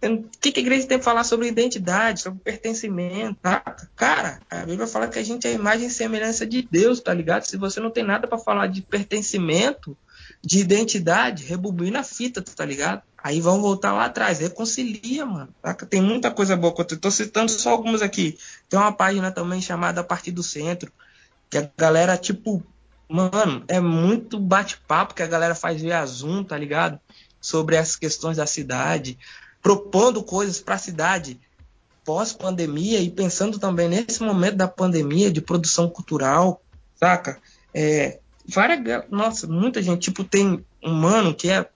O 0.04 0.30
que, 0.40 0.52
que 0.52 0.60
a 0.60 0.64
igreja 0.64 0.86
tem 0.86 0.98
para 1.00 1.06
falar 1.06 1.24
sobre 1.24 1.48
identidade, 1.48 2.22
sobre 2.22 2.40
pertencimento, 2.40 3.40
tá? 3.42 3.60
Cara, 3.96 4.40
a 4.50 4.64
Bíblia 4.64 4.86
fala 4.86 5.08
que 5.08 5.18
a 5.18 5.24
gente 5.24 5.48
é 5.48 5.50
a 5.50 5.54
imagem 5.54 5.88
e 5.88 5.92
semelhança 5.92 6.46
de 6.46 6.62
Deus, 6.62 7.00
tá 7.00 7.12
ligado? 7.12 7.46
Se 7.46 7.58
você 7.58 7.80
não 7.80 7.90
tem 7.90 8.04
nada 8.04 8.28
para 8.28 8.38
falar 8.38 8.68
de 8.68 8.84
pertencimento, 8.84 9.98
de 10.44 10.60
identidade, 10.60 11.44
rebobina 11.44 12.02
a 12.02 12.04
fita, 12.04 12.44
tá 12.44 12.64
ligado? 12.64 13.02
Aí 13.18 13.42
vão 13.42 13.60
voltar 13.60 13.92
lá 13.92 14.06
atrás, 14.06 14.40
reconcilia, 14.40 15.26
mano. 15.26 15.50
Saca? 15.64 15.86
Tem 15.86 16.02
muita 16.02 16.30
coisa 16.30 16.56
boa. 16.56 16.74
Eu 16.78 17.00
tô 17.00 17.10
citando 17.10 17.52
só 17.52 17.72
algumas 17.72 18.04
aqui. 18.04 18.38
Tem 18.70 18.80
uma 18.80 18.92
página 18.92 19.32
também 19.32 19.62
chamada 19.62 20.02
A 20.02 20.04
Partir 20.04 20.32
do 20.32 20.44
Centro, 20.44 20.92
que 21.50 21.58
a 21.58 21.72
galera, 21.78 22.18
tipo, 22.18 22.64
mano, 23.08 23.64
é 23.68 23.80
muito 23.80 24.40
bate-papo 24.40 25.14
que 25.14 25.24
a 25.24 25.28
galera 25.28 25.56
faz 25.56 25.82
via 25.82 26.06
Zoom, 26.06 26.44
tá 26.44 26.58
ligado? 26.58 27.00
Sobre 27.40 27.78
as 27.78 27.96
questões 27.96 28.38
da 28.38 28.46
cidade, 28.46 29.18
propondo 29.62 30.24
coisas 30.24 30.60
para 30.60 30.76
a 30.76 30.80
cidade 30.80 31.40
pós-pandemia 32.04 33.02
e 33.02 33.10
pensando 33.10 33.60
também 33.60 33.90
nesse 33.90 34.24
momento 34.24 34.56
da 34.56 34.68
pandemia 34.68 35.30
de 35.30 35.42
produção 35.42 35.90
cultural, 35.90 36.62
saca? 36.96 37.40
É, 37.74 38.20
várias, 38.48 38.80
nossa, 39.10 39.46
muita 39.46 39.82
gente, 39.82 40.04
tipo, 40.04 40.24
tem 40.24 40.66
um 40.82 40.94
mano 40.94 41.34
que 41.34 41.50
é 41.50 41.70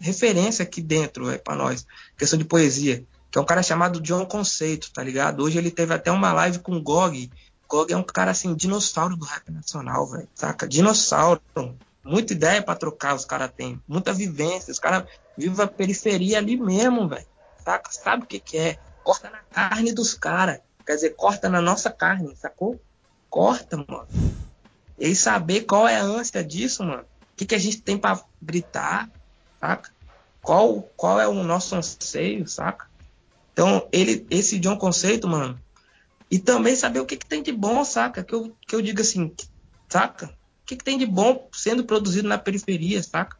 referência 0.00 0.62
aqui 0.62 0.80
dentro, 0.80 1.30
é 1.30 1.38
para 1.38 1.56
nós, 1.56 1.86
questão 2.16 2.38
de 2.38 2.44
poesia, 2.44 3.04
que 3.30 3.38
é 3.38 3.40
um 3.40 3.44
cara 3.44 3.62
chamado 3.62 4.00
John 4.00 4.26
Conceito, 4.26 4.92
tá 4.92 5.02
ligado? 5.02 5.42
Hoje 5.42 5.58
ele 5.58 5.70
teve 5.70 5.94
até 5.94 6.10
uma 6.10 6.32
live 6.32 6.58
com 6.58 6.76
o 6.76 6.82
Gog, 6.82 7.30
Gog 7.72 7.90
é 7.90 7.96
um 7.96 8.02
cara 8.02 8.32
assim, 8.32 8.54
dinossauro 8.54 9.16
do 9.16 9.24
rap 9.24 9.50
nacional, 9.50 10.06
velho. 10.06 10.28
Saca? 10.34 10.68
Dinossauro. 10.68 11.40
Muita 12.04 12.34
ideia 12.34 12.62
para 12.62 12.78
trocar 12.78 13.14
os 13.14 13.24
caras 13.24 13.50
têm. 13.56 13.80
Muita 13.88 14.12
vivência. 14.12 14.70
Os 14.70 14.78
caras 14.78 15.08
vivem 15.38 15.64
a 15.64 15.66
periferia 15.66 16.36
ali 16.36 16.58
mesmo, 16.58 17.08
velho. 17.08 17.24
Saca? 17.64 17.90
Sabe 17.90 18.24
o 18.24 18.26
que, 18.26 18.38
que 18.38 18.58
é? 18.58 18.78
Corta 19.02 19.30
na 19.30 19.38
carne 19.38 19.90
dos 19.90 20.12
caras. 20.12 20.60
Quer 20.86 20.96
dizer, 20.96 21.10
corta 21.16 21.48
na 21.48 21.62
nossa 21.62 21.90
carne, 21.90 22.36
sacou? 22.36 22.78
Corta, 23.30 23.78
mano. 23.78 24.06
E 24.98 25.16
saber 25.16 25.62
qual 25.62 25.88
é 25.88 25.96
a 25.96 26.02
ânsia 26.02 26.44
disso, 26.44 26.84
mano. 26.84 27.04
O 27.04 27.36
que, 27.36 27.46
que 27.46 27.54
a 27.54 27.58
gente 27.58 27.80
tem 27.80 27.96
para 27.96 28.22
gritar, 28.42 29.08
saca? 29.58 29.90
Qual, 30.42 30.82
qual 30.94 31.18
é 31.18 31.26
o 31.26 31.42
nosso 31.42 31.74
anseio, 31.74 32.46
saca? 32.46 32.86
Então, 33.54 33.88
ele, 33.90 34.26
esse 34.28 34.58
John 34.58 34.76
Conceito, 34.76 35.26
mano, 35.26 35.58
e 36.32 36.38
também 36.38 36.74
saber 36.74 36.98
o 36.98 37.04
que, 37.04 37.18
que 37.18 37.26
tem 37.26 37.42
de 37.42 37.52
bom, 37.52 37.84
saca? 37.84 38.24
Que 38.24 38.34
eu, 38.34 38.56
que 38.66 38.74
eu 38.74 38.80
digo 38.80 39.02
assim, 39.02 39.30
saca? 39.86 40.28
O 40.62 40.64
que, 40.64 40.76
que 40.76 40.82
tem 40.82 40.96
de 40.96 41.04
bom 41.04 41.46
sendo 41.52 41.84
produzido 41.84 42.26
na 42.26 42.38
periferia, 42.38 43.02
saca? 43.02 43.36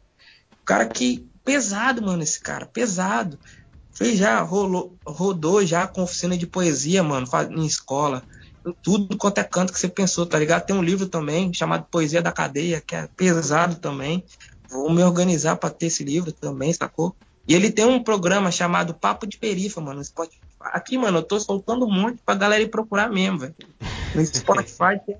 O 0.61 0.63
cara 0.63 0.85
que. 0.85 1.27
Pesado, 1.43 2.03
mano, 2.03 2.21
esse 2.21 2.39
cara, 2.39 2.67
pesado. 2.67 3.39
Fez 3.91 4.19
já, 4.19 4.39
rolou, 4.41 4.95
rodou 5.03 5.65
já 5.65 5.87
com 5.87 6.03
oficina 6.03 6.37
de 6.37 6.45
poesia, 6.45 7.01
mano, 7.01 7.27
em 7.49 7.65
escola. 7.65 8.23
em 8.63 8.71
tudo 8.83 9.17
quanto 9.17 9.39
é 9.39 9.43
canto 9.43 9.73
que 9.73 9.79
você 9.79 9.89
pensou, 9.89 10.27
tá 10.27 10.37
ligado? 10.37 10.65
Tem 10.67 10.75
um 10.75 10.83
livro 10.83 11.07
também 11.07 11.51
chamado 11.51 11.87
Poesia 11.89 12.21
da 12.21 12.31
Cadeia, 12.31 12.79
que 12.79 12.95
é 12.95 13.07
pesado 13.07 13.77
também. 13.77 14.23
Vou 14.69 14.93
me 14.93 15.03
organizar 15.03 15.55
para 15.55 15.71
ter 15.71 15.87
esse 15.87 16.03
livro 16.03 16.31
também, 16.31 16.71
sacou? 16.71 17.15
E 17.47 17.55
ele 17.55 17.71
tem 17.71 17.85
um 17.85 18.03
programa 18.03 18.51
chamado 18.51 18.93
Papo 18.93 19.25
de 19.25 19.39
Perifa, 19.39 19.81
mano, 19.81 19.97
no 19.97 20.05
Spotify. 20.05 20.42
Aqui, 20.65 20.97
mano, 20.97 21.19
eu 21.19 21.23
tô 21.23 21.39
soltando 21.39 21.85
um 21.85 21.91
monte 21.91 22.19
pra 22.25 22.35
galera 22.35 22.63
ir 22.63 22.69
procurar 22.69 23.09
mesmo, 23.09 23.39
velho. 23.39 23.55
No 24.15 24.25
Spotify 24.25 24.99
tem 25.05 25.17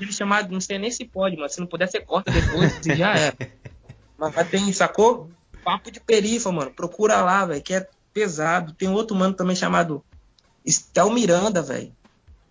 ele 0.00 0.12
chamado, 0.12 0.52
não 0.52 0.60
sei 0.60 0.78
nem 0.78 0.90
se 0.90 1.04
pode, 1.04 1.36
mano. 1.36 1.48
Se 1.48 1.60
não 1.60 1.66
puder, 1.66 1.88
você 1.88 2.00
corta 2.00 2.30
depois 2.30 2.86
e 2.86 2.94
já 2.94 3.14
é. 3.14 3.32
Mas 4.18 4.48
tem, 4.48 4.72
sacou? 4.72 5.30
Papo 5.64 5.90
de 5.90 6.00
perifa, 6.00 6.50
mano. 6.50 6.70
Procura 6.70 7.22
lá, 7.22 7.44
velho, 7.44 7.62
que 7.62 7.74
é 7.74 7.88
pesado. 8.12 8.72
Tem 8.72 8.88
outro 8.88 9.16
mano 9.16 9.34
também 9.34 9.56
chamado 9.56 10.02
Estel 10.64 11.10
Miranda, 11.10 11.62
velho. 11.62 11.92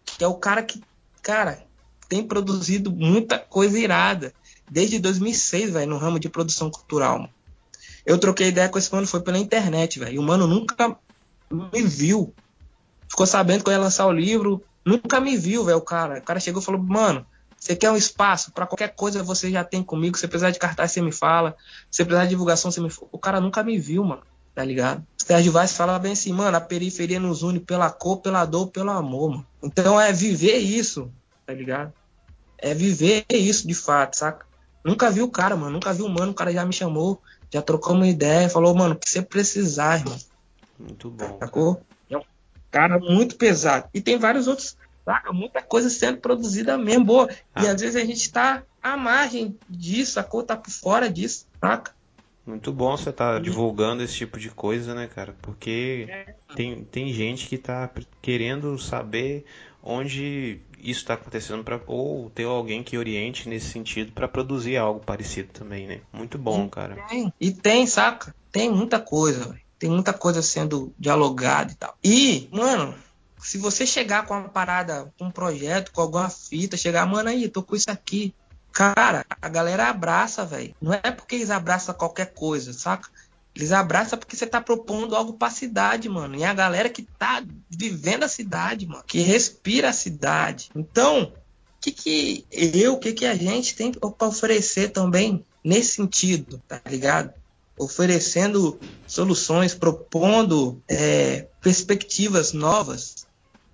Que 0.06 0.24
é 0.24 0.28
o 0.28 0.36
cara 0.36 0.62
que, 0.64 0.82
cara, 1.22 1.64
tem 2.08 2.24
produzido 2.24 2.92
muita 2.92 3.40
coisa 3.40 3.80
irada. 3.80 4.34
Desde 4.70 5.00
2006, 5.00 5.72
velho, 5.72 5.90
no 5.90 5.98
ramo 5.98 6.20
de 6.20 6.30
produção 6.30 6.70
cultural, 6.70 7.20
mano. 7.20 7.34
Eu 8.06 8.18
troquei 8.18 8.48
ideia 8.48 8.70
com 8.70 8.80
esse 8.80 8.92
mano, 8.92 9.06
foi 9.06 9.22
pela 9.22 9.38
internet, 9.38 10.00
velho. 10.00 10.16
E 10.16 10.20
o 10.20 10.24
mano 10.24 10.48
nunca 10.48 10.98
me 11.52 11.84
viu. 11.84 12.34
Ficou 13.10 13.26
sabendo 13.26 13.64
que 13.64 13.70
eu 13.70 13.74
ia 13.74 13.80
lançar 13.80 14.06
o 14.08 14.12
livro, 14.12 14.64
nunca 14.86 15.20
me 15.20 15.38
viu, 15.38 15.66
velho, 15.66 15.78
o 15.78 15.82
cara. 15.82 16.20
O 16.20 16.24
cara 16.24 16.40
chegou 16.40 16.62
e 16.62 16.66
falou, 16.66 16.82
mano, 16.82 17.26
você 17.62 17.76
quer 17.76 17.92
um 17.92 17.96
espaço 17.96 18.52
para 18.52 18.66
qualquer 18.66 18.96
coisa 18.96 19.22
você 19.22 19.52
já 19.52 19.64
tem 19.64 19.84
comigo. 19.84 20.18
Se 20.18 20.28
precisar 20.28 20.50
de 20.50 20.58
cartaz, 20.58 20.92
você 20.92 21.02
me 21.02 21.12
fala. 21.12 21.56
Se 21.92 22.04
precisar 22.04 22.24
de 22.24 22.32
divulgação, 22.32 22.72
você 22.72 22.82
me 22.82 22.90
fala. 22.90 23.08
O 23.12 23.20
cara 23.20 23.40
nunca 23.40 23.64
me 23.64 23.78
viu, 23.78 24.04
mano. 24.04 24.24
Tá 24.56 24.66
ligado? 24.66 25.00
O 25.00 25.26
Sérgio 25.26 25.52
Vaz 25.52 25.72
fala 25.72 25.98
bem 25.98 26.12
assim, 26.12 26.34
mano, 26.34 26.58
a 26.58 26.62
periferia 26.62 27.20
nos 27.20 27.42
une 27.42 27.60
pela 27.60 27.90
cor, 27.90 28.18
pela 28.18 28.44
dor, 28.46 28.68
pelo 28.68 28.90
amor, 28.90 29.30
mano. 29.30 29.48
Então 29.64 30.02
é 30.02 30.12
viver 30.12 30.58
isso, 30.58 31.10
tá 31.46 31.54
ligado? 31.54 31.94
É 32.58 32.74
viver 32.74 33.26
isso 33.30 33.66
de 33.66 33.74
fato, 33.74 34.18
saca? 34.18 34.46
Nunca 34.84 35.12
vi 35.12 35.22
o 35.22 35.30
cara, 35.30 35.56
mano. 35.56 35.72
Nunca 35.72 35.94
vi 35.94 36.02
o 36.02 36.10
mano. 36.10 36.32
O 36.32 36.36
cara 36.36 36.52
já 36.52 36.66
me 36.66 36.74
chamou, 36.74 37.22
já 37.54 37.62
trocou 37.62 37.96
uma 37.96 38.08
ideia, 38.08 38.50
falou, 38.50 38.74
mano, 38.74 38.96
o 38.96 38.98
que 38.98 39.10
você 39.10 39.22
precisar, 39.22 40.00
irmão. 40.00 40.18
Muito 40.82 41.10
bom. 41.10 41.38
Sacou? 41.40 41.82
É 42.10 42.18
um 42.18 42.24
cara 42.70 43.00
muito 43.00 43.36
pesado. 43.36 43.88
E 43.94 44.02
tem 44.02 44.18
vários 44.18 44.48
outros, 44.48 44.78
saca? 45.06 45.32
Muita 45.32 45.62
coisa 45.62 45.90
sendo 45.90 46.18
produzida 46.18 46.78
mesmo, 46.78 47.06
boa. 47.06 47.30
Ah. 47.54 47.64
E 47.64 47.68
às 47.68 47.80
vezes 47.80 47.96
a 47.96 48.06
gente 48.06 48.32
tá 48.32 48.64
à 48.82 48.98
margem 48.98 49.58
disso, 49.70 50.14
sacou? 50.14 50.44
Tá 50.44 50.58
por 50.58 50.72
fora 50.72 51.10
disso, 51.10 51.46
saca? 51.60 51.94
Muito 52.46 52.74
bom 52.74 52.98
você 52.98 53.12
estar 53.12 53.36
tá 53.36 53.40
divulgando 53.40 54.02
esse 54.02 54.16
tipo 54.16 54.40
de 54.40 54.50
coisa, 54.50 54.96
né, 54.96 55.08
cara? 55.08 55.36
Porque 55.42 56.08
é. 56.10 56.34
tem, 56.56 56.84
tem 56.84 57.14
gente 57.14 57.48
que 57.48 57.58
tá 57.58 57.90
querendo 58.22 58.78
saber 58.80 59.46
onde 59.84 60.60
isso 60.80 61.02
está 61.02 61.14
acontecendo 61.14 61.64
para 61.64 61.80
ou 61.86 62.30
ter 62.32 62.46
alguém 62.46 62.84
que 62.84 62.98
oriente 62.98 63.48
nesse 63.48 63.68
sentido 63.68 64.12
para 64.12 64.28
produzir 64.28 64.78
algo 64.78 65.00
parecido 65.00 65.50
também, 65.54 65.88
né? 65.88 66.02
Muito 66.12 66.38
bom, 66.38 66.68
cara. 66.68 66.96
Tem, 67.08 67.32
e 67.40 67.52
tem, 67.52 67.86
saca? 67.86 68.34
Tem 68.52 68.70
muita 68.72 69.00
coisa, 69.00 69.48
véio. 69.48 69.62
Tem 69.82 69.90
muita 69.90 70.14
coisa 70.14 70.44
sendo 70.44 70.94
dialogada 71.00 71.72
e 71.72 71.76
tal. 71.76 71.98
E, 72.04 72.48
mano, 72.52 72.94
se 73.40 73.58
você 73.58 73.84
chegar 73.84 74.28
com 74.28 74.36
uma 74.36 74.48
parada, 74.48 75.12
com 75.18 75.26
um 75.26 75.32
projeto, 75.32 75.92
com 75.92 76.02
alguma 76.02 76.30
fita, 76.30 76.78
chegar, 76.78 77.04
mano, 77.08 77.30
aí, 77.30 77.50
tô 77.50 77.64
com 77.64 77.76
isso 77.76 77.90
aqui. 77.90 78.32
Cara, 78.72 79.26
a 79.42 79.50
galera 79.50 79.90
abraça, 79.90 80.46
velho. 80.46 80.76
Não 80.80 80.94
é 80.94 81.10
porque 81.10 81.34
eles 81.34 81.50
abraçam 81.50 81.96
qualquer 81.96 82.32
coisa, 82.32 82.72
saca? 82.74 83.10
Eles 83.56 83.72
abraçam 83.72 84.20
porque 84.20 84.36
você 84.36 84.46
tá 84.46 84.62
propondo 84.62 85.16
algo 85.16 85.34
pra 85.34 85.50
cidade, 85.50 86.08
mano. 86.08 86.36
E 86.36 86.44
a 86.44 86.54
galera 86.54 86.88
que 86.88 87.02
tá 87.18 87.44
vivendo 87.68 88.22
a 88.22 88.28
cidade, 88.28 88.86
mano. 88.86 89.04
Que 89.08 89.22
respira 89.22 89.90
a 89.90 89.94
cidade. 89.94 90.70
Então, 90.76 91.24
o 91.24 91.34
que 91.82 91.92
que 91.92 92.46
eu, 92.52 92.94
o 92.94 93.00
que 93.00 93.14
que 93.14 93.26
a 93.26 93.34
gente 93.34 93.76
tem 93.76 93.92
pra 93.92 94.28
oferecer 94.28 94.90
também 94.90 95.44
nesse 95.64 95.96
sentido, 95.96 96.62
tá 96.68 96.80
ligado? 96.86 97.34
Oferecendo 97.82 98.80
soluções, 99.08 99.74
propondo 99.74 100.82
é, 100.88 101.48
perspectivas 101.62 102.54
novas, 102.54 103.28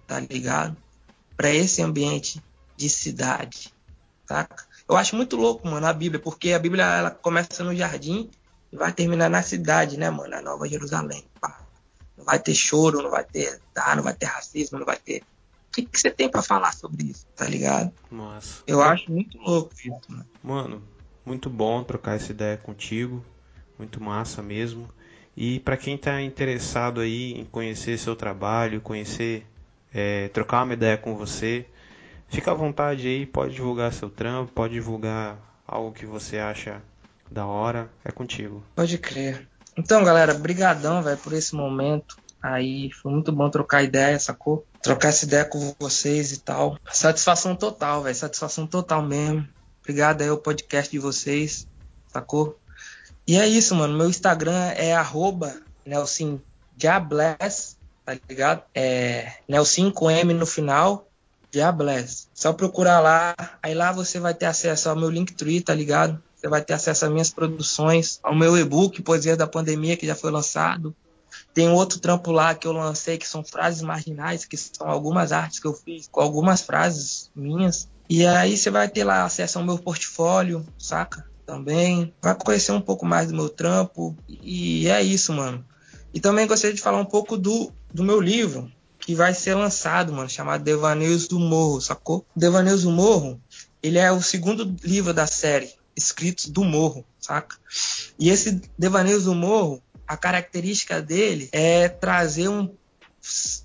tá 0.07 0.17
ligado? 0.19 0.77
Para 1.35 1.53
esse 1.53 1.81
ambiente 1.81 2.41
de 2.77 2.89
cidade, 2.89 3.73
saca? 4.25 4.65
Eu 4.87 4.95
acho 4.95 5.13
muito 5.15 5.35
louco, 5.35 5.67
mano, 5.67 5.85
a 5.85 5.91
Bíblia, 5.91 6.21
porque 6.21 6.53
a 6.53 6.59
Bíblia 6.59 6.85
ela 6.85 7.11
começa 7.11 7.65
no 7.65 7.75
jardim 7.75 8.29
e 8.71 8.77
vai 8.77 8.93
terminar 8.93 9.29
na 9.29 9.43
cidade, 9.43 9.97
né, 9.97 10.09
mano? 10.09 10.29
Na 10.29 10.41
Nova 10.41 10.69
Jerusalém. 10.69 11.25
Pá. 11.41 11.59
Não 12.17 12.23
vai 12.23 12.39
ter 12.39 12.55
choro, 12.55 13.01
não 13.01 13.11
vai 13.11 13.25
ter 13.25 13.59
tá, 13.73 13.93
não 13.93 14.03
vai 14.03 14.13
ter 14.13 14.27
racismo, 14.27 14.79
não 14.79 14.85
vai 14.85 14.97
ter. 14.97 15.21
O 15.69 15.73
que, 15.73 15.85
que 15.85 15.99
você 15.99 16.09
tem 16.09 16.29
para 16.29 16.41
falar 16.41 16.73
sobre 16.73 17.03
isso, 17.03 17.27
tá 17.35 17.45
ligado? 17.45 17.91
Nossa. 18.09 18.63
Eu 18.65 18.81
acho 18.81 19.11
muito 19.11 19.37
louco 19.37 19.73
isso, 19.77 19.99
mano. 20.07 20.25
Mano, 20.41 20.83
muito 21.25 21.49
bom 21.49 21.83
trocar 21.83 22.15
essa 22.15 22.31
ideia 22.31 22.55
contigo. 22.55 23.21
Muito 23.77 24.01
massa 24.01 24.41
mesmo. 24.41 24.89
E 25.35 25.59
para 25.59 25.77
quem 25.77 25.95
está 25.95 26.21
interessado 26.21 26.99
aí 26.99 27.33
em 27.33 27.45
conhecer 27.45 27.97
seu 27.99 28.15
trabalho, 28.15 28.81
conhecer, 28.81 29.45
é, 29.93 30.29
trocar 30.29 30.63
uma 30.63 30.73
ideia 30.73 30.97
com 30.97 31.15
você, 31.15 31.65
fica 32.27 32.51
à 32.51 32.55
vontade 32.55 33.07
aí, 33.07 33.25
pode 33.25 33.53
divulgar 33.53 33.93
seu 33.93 34.09
trampo, 34.09 34.51
pode 34.51 34.73
divulgar 34.73 35.37
algo 35.67 35.91
que 35.91 36.05
você 36.05 36.39
acha 36.39 36.81
da 37.29 37.45
hora, 37.45 37.89
é 38.03 38.11
contigo. 38.11 38.63
Pode 38.75 38.97
crer. 38.97 39.47
Então, 39.77 40.03
galera, 40.03 40.33
brigadão, 40.33 41.03
velho, 41.03 41.17
por 41.17 41.33
esse 41.33 41.55
momento. 41.55 42.17
Aí 42.41 42.91
foi 42.91 43.11
muito 43.11 43.31
bom 43.31 43.49
trocar 43.49 43.83
ideia, 43.83 44.19
sacou? 44.19 44.65
Trocar 44.81 45.09
essa 45.09 45.25
ideia 45.25 45.45
com 45.45 45.75
vocês 45.79 46.31
e 46.31 46.39
tal. 46.39 46.79
Satisfação 46.91 47.55
total, 47.55 48.03
velho. 48.03 48.15
Satisfação 48.15 48.65
total 48.65 49.03
mesmo. 49.03 49.47
Obrigado 49.81 50.21
aí 50.21 50.29
ao 50.29 50.37
podcast 50.37 50.91
de 50.91 50.99
vocês, 50.99 51.67
sacou? 52.07 52.57
E 53.27 53.35
é 53.35 53.45
isso, 53.45 53.75
mano. 53.75 53.97
Meu 53.97 54.09
Instagram 54.09 54.71
é 54.77 54.95
arroba 54.95 55.53
Nelson 55.85 56.39
Diabless, 56.77 57.75
tá 58.05 58.17
ligado? 58.29 58.63
É 58.73 59.33
Nelson 59.47 59.91
com 59.91 60.09
M 60.09 60.33
no 60.33 60.45
final, 60.45 61.09
Diabless. 61.51 62.27
Só 62.33 62.53
procurar 62.53 63.01
lá. 63.01 63.35
Aí 63.61 63.73
lá 63.73 63.91
você 63.91 64.17
vai 64.17 64.33
ter 64.33 64.45
acesso 64.45 64.89
ao 64.89 64.95
meu 64.95 65.09
Linktree, 65.09 65.59
tá 65.59 65.73
ligado? 65.73 66.23
Você 66.37 66.47
vai 66.47 66.61
ter 66.61 66.73
acesso 66.73 67.03
às 67.03 67.11
minhas 67.11 67.29
produções, 67.29 68.19
ao 68.23 68.33
meu 68.33 68.57
e-book 68.57 69.01
Poesia 69.01 69.35
da 69.35 69.45
Pandemia, 69.45 69.97
que 69.97 70.07
já 70.07 70.15
foi 70.15 70.31
lançado. 70.31 70.95
Tem 71.53 71.67
outro 71.67 71.99
trampo 71.99 72.31
lá 72.31 72.55
que 72.55 72.65
eu 72.65 72.71
lancei, 72.71 73.17
que 73.17 73.27
são 73.27 73.43
frases 73.43 73.81
marginais, 73.81 74.45
que 74.45 74.55
são 74.55 74.87
algumas 74.87 75.33
artes 75.33 75.59
que 75.59 75.67
eu 75.67 75.73
fiz 75.73 76.07
com 76.09 76.21
algumas 76.21 76.61
frases 76.61 77.29
minhas. 77.35 77.89
E 78.09 78.25
aí 78.25 78.55
você 78.55 78.69
vai 78.69 78.87
ter 78.87 79.03
lá 79.03 79.25
acesso 79.25 79.59
ao 79.59 79.65
meu 79.65 79.77
portfólio, 79.77 80.65
saca? 80.77 81.25
Também. 81.47 82.13
Vai 82.21 82.35
conhecer 82.35 82.71
um 82.73 82.81
pouco 82.81 83.07
mais 83.07 83.29
do 83.29 83.35
meu 83.35 83.49
trampo. 83.49 84.15
E 84.29 84.87
é 84.87 85.01
isso, 85.01 85.33
mano. 85.33 85.65
E 86.13 86.19
também 86.19 86.45
gostaria 86.45 86.75
de 86.75 86.81
falar 86.81 86.99
um 86.99 87.05
pouco 87.05 87.35
do, 87.35 87.71
do 87.91 88.03
meu 88.03 88.21
livro, 88.21 88.71
que 88.99 89.15
vai 89.15 89.33
ser 89.33 89.55
lançado, 89.55 90.13
mano, 90.13 90.29
chamado 90.29 90.63
Devaneios 90.63 91.27
do 91.27 91.39
Morro, 91.39 91.81
sacou? 91.81 92.25
Devaneios 92.35 92.83
do 92.83 92.91
Morro, 92.91 93.41
ele 93.81 93.97
é 93.97 94.11
o 94.11 94.21
segundo 94.21 94.75
livro 94.83 95.13
da 95.13 95.25
série 95.25 95.73
escritos 95.97 96.45
do 96.47 96.63
morro, 96.63 97.03
saca? 97.19 97.57
E 98.19 98.29
esse 98.29 98.61
Devaneios 98.77 99.23
do 99.23 99.33
Morro, 99.33 99.81
a 100.07 100.15
característica 100.15 101.01
dele 101.01 101.49
é 101.51 101.89
trazer 101.89 102.47
um, 102.47 102.69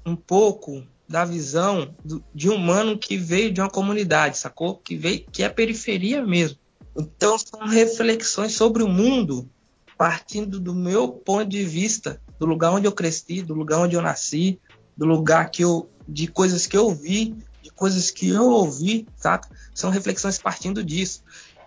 um 0.04 0.16
pouco 0.16 0.82
da 1.06 1.26
visão 1.26 1.94
do, 2.02 2.24
de 2.34 2.48
um 2.48 2.54
humano 2.54 2.96
que 2.96 3.18
veio 3.18 3.52
de 3.52 3.60
uma 3.60 3.68
comunidade, 3.68 4.38
sacou? 4.38 4.76
Que 4.76 4.96
veio, 4.96 5.26
que 5.30 5.42
é 5.42 5.48
periferia 5.48 6.24
mesmo. 6.24 6.58
Então 6.96 7.38
são 7.38 7.66
reflexões 7.66 8.52
sobre 8.52 8.82
o 8.82 8.88
mundo 8.88 9.48
partindo 9.96 10.58
do 10.58 10.74
meu 10.74 11.08
ponto 11.08 11.48
de 11.48 11.64
vista, 11.64 12.20
do 12.38 12.46
lugar 12.46 12.72
onde 12.72 12.86
eu 12.86 12.92
cresci, 12.92 13.42
do 13.42 13.54
lugar 13.54 13.78
onde 13.78 13.94
eu 13.94 14.02
nasci, 14.02 14.60
do 14.96 15.06
lugar 15.06 15.50
que 15.50 15.62
eu, 15.62 15.88
de 16.08 16.26
coisas 16.26 16.66
que 16.66 16.76
eu 16.76 16.92
vi, 16.94 17.36
de 17.62 17.70
coisas 17.70 18.10
que 18.10 18.28
eu 18.28 18.50
ouvi, 18.50 19.06
saca? 19.16 19.48
São 19.74 19.90
reflexões 19.90 20.38
partindo 20.38 20.82
disso 20.82 21.22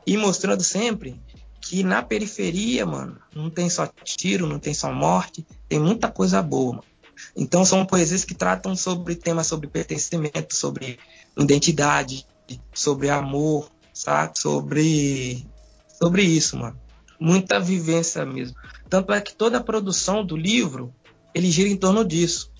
e 0.05 0.17
mostrando 0.17 0.63
sempre 0.63 1.19
que 1.61 1.83
na 1.83 2.03
periferia, 2.03 2.85
mano, 2.85 3.17
não 3.33 3.49
tem 3.49 3.69
só 3.69 3.87
tiro, 4.03 4.45
não 4.45 4.59
tem 4.59 4.73
só 4.73 4.93
morte, 4.93 5.45
tem 5.67 5.79
muita 5.79 6.11
coisa 6.11 6.41
boa, 6.41 6.73
mano. 6.73 6.83
Então 7.35 7.65
são 7.65 7.85
poesias 7.85 8.25
que 8.25 8.35
tratam 8.35 8.75
sobre 8.75 9.15
temas 9.15 9.47
sobre 9.47 9.67
pertencimento, 9.67 10.53
sobre 10.53 10.99
identidade, 11.37 12.27
sobre 12.73 13.09
amor, 13.09 13.71
sabe? 13.95 14.37
Sobre 14.37 15.47
sobre 15.97 16.21
isso, 16.23 16.57
mano. 16.57 16.79
Muita 17.19 17.59
vivência 17.59 18.25
mesmo. 18.25 18.55
Tanto 18.89 19.13
é 19.13 19.21
que 19.21 19.33
toda 19.33 19.57
a 19.57 19.63
produção 19.63 20.23
do 20.23 20.35
livro 20.35 20.93
ele 21.33 21.49
gira 21.49 21.69
em 21.69 21.77
torno 21.77 22.05
disso. 22.05 22.51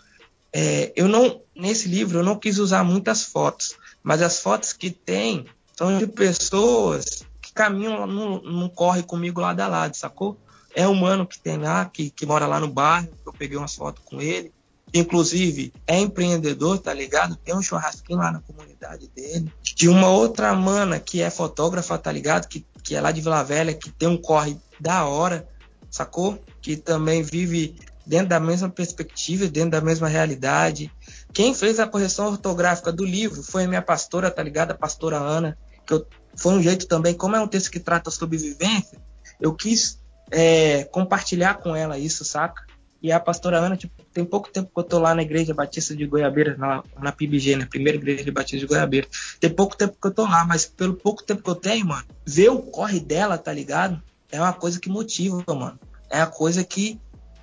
É, 0.52 0.92
eu 0.96 1.08
não 1.08 1.42
nesse 1.56 1.88
livro 1.88 2.20
eu 2.20 2.24
não 2.24 2.40
quis 2.40 2.58
usar 2.58 2.84
muitas 2.84 3.24
fotos, 3.24 3.76
mas 4.02 4.22
as 4.22 4.40
fotos 4.40 4.74
que 4.74 4.90
tem 4.90 5.46
são 5.78 5.98
de 5.98 6.08
pessoas 6.08 7.26
caminham, 7.56 8.06
não, 8.06 8.42
não 8.42 8.70
corre 8.70 9.02
comigo 9.02 9.40
lado 9.40 9.62
a 9.62 9.68
lado, 9.68 9.96
sacou? 9.96 10.38
É 10.76 10.86
humano 10.86 11.26
que 11.26 11.40
tem 11.40 11.58
lá, 11.58 11.86
que, 11.86 12.10
que 12.10 12.26
mora 12.26 12.46
lá 12.46 12.60
no 12.60 12.68
bairro, 12.68 13.10
eu 13.26 13.32
peguei 13.32 13.58
umas 13.58 13.74
fotos 13.74 14.04
com 14.04 14.22
ele. 14.22 14.54
Inclusive 15.00 15.74
é 15.86 16.00
empreendedor, 16.00 16.80
tá 16.80 16.94
ligado? 16.94 17.36
Tem 17.36 17.54
um 17.54 17.62
churrasquinho 17.62 18.20
lá 18.20 18.32
na 18.32 18.40
comunidade 18.40 19.10
dele. 19.10 19.52
De 19.62 19.90
uma 19.90 20.10
outra 20.10 20.54
mana 20.56 21.00
que 21.00 21.22
é 21.22 21.30
fotógrafa, 21.30 21.98
tá 21.98 22.12
ligado? 22.12 22.48
Que, 22.48 22.66
que 22.82 22.96
é 22.96 23.02
lá 23.02 23.12
de 23.12 23.20
Vila 23.20 23.44
Velha, 23.44 23.74
que 23.74 23.92
tem 23.92 24.08
um 24.08 24.18
corre 24.18 24.58
da 24.80 25.06
hora, 25.06 25.48
sacou? 25.92 26.42
Que 26.62 26.78
também 26.78 27.22
vive 27.22 27.76
dentro 28.06 28.28
da 28.28 28.40
mesma 28.40 28.70
perspectiva, 28.70 29.48
dentro 29.48 29.72
da 29.72 29.82
mesma 29.82 30.08
realidade. 30.08 30.90
Quem 31.34 31.54
fez 31.54 31.78
a 31.80 31.88
correção 31.88 32.28
ortográfica 32.28 32.92
do 32.92 33.04
livro 33.04 33.44
foi 33.44 33.66
a 33.66 33.68
minha 33.68 33.82
pastora, 33.82 34.32
tá 34.32 34.42
ligado? 34.42 34.72
A 34.72 34.76
pastora 34.76 35.18
Ana, 35.18 35.58
que 35.86 35.94
eu, 35.94 36.08
foi 36.38 36.54
um 36.54 36.62
jeito 36.64 36.88
também, 36.88 37.14
como 37.14 37.36
é 37.36 37.42
um 37.42 37.48
texto 37.48 37.70
que 37.70 37.80
trata 37.80 38.10
sobre 38.10 38.38
vivência, 38.38 38.98
eu 39.42 39.54
quis 39.54 40.00
é, 40.32 40.86
compartilhar 40.86 41.56
com 41.56 41.76
ela 41.76 41.98
isso, 41.98 42.24
saca? 42.24 42.64
E 43.02 43.12
a 43.12 43.20
pastora 43.20 43.60
Ana, 43.60 43.78
tipo, 43.78 43.94
tem 44.14 44.26
pouco 44.26 44.50
tempo 44.50 44.72
que 44.74 44.80
eu 44.80 44.84
tô 44.84 45.00
lá 45.00 45.14
na 45.14 45.22
igreja 45.22 45.54
batista 45.54 45.96
de 45.96 46.06
Goiabeira, 46.06 46.56
na, 46.58 46.84
na 47.00 47.12
PIBG, 47.12 47.56
né? 47.56 47.66
Primeira 47.66 47.98
igreja 47.98 48.32
batista 48.32 48.58
de 48.58 48.66
Goiabeira. 48.66 49.08
Tem 49.40 49.50
pouco 49.50 49.78
tempo 49.78 49.96
que 50.02 50.08
eu 50.08 50.14
tô 50.14 50.24
lá, 50.24 50.44
mas 50.46 50.66
pelo 50.66 50.96
pouco 50.96 51.24
tempo 51.24 51.44
que 51.44 51.50
eu 51.50 51.56
tenho, 51.56 51.86
mano, 51.86 52.06
ver 52.26 52.50
o 52.50 52.62
corre 52.62 53.00
dela, 53.00 53.38
tá 53.38 53.54
ligado? 53.54 54.02
É 54.32 54.40
uma 54.40 54.54
coisa 54.54 54.80
que 54.80 54.90
motiva, 54.90 55.44
mano. 55.48 55.80
É 56.10 56.18
uma 56.18 56.28
coisa 56.28 56.64
que, 56.64 57.00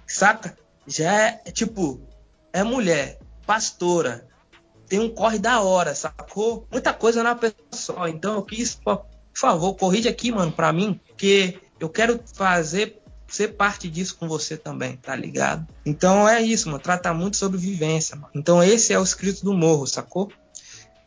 saca? 0.07 0.57
Já 0.87 1.29
é, 1.29 1.43
é 1.45 1.51
tipo, 1.51 2.01
é 2.53 2.63
mulher, 2.65 3.19
pastora, 3.47 4.27
tem 4.89 4.99
um 4.99 5.09
corre 5.09 5.39
da 5.39 5.61
hora, 5.61 5.95
sacou? 5.95 6.67
Muita 6.71 6.93
coisa 6.93 7.23
na 7.23 7.35
pessoa 7.35 7.57
só. 7.73 8.09
Então 8.09 8.35
eu 8.35 8.43
quis, 8.43 8.75
por 8.75 9.07
favor, 9.33 9.75
corrige 9.75 10.09
aqui, 10.09 10.31
mano, 10.31 10.53
pra 10.53 10.73
mim, 10.73 11.01
porque 11.07 11.61
eu 11.81 11.89
quero 11.89 12.21
fazer 12.35 13.02
ser 13.37 13.49
parte 13.55 13.89
disso 13.89 14.17
com 14.19 14.29
você 14.29 14.57
também, 14.57 14.97
tá 14.97 15.17
ligado? 15.17 15.67
Então 15.85 16.29
é 16.29 16.41
isso, 16.41 16.69
mano. 16.69 16.79
Trata 16.83 17.13
muito 17.15 17.37
sobre 17.37 17.59
vivência, 17.59 18.17
mano. 18.17 18.31
Então 18.35 18.63
esse 18.63 18.93
é 18.93 18.99
o 18.99 19.03
escrito 19.03 19.45
do 19.45 19.55
morro, 19.55 19.87
sacou? 19.87 20.31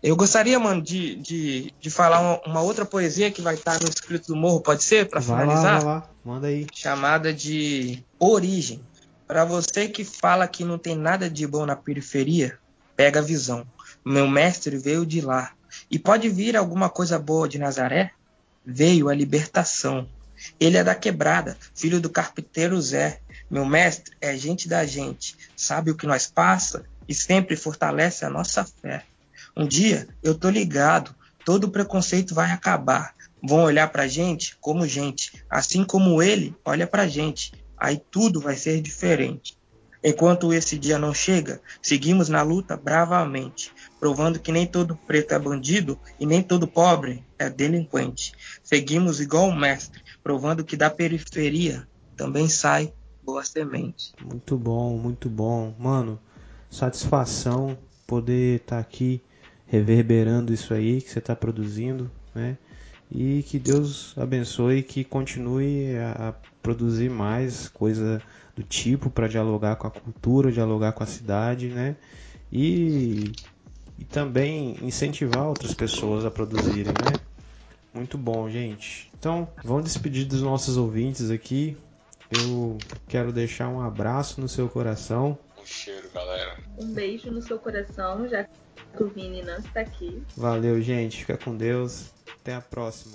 Eu 0.02 0.16
gostaria, 0.16 0.60
mano, 0.60 0.82
de, 0.82 1.16
de, 1.16 1.74
de 1.80 1.90
falar 1.90 2.20
uma, 2.20 2.42
uma 2.46 2.62
outra 2.62 2.86
poesia 2.86 3.32
que 3.32 3.42
vai 3.42 3.56
estar 3.56 3.82
no 3.82 3.90
escrito 3.90 4.28
do 4.28 4.36
morro, 4.36 4.62
pode 4.62 4.84
ser? 4.84 5.10
Para 5.10 5.22
finalizar? 5.22 5.74
Lá, 5.74 5.80
vai 5.80 5.86
lá, 5.86 6.10
manda 6.24 6.48
aí. 6.48 6.68
Chamada 6.74 7.34
de 7.34 8.04
Origem. 8.20 8.82
Para 9.28 9.44
você 9.44 9.88
que 9.88 10.04
fala 10.04 10.48
que 10.48 10.64
não 10.64 10.78
tem 10.78 10.96
nada 10.96 11.28
de 11.28 11.48
bom 11.48 11.66
na 11.66 11.76
periferia, 11.76 12.60
pega 12.96 13.20
a 13.20 13.24
visão. 13.24 13.66
Meu 14.06 14.28
mestre 14.28 14.78
veio 14.78 15.06
de 15.06 15.22
lá. 15.22 15.54
E 15.90 15.98
pode 15.98 16.30
vir 16.30 16.56
alguma 16.56 16.90
coisa 16.90 17.18
boa 17.18 17.48
de 17.48 17.58
Nazaré? 17.58 18.12
Veio 18.64 19.10
a 19.10 19.16
libertação. 19.16 20.08
Ele 20.60 20.78
é 20.78 20.84
da 20.84 20.96
quebrada, 20.96 21.58
filho 21.74 22.00
do 22.00 22.10
carpinteiro 22.10 22.80
Zé. 22.82 23.20
Meu 23.50 23.66
mestre 23.66 24.16
é 24.20 24.36
gente 24.36 24.68
da 24.68 24.86
gente, 24.86 25.36
sabe 25.56 25.92
o 25.92 25.96
que 25.96 26.08
nós 26.08 26.28
passa 26.28 26.86
e 27.08 27.14
sempre 27.14 27.56
fortalece 27.56 28.26
a 28.26 28.30
nossa 28.30 28.64
fé. 28.64 29.04
Um 29.56 29.68
dia 29.68 30.08
eu 30.24 30.36
tô 30.36 30.50
ligado, 30.50 31.16
todo 31.46 31.70
preconceito 31.70 32.34
vai 32.34 32.52
acabar. 32.52 33.14
Vão 33.42 33.64
olhar 33.64 33.88
pra 33.90 34.08
gente 34.08 34.58
como 34.60 34.88
gente, 34.88 35.44
assim 35.50 35.84
como 35.84 36.22
ele 36.22 36.56
olha 36.66 36.88
pra 36.88 37.08
gente. 37.08 37.54
Aí 37.78 38.02
tudo 38.10 38.42
vai 38.42 38.56
ser 38.56 38.82
diferente. 38.82 39.58
Enquanto 40.08 40.54
esse 40.54 40.78
dia 40.78 41.00
não 41.00 41.16
chega, 41.16 41.60
seguimos 41.82 42.30
na 42.30 42.44
luta 42.44 42.78
bravamente, 42.78 43.72
provando 44.00 44.40
que 44.40 44.52
nem 44.52 44.68
todo 44.68 44.96
preto 44.96 45.34
é 45.34 45.40
bandido 45.40 46.00
e 46.20 46.28
nem 46.28 46.44
todo 46.44 46.68
pobre 46.68 47.24
é 47.40 47.50
delinquente. 47.50 48.34
Seguimos 48.64 49.20
igual 49.20 49.48
o 49.48 49.56
mestre, 49.56 50.04
provando 50.26 50.64
que 50.64 50.76
da 50.76 50.90
periferia 50.90 51.88
também 52.18 52.50
sai 52.50 52.92
boa 53.24 53.44
semente. 53.46 54.12
Muito 54.26 54.58
bom, 54.58 54.98
muito 54.98 55.30
bom. 55.30 55.76
Mano, 55.78 56.20
satisfação 56.68 57.78
poder 58.08 58.56
estar 58.56 58.78
tá 58.78 58.82
aqui 58.82 59.22
reverberando 59.68 60.52
isso 60.52 60.74
aí 60.74 61.00
que 61.00 61.12
você 61.12 61.20
está 61.20 61.36
produzindo, 61.36 62.10
né? 62.34 62.58
E 63.12 63.44
que 63.44 63.60
Deus 63.60 64.16
abençoe 64.18 64.82
que 64.82 65.04
continue 65.04 65.96
a, 66.00 66.34
produzir 66.64 67.08
mais 67.08 67.70
coisa 67.70 68.20
do 68.56 68.64
tipo 68.64 69.12
para 69.12 69.28
dialogar 69.28 69.76
com 69.76 69.86
a 69.86 69.92
cultura, 69.92 70.52
dialogar 70.52 70.94
com 70.94 71.04
a 71.04 71.08
cidade, 71.08 71.68
né? 71.68 71.96
E, 72.52 73.32
e 74.00 74.06
também 74.06 74.76
incentivar 74.82 75.46
outras 75.46 75.76
pessoas 75.76 76.26
a 76.26 76.32
produzirem, 76.32 76.94
né? 77.04 77.20
Muito 77.96 78.18
bom, 78.18 78.50
gente. 78.50 79.10
Então, 79.18 79.48
vamos 79.64 79.86
despedir 79.86 80.26
dos 80.26 80.42
nossos 80.42 80.76
ouvintes 80.76 81.32
aqui. 81.32 81.78
Eu 82.30 82.78
quero 83.08 83.32
deixar 83.32 83.70
um 83.70 83.80
abraço 83.80 84.42
no 84.42 84.50
seu 84.50 84.68
coração. 84.68 85.38
Um 85.58 85.66
cheiro, 85.66 86.10
galera. 86.14 86.58
Um 86.78 86.94
beijo 86.94 87.32
no 87.32 87.42
seu 87.42 87.58
coração, 87.58 88.28
já 88.28 88.44
que 88.44 89.04
o 89.04 89.08
Vini 89.08 89.42
não 89.42 89.58
está 89.58 89.80
aqui. 89.80 90.22
Valeu, 90.36 90.82
gente. 90.82 91.20
Fica 91.20 91.38
com 91.38 91.56
Deus. 91.56 92.14
Até 92.42 92.54
a 92.56 92.62
próxima. 92.62 93.14